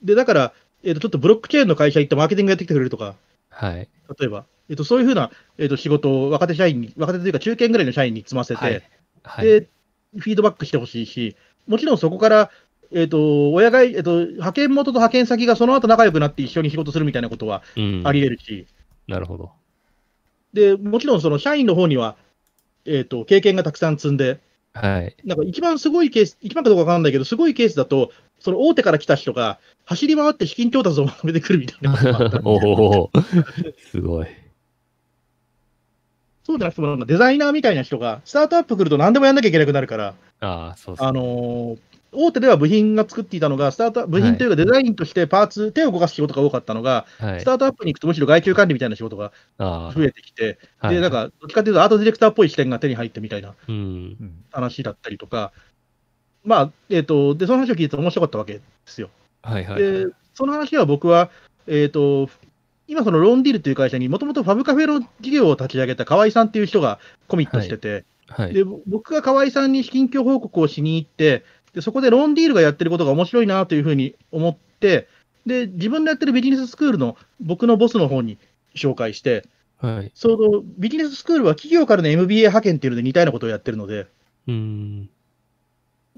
[0.03, 0.53] で、だから、
[0.85, 3.17] えっ、と、ちょっとブロックチェーンの会社行ってマーケティングやってきてくれるとか、
[3.49, 3.89] はい。
[4.19, 8.83] 例えば、えっ、と、そういうふうな、えっ、と、仕事を若手社員に、若手というか中堅ぐらいの社員に積ませて、はい。
[9.23, 9.47] はい。
[9.47, 9.69] で、
[10.17, 11.37] フィードバックしてほしいし、
[11.67, 12.51] もちろんそこから、
[12.93, 18.03] えっ、と、親が、えっ、と、派遣元と派遣先がその後仲良くなって一緒に仕事するみたいなことはうん。
[18.05, 18.67] あり得るし、
[19.09, 19.51] なるほど。
[20.55, 22.17] で、もちろんその社員の方には、
[22.87, 24.41] えっ、と、経験がたくさん積んで、
[24.73, 25.17] はい。
[25.25, 33.11] なんか一番すごいケース、一番かどうかわかんないけど、すごいケースだと、その大手から来た人が、走り回って資金調達を求めてくるみたいなことがあ おお、
[33.91, 34.27] すごい。
[36.45, 41.09] そうじゃなくても、デザイナーみたいな人が、スタートアップ来ると何でもやんなきゃいけなくなるから、ああ、そうそう。
[41.09, 41.79] あのー
[42.15, 47.45] 大手では部品が作っていたのが、スタート部品というかデザインとしてパーツ、手を動かす仕事が多かったのが、はいス。
[47.45, 50.91] タートアップに行くとむしろ外注管理みたいな仕事があ増えてきて、あ。
[50.91, 53.75] で、なんか、どっちかというとアートディレクターっぽい視点が手に入ってみたいなうん。
[53.75, 53.79] う
[54.25, 55.53] ん話だったりとか、
[56.45, 59.11] まあ、えっ、と、で、その話を聞いてて面白かったわけですよ。
[59.43, 59.83] はいはいはい。
[59.83, 61.31] で、その話は僕は、
[61.67, 62.29] えっ、と、
[62.87, 68.55] 今そのロンディルという会社にもともとファブカフェの事業を立ち上げた河合さんっていう人がコミットしてて、はい。
[68.55, 75.09] で、僕が河合さんに近況報告をしに行って、で、そこでロンディールがやってることが面白いなというふうに思って、
[75.45, 78.39] で、自分のやってるビジネススクールの僕のボスの方に
[78.75, 79.45] 紹介して、
[79.79, 80.13] はい。
[80.15, 84.07] そのビジネススクールは企業からの MBA 派遣っていうので似たようなことをやってるので、
[84.47, 85.11] うーん。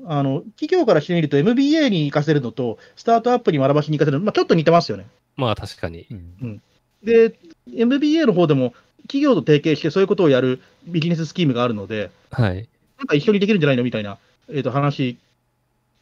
[0.04, 5.06] あの、企業からしてみると MBA に行かせるのと、スタートアップに学ばしに行かせるの、まあ、ちょっと似てますよね。
[5.36, 6.06] まあ確かに。
[6.10, 6.62] うん
[7.02, 7.34] で、
[7.72, 12.68] MBA の方でも企業と提携してそういうことをやるビジネススキームがあるので、はい。
[12.98, 14.18] なんか一緒にできるんじゃないのみたいな、
[14.48, 15.18] えー、と話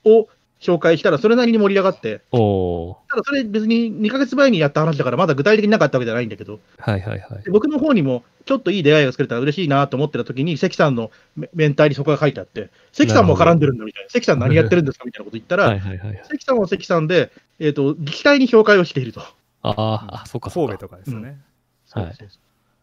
[0.05, 0.28] を
[0.60, 2.97] 紹介したら、それなりに盛り上がって、おー。
[3.10, 7.51] ただそれ別に2ヶ月前にやった話だから、まだ具体的になかったわけじゃないんだけど、はいはいはいで。
[7.51, 16.22] 僕の方にもちょっといい出会いが作れたら嬉しいなと思ってた時に、関さんのメメンターにそこが書いてあって、関さんも絡んでるんだみたいな、関さん何やってるんですかみたいなこと言ったら、はいはいはいはい。
[16.24, 19.20] 関さんは関さんで、えー、と自治体に紹介をしていると。
[19.20, 19.74] あー
[20.22, 20.78] あ、そうかそうか。
[20.78, 21.28] 神戸とかですよね。
[21.28, 21.39] はい
[21.86, 22.28] そうそう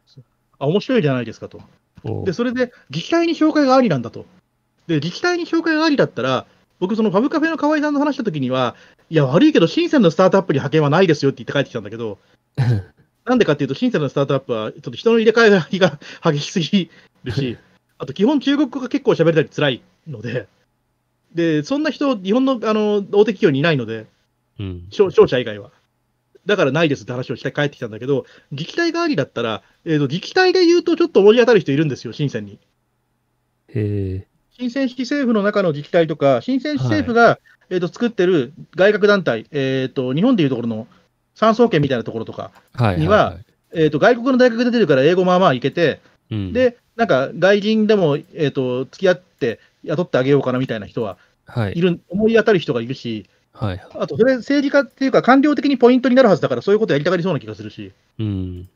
[0.05, 0.23] そう
[0.59, 1.61] あ面白いじゃないですかと。
[2.23, 4.25] で、それで自治体に紹介がありなんだと。
[4.87, 6.45] で、自治体に紹介がありだったら、
[6.81, 8.75] 僕、そのファブカフェの河合さんの話したときには、
[9.11, 12.17] いや、悪いけど、深センのスタートアップに派遣はないですよって言って帰ってきたんだけど、
[13.23, 15.99] なんでかっていうと、深センのスタートアップは、ちょっと人の入れ替えが
[16.33, 16.89] 激しすぎ
[17.23, 17.57] るし、
[17.99, 20.47] あと基本中国語が結構喋れたり辛いので、
[21.35, 24.07] で、そんな人、日本のあの大手企業にいないので、
[24.59, 24.87] うん。
[24.89, 25.71] 商商社以外は。
[26.47, 32.57] だからないですって話をして帰ってきたんだけど、自治体がありだったら、えーと自治体で言うとちょっと思い当たる人いるんですよ、深センに。
[33.67, 34.30] へえ。
[34.61, 37.39] 新鮮市政府の中の自治体とか、新鮮市政府が、
[37.71, 40.87] えー、と作ってる外郭団体、えーと、日本でいうところの
[41.33, 42.99] 産総研みたいなところとか、はい。
[42.99, 43.37] には、
[43.73, 51.77] えー、と外国の大学で出てるから英語まあまあいけて、うん、で、なんか外人でも、えー、と付き合って雇ってあげようかなみたいな人ははい。
[51.77, 53.83] いる、思い当たる人がいるし、はい。
[53.95, 57.91] あとそれ政治家っていうか官僚的にポイントになるはずだから、そういうことやりたがりそうな気がするし。
[58.19, 58.69] うん。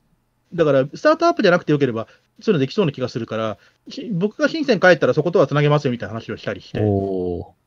[0.54, 2.08] だから、スタートアップじゃなくてよければ、
[2.42, 3.58] そういうのできそうな気がするから、
[3.88, 6.80] し僕が深セン帰ったらそことはつなげますよみたいな話をしたりして。
[6.82, 7.66] おー。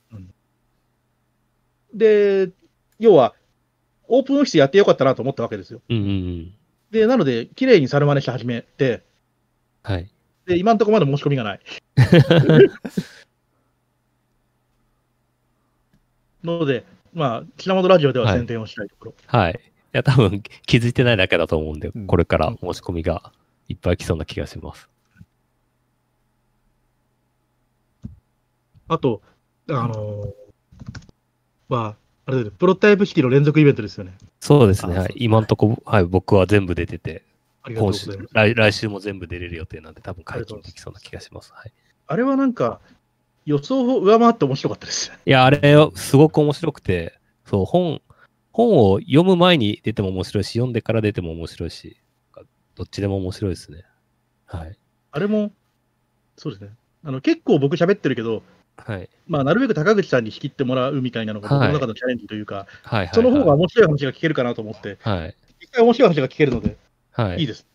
[1.94, 2.50] で、
[2.98, 3.34] 要は、
[4.08, 5.80] オープンオフィスやってよかったなと思ったわけですよ。
[5.88, 6.54] うんうんうん。
[6.90, 9.02] で、なので、綺麗に猿真似して始めて、
[9.82, 10.10] はい。
[10.46, 11.60] で、今のところまだ申し込みがない。
[16.44, 19.14] ので、まあ、品物ラジオでは宣伝をしたいところ。
[19.26, 19.52] はい。
[19.52, 19.56] い
[19.92, 23.32] や、多分気づいてないだけだと思うんで、うんこれから申し込みが
[23.68, 24.88] いっぱい来そうな気がします。
[28.88, 29.22] あと、
[29.68, 30.48] あのー
[31.68, 31.96] まあ、
[32.26, 34.14] あれだよねプロトタイプ式の連続イベントですよね。
[34.40, 34.98] そうですね。
[34.98, 35.14] はい。
[35.16, 37.24] 今んとこ、はい、僕は全部出てて、
[37.76, 38.28] 今週。
[38.32, 41.52] 来、来週も全部出れる予定なんで、多分解禁できそうな気がします。
[41.54, 41.72] はい。
[42.06, 42.80] あれはなんか、
[43.44, 45.12] 予想を上回って面白かったです。
[45.26, 45.60] いや、あれ、
[45.94, 48.00] すごく面白くて、そう、本、
[48.52, 51.98] 本を読む前に出ても面白いし、読んでから出ても面白いし、
[52.78, 53.82] どっちでも面白いですね。
[54.46, 54.78] はい。
[55.10, 55.50] あれも、
[56.36, 56.70] そうですね。
[57.02, 58.44] あの結構僕喋ってるけど、
[58.76, 59.10] はい。
[59.26, 63.10] まあ、なるべく高口さんに仕切ってもらうみたいなのが僕の中のチャレンジというか、はい、はい。
[63.12, 63.58] その方がはい。
[63.58, 65.36] 面白い話が聞けるかなと思って、はい。
[65.58, 66.76] 一回面白い話が聞けるので、
[67.10, 67.66] はいいいです。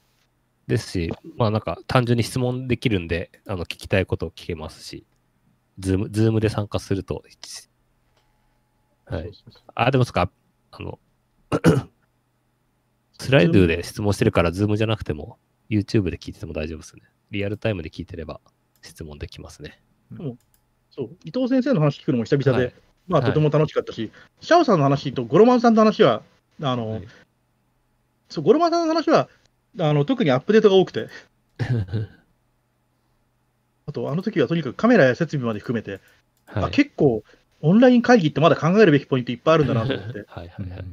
[0.68, 5.06] ですし、まあなんか単純に質問できるんで、あの聞きたいことを聞けますし、
[5.80, 7.22] Zoom、Zoom で参加すると、
[9.06, 9.32] はい。
[9.76, 10.30] あ、でもそっか、
[10.72, 11.00] あの、
[13.24, 15.38] スライドで質問してるから、 Zoom じゃなくても、
[15.70, 17.04] YouTube で聞いてても大丈夫ですね。
[17.32, 18.42] リアルタイムで聞いてれば
[18.82, 19.82] 質問できますね。
[20.92, 22.74] そう伊藤先生の話聞くのも久々で、はい
[23.08, 26.22] まあ、はいとても楽しかったし、シャオさんの話とゴロマンさんの話は、
[26.62, 27.08] あの、はい
[28.30, 29.30] そうゴロマンさんの話は
[29.80, 31.08] あの特にアップデートが多くて、
[33.86, 36.00] あと、あの時はとにかくカメラや設備まで含めて、
[36.46, 36.64] はい。
[36.66, 37.24] あ結構、
[37.62, 40.86] オンライン会議ってまだ考えるべきポイントいっぱいあるんだなと思って、はいはいはい。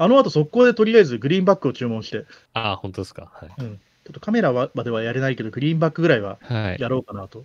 [0.00, 3.32] あの後速攻でとりあえずグリーンバックを注文して、ああ、本当ですか。
[3.34, 3.48] はい。
[3.48, 6.80] ちょっとカメラはまではやれないけど、グリーンバックぐらいははい。
[6.80, 7.44] やろうかなと。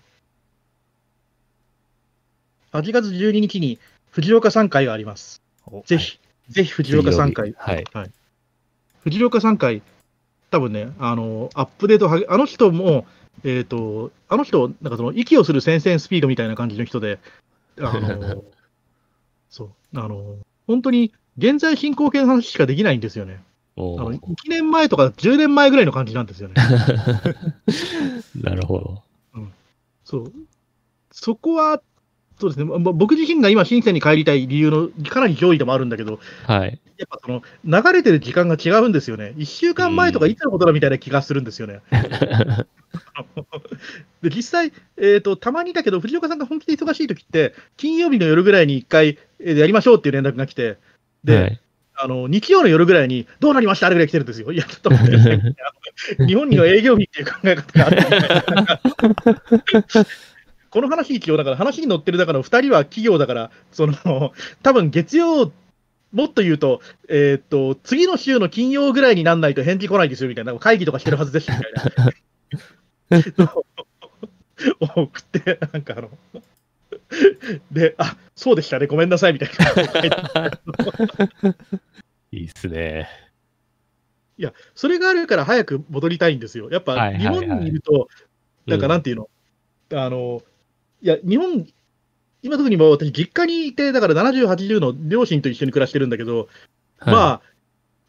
[2.71, 3.79] 8月12日に
[4.11, 5.41] 藤岡3回があります。
[5.65, 6.19] おぜひ、
[6.49, 7.55] ぜひ藤岡3回。
[7.57, 8.11] はい。
[9.01, 9.81] 藤岡3回、
[10.51, 13.07] 多分ね、あの、アップデートはげ、あの人も、
[13.43, 17.17] えっ、と、あの人、なんかその、息をする先々スピードみたいな感じの人で、
[17.79, 18.43] あの、
[19.49, 23.41] そう、あの、本当に、現在進行形の話しかできないんですよね。
[23.75, 26.55] あのおー1年前とか10年前ぐらいの感じなんですよね。
[28.39, 29.03] なるほど。
[30.03, 30.31] そう。
[31.11, 31.81] そこは、
[32.39, 36.79] そうですね、ま僕自身が今、深センに帰りたい理由のかなり上位でもあるんだけど、はい。
[36.97, 39.33] やっぱその流れてる時間が違うんですよね。
[39.37, 41.81] 1週間前とかいつのことだみたいな気がするんですよね。
[44.21, 50.77] で実際、えーと、たまにだけど、藤岡さんが本気で忙しい時って、金曜日の夜ぐらいに1回、えーやりましょうっていう連絡が来て、
[51.23, 51.59] で、はい。
[51.95, 53.87] あの日曜の夜ぐらいに、どうなりました？
[53.87, 54.51] あれぐらい来てるんですよ。
[54.51, 55.41] いや、ちょっと待って、
[56.25, 57.97] 日本には営業日っていう考え方があって。
[57.97, 58.19] みたい
[58.65, 58.81] な、
[60.71, 64.33] この話聞きよ、だから話に乗ってるだから、2人は企業だから、その
[64.63, 65.51] 多分月曜、
[66.11, 71.71] もっと言うと、えーっと、次の週の金曜ぐらいになんないと返事来ないですよみたいな、会議とかしてるはずですみたい
[73.09, 73.23] な。
[74.95, 76.09] 送って、なんかあの、
[77.71, 79.49] で、あそうでしたね、ごめんなさいみたい
[80.35, 80.51] な。
[82.31, 83.07] いいっすね。
[84.37, 86.69] いや、それがあるから早く戻りたいんですよ。
[86.71, 88.07] やっぱ日本にいると、
[88.65, 89.29] なんかうなんていうの、
[89.93, 90.41] あの、
[91.01, 91.67] いや、日本、
[92.41, 96.47] 今特にもう私、実家にいて、だから70、80の両親と一緒に暮らしてるんだけど、
[96.97, 97.41] はいま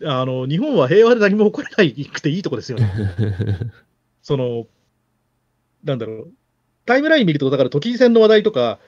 [0.02, 2.90] あ、あの、日本は平和で何も起こらないくていいとこですよね。
[4.22, 4.66] その、
[5.84, 6.32] なんだろう、
[6.86, 8.78] タイムライン見ると、だから都知事選の話題とか、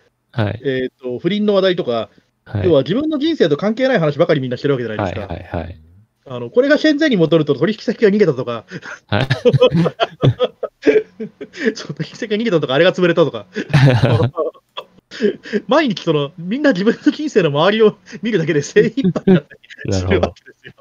[0.43, 0.61] はい。
[0.65, 2.11] えっ、と、不倫の話題とか、
[2.45, 2.67] はい。
[2.67, 5.15] 要は自分の人生と関係ない話ばかりみんなしてるわけじゃないはい。
[5.15, 5.33] ですか。
[5.33, 5.45] はい。
[5.65, 5.81] はい。
[6.29, 8.65] あのこれがシェンゼンに戻ると取引先が逃げたとか、
[9.07, 9.29] はい
[11.75, 13.47] そう取引先が逃げたとか、あれが潰れたとか、
[15.69, 19.55] 毎日その、みんな自分の人生の周りを見るだけで精一杯だった
[19.85, 20.35] りするわ。
[20.35, 20.75] けですよ。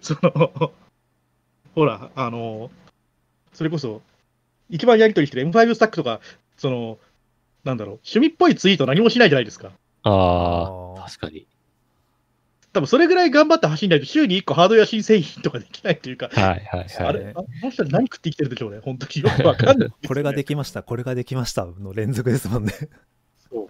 [0.00, 0.72] その
[1.74, 2.70] ほら、あの、
[3.52, 4.00] それこそ、
[4.70, 6.20] 一番やり取りしてる M5 スタックとか、
[6.56, 6.98] その、
[7.66, 9.72] なんだろう、趣味っぽいツイート何もしないじゃないですか。
[10.04, 11.46] あああ、確かに。
[12.72, 16.64] 多分それぐらい頑張って走んないと、週に1個ハードウェア新製品とかできないっていうか、はい。
[16.64, 16.86] はい。
[16.96, 17.32] あれ、はい。
[17.32, 22.72] あこの人何食って生きてるでしょうね、本当によくわかんない、これができました、これができましたの連続ですもんね。
[23.50, 23.68] そう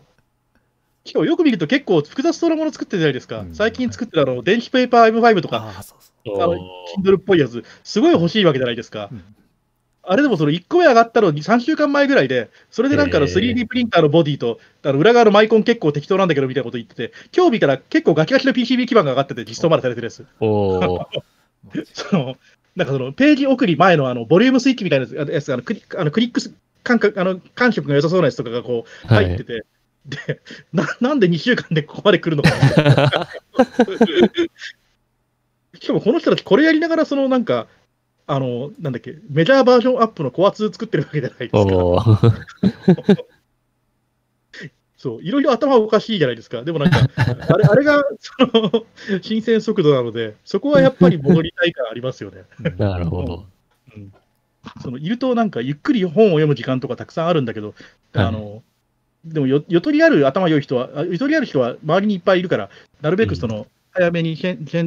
[1.08, 3.40] しかもよく見ると結構複雑そうなもの作ってるじゃないですか。
[3.40, 6.54] うん最近作ってるあの電子ペーパー M5 とか、ああ、そうそあの
[6.98, 9.14] Kindle っぽいやつ、すごい欲しいわけじゃないですかう。。
[9.14, 9.36] うん
[10.08, 20.24] あれでもその1個目上がったのに3週間前ぐらいで、それでなんかあのへー 3D プリンターのボディと、あの裏側のマイコン結構適当なんだけどみたいなこと言ってて、今日見たら結構ガキガキの PCB 基板が上がってて実装までされてるやつ。
[21.92, 22.36] その
[22.76, 26.54] なんかそのページ送り前のあのボリュームスイッチみたいなやつ、あのクリあのクリックス
[26.84, 29.26] 感覚あの感触が良さそうなやつとかがこうはい。
[29.26, 29.64] 入ってて、
[30.06, 30.40] で
[30.72, 33.28] ななんで2週間でここまで来るのかな
[35.80, 37.66] しかもこの人たち、これやりながら、そのなんか、
[38.28, 43.26] あの、なんだっけ、メジャーバージョンアップのコア2作ってるわけじゃないですか。
[44.96, 46.62] そう、いろいろ頭おかしいじゃないですか。
[46.62, 48.86] でもなんか、あれあれが、その、
[49.22, 52.42] 新鮮速度なので、そこはやっぱり戻りたい感ありますよね。
[52.64, 53.44] う んなるほど。
[53.94, 54.12] うん、
[54.82, 57.74] そのいると、なんか、ゆっくり本を読む時間とかたくさんあるんだけど、
[58.14, 58.62] あの、
[59.24, 62.70] でもよ、ゆとりある頭良い人は、あゆとりある人は周りにいっぱいいるから、
[63.02, 64.36] なるべくその、早めに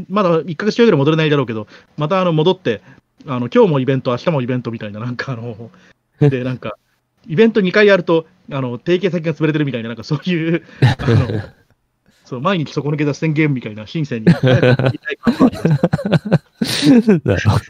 [0.09, 1.67] まだ1ヶ月中ぐらい戻れないだろうけど、
[1.97, 2.81] またあの戻って、
[3.27, 5.71] あの今日もイベント、明日もイベントみたいな、なんかあの、
[6.19, 6.77] で、なんか、
[7.27, 11.41] イベント2回やると、あの提携先が潰れてるみたいな、なんかそういう、あの
[12.25, 14.75] そう毎日底抜け脱線ゲームみたいな、深センになる
[17.49, 17.65] ほど。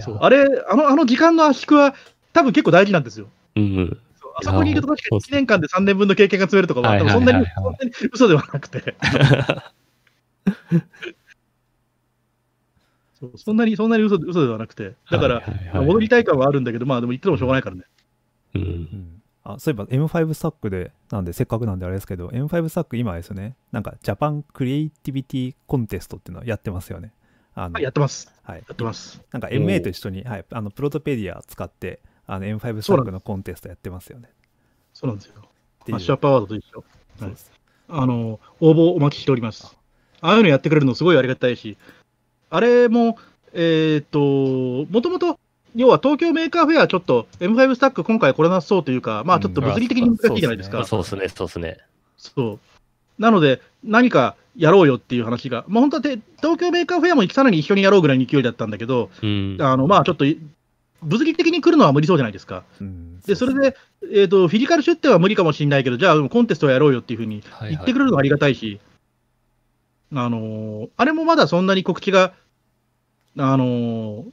[0.00, 1.94] そうあれあの、あの時間の圧縮は、
[2.32, 3.26] 多分結構大事なんですよ。
[3.56, 3.98] うん。
[4.34, 8.94] あそこにいると確かに1そうですね年間で3年分の経験が積めるとかは、そんなにそんなに嘘ではなくて。
[13.22, 14.96] そうそんなに、そんなに嘘嘘ではなくて。
[15.08, 17.84] だから、はいはいはい戻りたい感はあるんだけど、まあでも言ってもしょうがないからね。
[18.54, 18.64] うんう。
[18.64, 27.12] んあそういえば M5 スタックで、なんでせっかくなんであれですけど、M5 スタック今ですよね、なんかジャパンクリエイティビティコンテストっていうのをやってますよね。
[27.54, 28.32] あのはい、やってます。
[28.42, 29.22] はい、やってます。
[29.30, 34.30] なんか MA と一緒に、はい、あの ProtoPedia 使ってあの M5 スタックのコンテストやってますよね。
[34.92, 35.34] そうなんですよ。
[35.36, 36.84] っていうマッシュアップアワードと一緒。
[37.18, 37.52] そうです
[37.88, 39.76] あの、応募お待ちしております。
[40.20, 41.76] ああいうのやってくれるのすごいありがたいし、
[42.52, 43.16] あれも、
[43.54, 44.20] えっ、と、
[44.90, 45.38] もともと、
[45.74, 50.80] 要は東京メーカーフェアちょっと M5 スタック今回来れなそうというか、まあちょっと物理的に難しいじゃないですか。
[50.80, 51.78] うんそうですね、そうですね。
[52.18, 52.58] そう。
[53.18, 59.56] なので、何かやろうよっていう話が、まあ、本当はで東京メーカーフェアもさらに一緒にやろうぐらいの勢いだったんだけど、うん。
[59.58, 60.26] あのまあちょっと、
[61.02, 62.64] 物理的に来るのは無理そうじゃないですか。
[62.82, 63.76] うんで、それで、
[64.12, 68.78] えーと、フィジカル出展は無理かもしれないけど、じゃあ、コンテストをやろうよっていうふうにはい言ってくれるのはありがたいし、
[70.14, 72.34] あのーあれもまだそんなに告知が、
[73.38, 74.30] あのー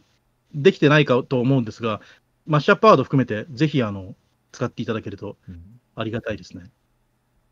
[0.53, 2.01] できてないかと思うんですが、
[2.47, 4.15] マッシュアップアワード含めて、ぜひあの
[4.51, 6.71] 使っていただけるとうんありがたいですね。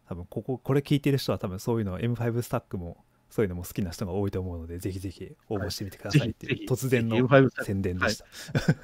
[0.08, 8.26] 多分こここれ聞いてる人は多分そういうの M5 スタックもそういうのも好きな人が多いと思うのでぜひぜひ応募してみてくださいっていうぜひぜひ突然の M5 スタック宣伝でした。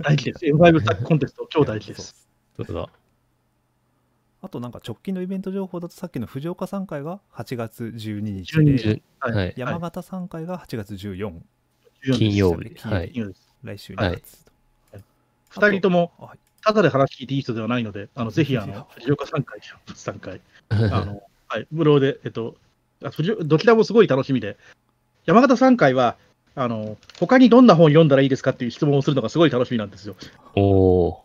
[0.04, 0.46] 大事です。
[0.46, 2.30] M5 スタックコンテスト、 超大事です。
[2.58, 2.90] そうだ。
[4.42, 9.54] あとなんか直近のイベント情報だとさっきの藤岡3回が8月12日12で日はいはい。
[9.56, 11.40] 山形3回が8月14、
[12.12, 12.76] 金曜日。
[12.80, 13.14] はい。
[13.64, 14.52] 来週はい2月と、
[15.50, 20.76] 二人ともはい、ただで話聞いていい人ではないので、あのぜひ、あの、藤岡さん回、山本さん回、あ
[21.06, 22.56] の、はい、無料で、えっと、
[23.46, 24.58] どちらもすごい楽しみで、
[25.26, 26.18] 山形さん回は、
[26.56, 30.16] あの、他にどんな本読んだらいいですかっていう質問をするのがすごい楽しみなんですよ。
[30.56, 31.24] おー。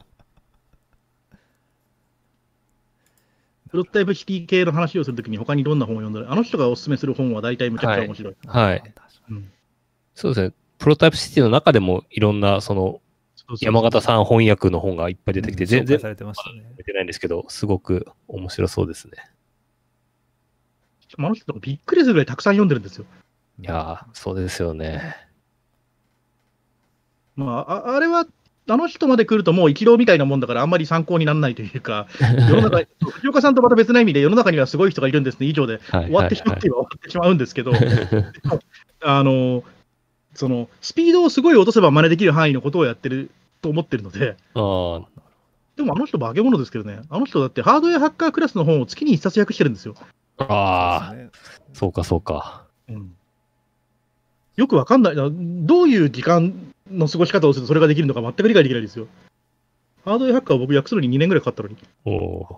[3.71, 8.37] プロトタイプシティ系の話をするときに他にどんな本を読んだら、あの人がおすすめする本は大体むちゃくちゃ面白い。
[8.47, 9.51] はい確かうん
[10.15, 10.55] そうですね。
[10.79, 13.01] プロトタイプシティの中でもいろんな、その、
[13.61, 19.13] 山形さん翻訳の本がいっぱい出てきて、うん全然されてましたね出てないんですけど、すごく面白そうですね。
[21.19, 23.07] あの人びっくりするぐらいたくさん読んでるんですよ。
[23.61, 25.17] いやー、そうですよね。
[27.35, 28.27] まあ、ああれは、
[28.71, 32.07] あの人まで来るともう一郎みたいなもんだから、あんまり参考にならないというか、
[32.51, 36.05] 世の中、藤岡さんとまた別な意味で、世の中にはすごい人がいるんですね、以上ではい。
[36.07, 37.73] 終わってしまっては終わってしまうんですけど、
[39.01, 39.65] あの、
[40.39, 45.05] その、スピードをすごい落とせば真似できる範囲のことをやってると思ってるので、あー
[45.77, 49.97] でもあの人化け物ですけどね、あの人だってハードウェアハッカークラスの本を月に一冊訳してるんですよ。
[50.39, 51.31] あー、
[51.73, 52.65] そうかそうか。
[52.89, 53.15] うん
[54.55, 56.53] よくわかんないな、どういう時間
[56.91, 59.07] の過ごし方をするとそれができるのか全く理解できないですよ。
[60.05, 61.77] ハードウェアハッカーを僕訳すのに2年ぐらいかかったのに。
[62.05, 62.57] おー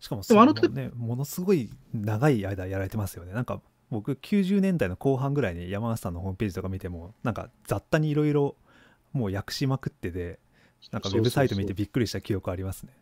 [0.00, 3.32] しかもでもあのそのね、ものすごい長い間やられてますよね。
[3.32, 3.60] なんか
[3.90, 8.56] 僕90年代の後半ぐらいに山形さんのホームページとか見ても、なんか雑多にいろいろ
[9.12, 10.38] もう訳しまくってて、
[10.92, 12.92] なんかウェブサイト見てびっくりした記憶ありますね。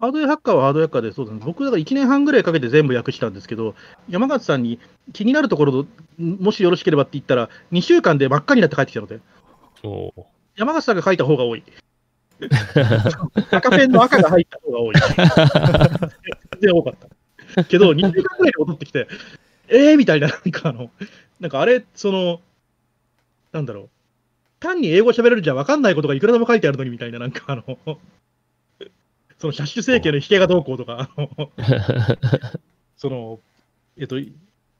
[0.00, 3.74] ハードウェアハッカーはハードウェアハッカーで、そうですね、僕だから1年半ぐらいかけて全部訳したんですけど、
[4.08, 4.78] 山形さんに
[5.12, 5.86] 気になるところ、
[6.18, 9.20] もしよろしければって言ったら、2週間で真っ赤になって帰ってきたので、
[10.56, 11.62] 山形さんが書いた方が多い。
[13.52, 14.94] 赤ペンの赤が入った方が多い。
[14.94, 17.08] 全然多かった。
[17.68, 19.08] けど、2週間ぐらいで戻ってきて、
[19.68, 20.90] えーみたいな、なんかあの、
[21.40, 22.40] なんかあれ、その、
[23.52, 23.88] なんだろう、
[24.60, 27.78] 単に英語喋れるじゃ分かんないことがいくらでも書いてあるのにみたいな、なんかあの、
[29.38, 31.28] そのシャッシュ政権の引けがどうこうとか、あの
[32.96, 33.40] その、
[33.98, 34.32] えっと、例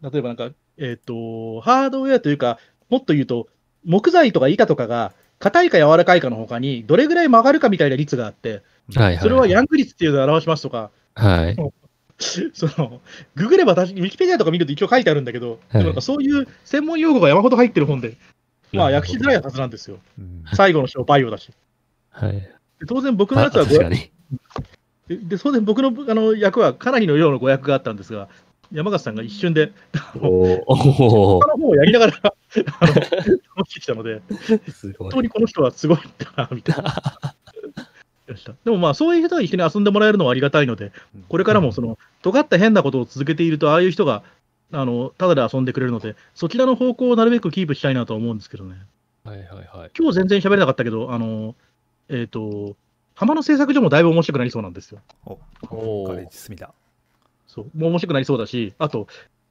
[0.02, 3.48] えばなんか、えっと、ハードウェアというか、もっと言うと、
[3.84, 8.62] 木材とか板とかが、硬いか柔らかいかの他に、どれぐらい曲がるかみたいな率があって、
[8.94, 9.18] はいはい。
[9.18, 11.56] それはヤング率っていうのを表しますとか、はい。
[12.54, 13.00] その、
[13.34, 18.16] ググれば確かに、ウィキペディアとか見ると一応書いてあるんだけど、はいでもなんかそういう専門用語が山ほど入ってる本で、
[18.72, 19.98] まあ、訳しづらいはずなんですよ。
[20.18, 21.50] うん最後の章、バイオだし。
[22.10, 22.32] はい。
[22.32, 22.50] で
[22.86, 23.64] 当然、僕のやつは。
[23.64, 24.10] で
[25.08, 28.28] で当然、僕のあの役はかなりの量の語訳があったんですが、
[28.72, 29.72] 山形さんが一瞬で、
[30.16, 32.12] おーお他の方をやりながら
[32.80, 32.94] あの、
[33.56, 34.22] 持ってきたので、
[34.98, 35.22] 本当。
[35.22, 37.34] にこの人はすごいんだな、みたいな。
[38.26, 40.92] でしたでもまあ、そういう人が一緒に遊んでもらえるのはありがたいので、
[41.28, 44.22] これからもその、尖った変なことを続けていると、ああいう人が、
[44.72, 48.76] あの、ただで遊んでくれるので、そちらの方向をなるべくキープしたいなとは思うんですけどね。
[49.24, 49.90] はいはいはい。
[49.98, 51.54] 今日全然喋れなかったけど、あの、
[52.08, 52.76] えっ、と、
[53.14, 55.00] 浜の製作所もだいぶ面白くなりそうなんですよ。
[55.70, 56.04] おお。
[57.46, 57.78] そう。
[57.78, 59.06] もう面白くなりそうだし、あと、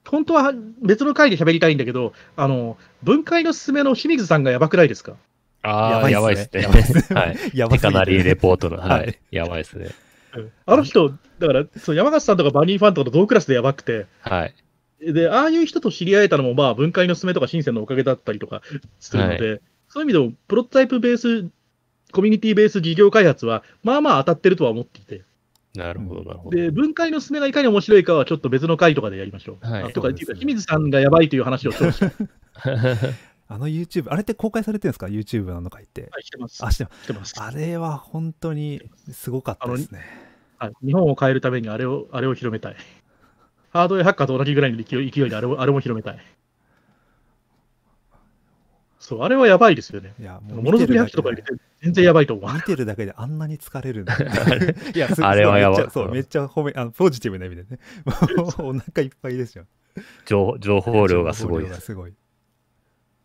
[0.05, 5.15] 本当は別の回で喋りたいんだけど、あの、分解のすすめの清水さんがやばくないですか？
[5.63, 6.61] ああ、やばいですね。
[6.61, 7.37] やばいっすね はい。
[7.55, 8.77] やばすぎてテカナリーレポートの。
[8.77, 9.35] ははいい。
[9.35, 9.89] やばいですね。
[10.65, 11.09] あの人、
[11.39, 14.53] だから、そう山形さんとかバニーファンとかと同クラスでやばくて、はい。
[15.13, 18.61] で、ああいう人と知り合えたのも、まあ、分解のすすめとか深センのおかげだったりとか
[18.99, 21.49] するので、そういう意味でも、プロトタイプベース、
[22.11, 25.23] コミュニティベース事業開発は、まあまあ当たってるとは思っていて、
[25.75, 26.57] なるほど、なるほど。
[26.57, 29.67] で、分解のすすめがいかに面白いかは、ちょっと別の回とかでやりましょう。
[29.67, 32.09] はいあとか、ね清水さんがやばいという話をしてほしい。
[33.47, 36.09] あの YouTube、あれって公開されてるんですか ?YouTube なのか言って。
[36.11, 36.65] はい、してます。
[36.65, 37.35] あ、してますしてます。
[37.41, 40.01] あれは本当にすごかったですね。
[40.57, 42.75] はい、日本を変えるためにあれをあれを広めたい。
[43.71, 46.19] ハードウェアハッカーと同じぐらいの勢い勢いであれをあれも広めたい。
[48.99, 50.13] そう、あれはやばいですよね。
[50.17, 52.53] いや、ものづくり白書とか入れて全然やばいと思う。
[52.53, 54.15] 見てるだけであんなに疲れるんだ。
[54.95, 57.79] いや、すあれはやばいめっちゃそう、めっちゃ褒め、あのポジティブな意味でね。
[58.05, 59.65] もうお腹いっぱいですよ。
[60.25, 61.93] 情情報量がすごいです。
[61.93, 62.22] 情報量がすごい。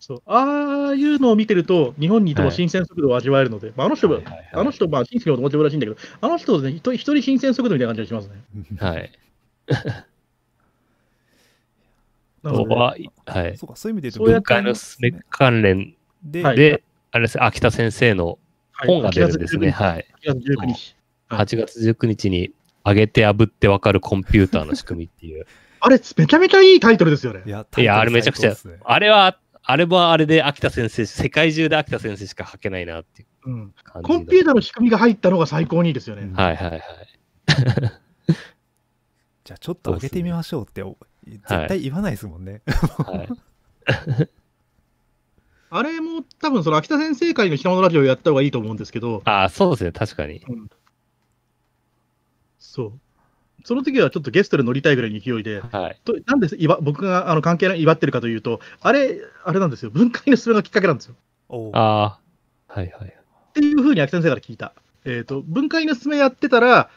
[0.01, 8.43] そうああいうのを見てると、日本にいてもはい新鮮速度を味わえるので、まあ、あの人は、はいはいはいあの人、まあ、新規の友達らしいんだけど、あの人ね、一人一人新鮮速度みたいな感じがしますね。
[8.79, 9.11] はい。
[12.43, 12.97] なので、は、
[13.27, 13.57] はい。
[13.57, 18.39] そうか、そういう意味で言うと、文化のスメ関連で、はいで、あれですね、秋田先生の
[18.73, 19.71] はい本が出るんですね。
[19.71, 20.07] 8はい。
[20.23, 20.67] 月19日。
[20.67, 20.99] はい
[21.31, 22.53] 8月19日に、
[22.85, 25.47] 上げて炙ってわかるコンピューターの仕組みっていう。
[25.81, 27.51] あれ、めちゃめちゃいいタイトルですよねい。
[27.51, 28.55] や、いや、あれめちゃくちゃ
[28.85, 29.39] あれは、
[29.71, 33.51] あれはあれで秋田先生、世界中で秋田先生しか書けないなっていう。
[33.51, 36.23] うん、コンピューターの仕組みが入ったのが最高にいいですよね。
[36.23, 36.83] うんはいはいはい。
[39.45, 40.97] じゃあちょっと上げてみましょうってお
[41.27, 42.63] 絶対言わないですもんね。
[42.67, 43.29] はい、
[45.69, 50.43] あれも多分その秋田先生会の品物ラジオやった方がいいと思うんですけど、ああ、そうですね、確かに。
[52.59, 53.01] そう。
[53.65, 56.01] その時はちょっとゲストで乗りたいぐらいの勢いで、はい。
[56.05, 61.15] となんで祝僕があの関係ない祝ってるかというと、あれ、あれなんですよ、分解のすべがきっかけなんですよ。
[61.75, 62.19] あ
[62.69, 63.09] あ、はいはい。
[63.09, 64.73] っていうふうに秋田先生から聞いた。
[65.05, 66.91] えっ、と、分解のすべやってたら、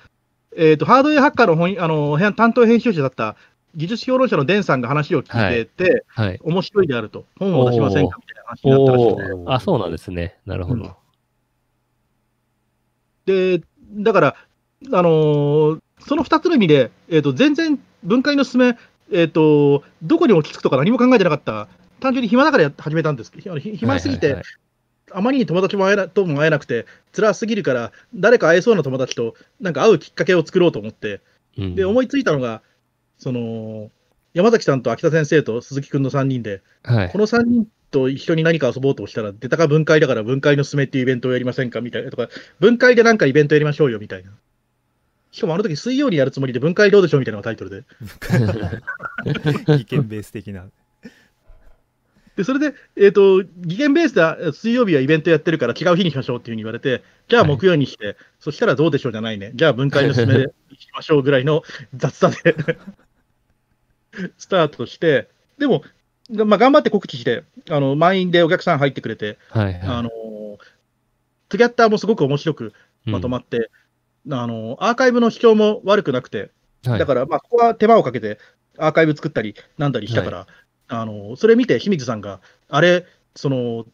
[0.56, 3.36] えっ、と、ハードウェアハッカーの本あの編担当編集者だった
[3.76, 6.40] 技術評論者のデンさんが話を聞いてて、はい。
[6.44, 8.18] 面白いであると、本を出しませんか？
[8.20, 9.34] みたいな話になったらしおくて。
[9.34, 10.38] お、あ、そうなんですね。
[10.46, 10.96] なるほど。
[13.26, 13.62] で、
[13.94, 14.36] だから、
[14.94, 18.78] あのーその2つの意味で、えー、と全然分解の進め、
[19.12, 21.68] えーと、どこに落ち着くとか何も考えてなかった、
[22.00, 23.32] 単純に暇だからや始めたんです。
[23.32, 24.44] けど、ひ暇すぎて、はいはい
[25.14, 31.22] あまりに友達も会えなとも会えなくて、辛すぎるから、誰か会えそうな友達となんか会うきっかけを作ろうと思って、はい
[31.64, 31.76] うん。
[31.76, 32.62] で思いついたのが、
[33.18, 33.92] その
[34.34, 37.10] 山崎さんと秋田先生と鈴木くんの3人で、はい。
[37.10, 42.30] この3人と一緒に何か遊ぼうとしたら、出たか分解だから分解の進めっていうイベントをやりませんかみたいなとか、
[42.60, 44.32] 分解でなんかイベントやりましょうよみたいな。
[45.32, 47.84] しかもあの時水曜にやるつもりで分解どうでしょうみたいなのがタイトルで。
[49.80, 50.66] 意見ベース的な。
[52.36, 59.52] で、それで、えっ、と、議言ベースで水曜日はイベントやってるから違う日にしましょうっていうふうに言われて、じゃあ木曜にして、そしたらどうでしょうじゃないね。
[59.56, 61.64] じゃあ分解の進めでしましょうぐらいの
[61.96, 62.56] 雑さで
[64.38, 65.84] スタートして、でも、
[66.32, 69.82] がまあ、頑張って告知して、あの満員でお客さん入ってくれて、はいはい。
[69.84, 70.10] あの
[71.50, 72.74] トゥギャッターもすごく面白く
[73.06, 73.70] まとまって、
[74.30, 76.52] あのアーカイブの視聴も悪くなくて、
[76.86, 78.38] うん、だから、まあ、ここは手間をかけて、
[78.78, 80.48] アーカイブ作ったり、なんだりしたから、
[80.88, 83.86] あのそれ見て清水さんが、あれ、その、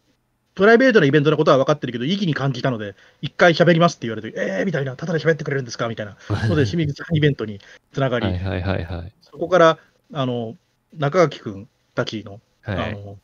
[0.56, 5.88] プライベートなイベントのことは分かってるけど、意義に感じたので、一回喋りますって言われて、えーみたいな、ただで喋ってくれるんですか？
[5.88, 6.18] みたいな、
[6.48, 7.60] ので、清水さんイベントに
[7.94, 9.14] つながり、はいはいはいはい。
[9.22, 9.78] そこから
[10.14, 10.58] あの
[10.98, 12.78] 中垣君たちのはい。
[12.78, 13.20] あの、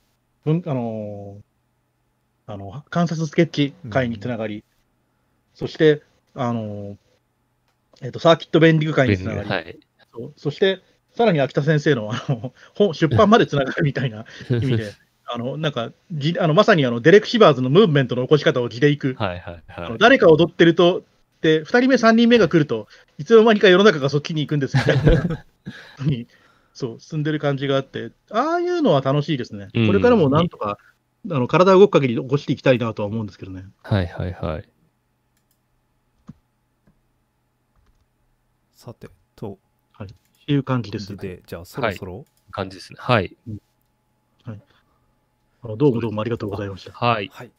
[0.45, 1.38] 文あの
[2.45, 4.63] あの観察スケッチ会につながり、
[5.55, 6.03] そして、
[6.35, 6.97] あの
[8.01, 9.77] えっとサーキットベンディング会につながり、はい。
[10.14, 10.81] そうそして、
[11.15, 14.93] さらに秋田先生のあの本出版までつながるみたいな意味で、
[15.26, 19.97] あのなんかじあのまさにあのデレク・シバーズのムーブメントの起こし方を地でいく、はいはいはい。
[19.99, 21.03] 誰か踊ってると、
[21.41, 22.88] で2人目、3人目が来ると、
[23.18, 25.45] いつの間にか世の中がそっちに行くんですみたいな
[26.05, 26.27] に
[26.73, 29.69] そう進んでる感じがあって、ああいうのは楽しいですね。
[29.73, 30.77] うんこれからもなんとか、
[31.30, 33.65] あの体を動く限り起こしていきたいなとは思うんですけどね。
[33.84, 34.73] はいはいはい。
[38.84, 39.07] さて、
[39.38, 39.57] と
[40.03, 40.07] っ
[40.45, 41.15] ていう感じです。
[41.15, 42.97] で、じゃあそろそろ、感じですね。
[42.99, 43.38] はい。
[44.45, 44.53] あ
[45.69, 46.91] のどうもどうもありがとうございました。
[46.91, 47.31] はい。
[47.34, 47.51] はい。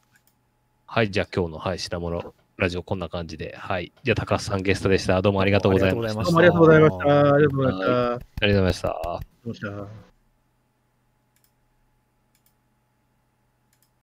[0.84, 1.10] はい。
[1.10, 3.56] じゃあ今日の、はい、品物ラジオこんな感じで。
[3.56, 3.90] はい。
[4.02, 5.22] じゃあ高須さんゲストでした。
[5.22, 6.38] どうもありがとうございました。
[6.38, 8.44] ありがとうございましたどうもありがとうございました。
[8.44, 9.02] ありがとうございました。
[9.02, 9.46] ありがとう。
[9.46, 10.13] ございました。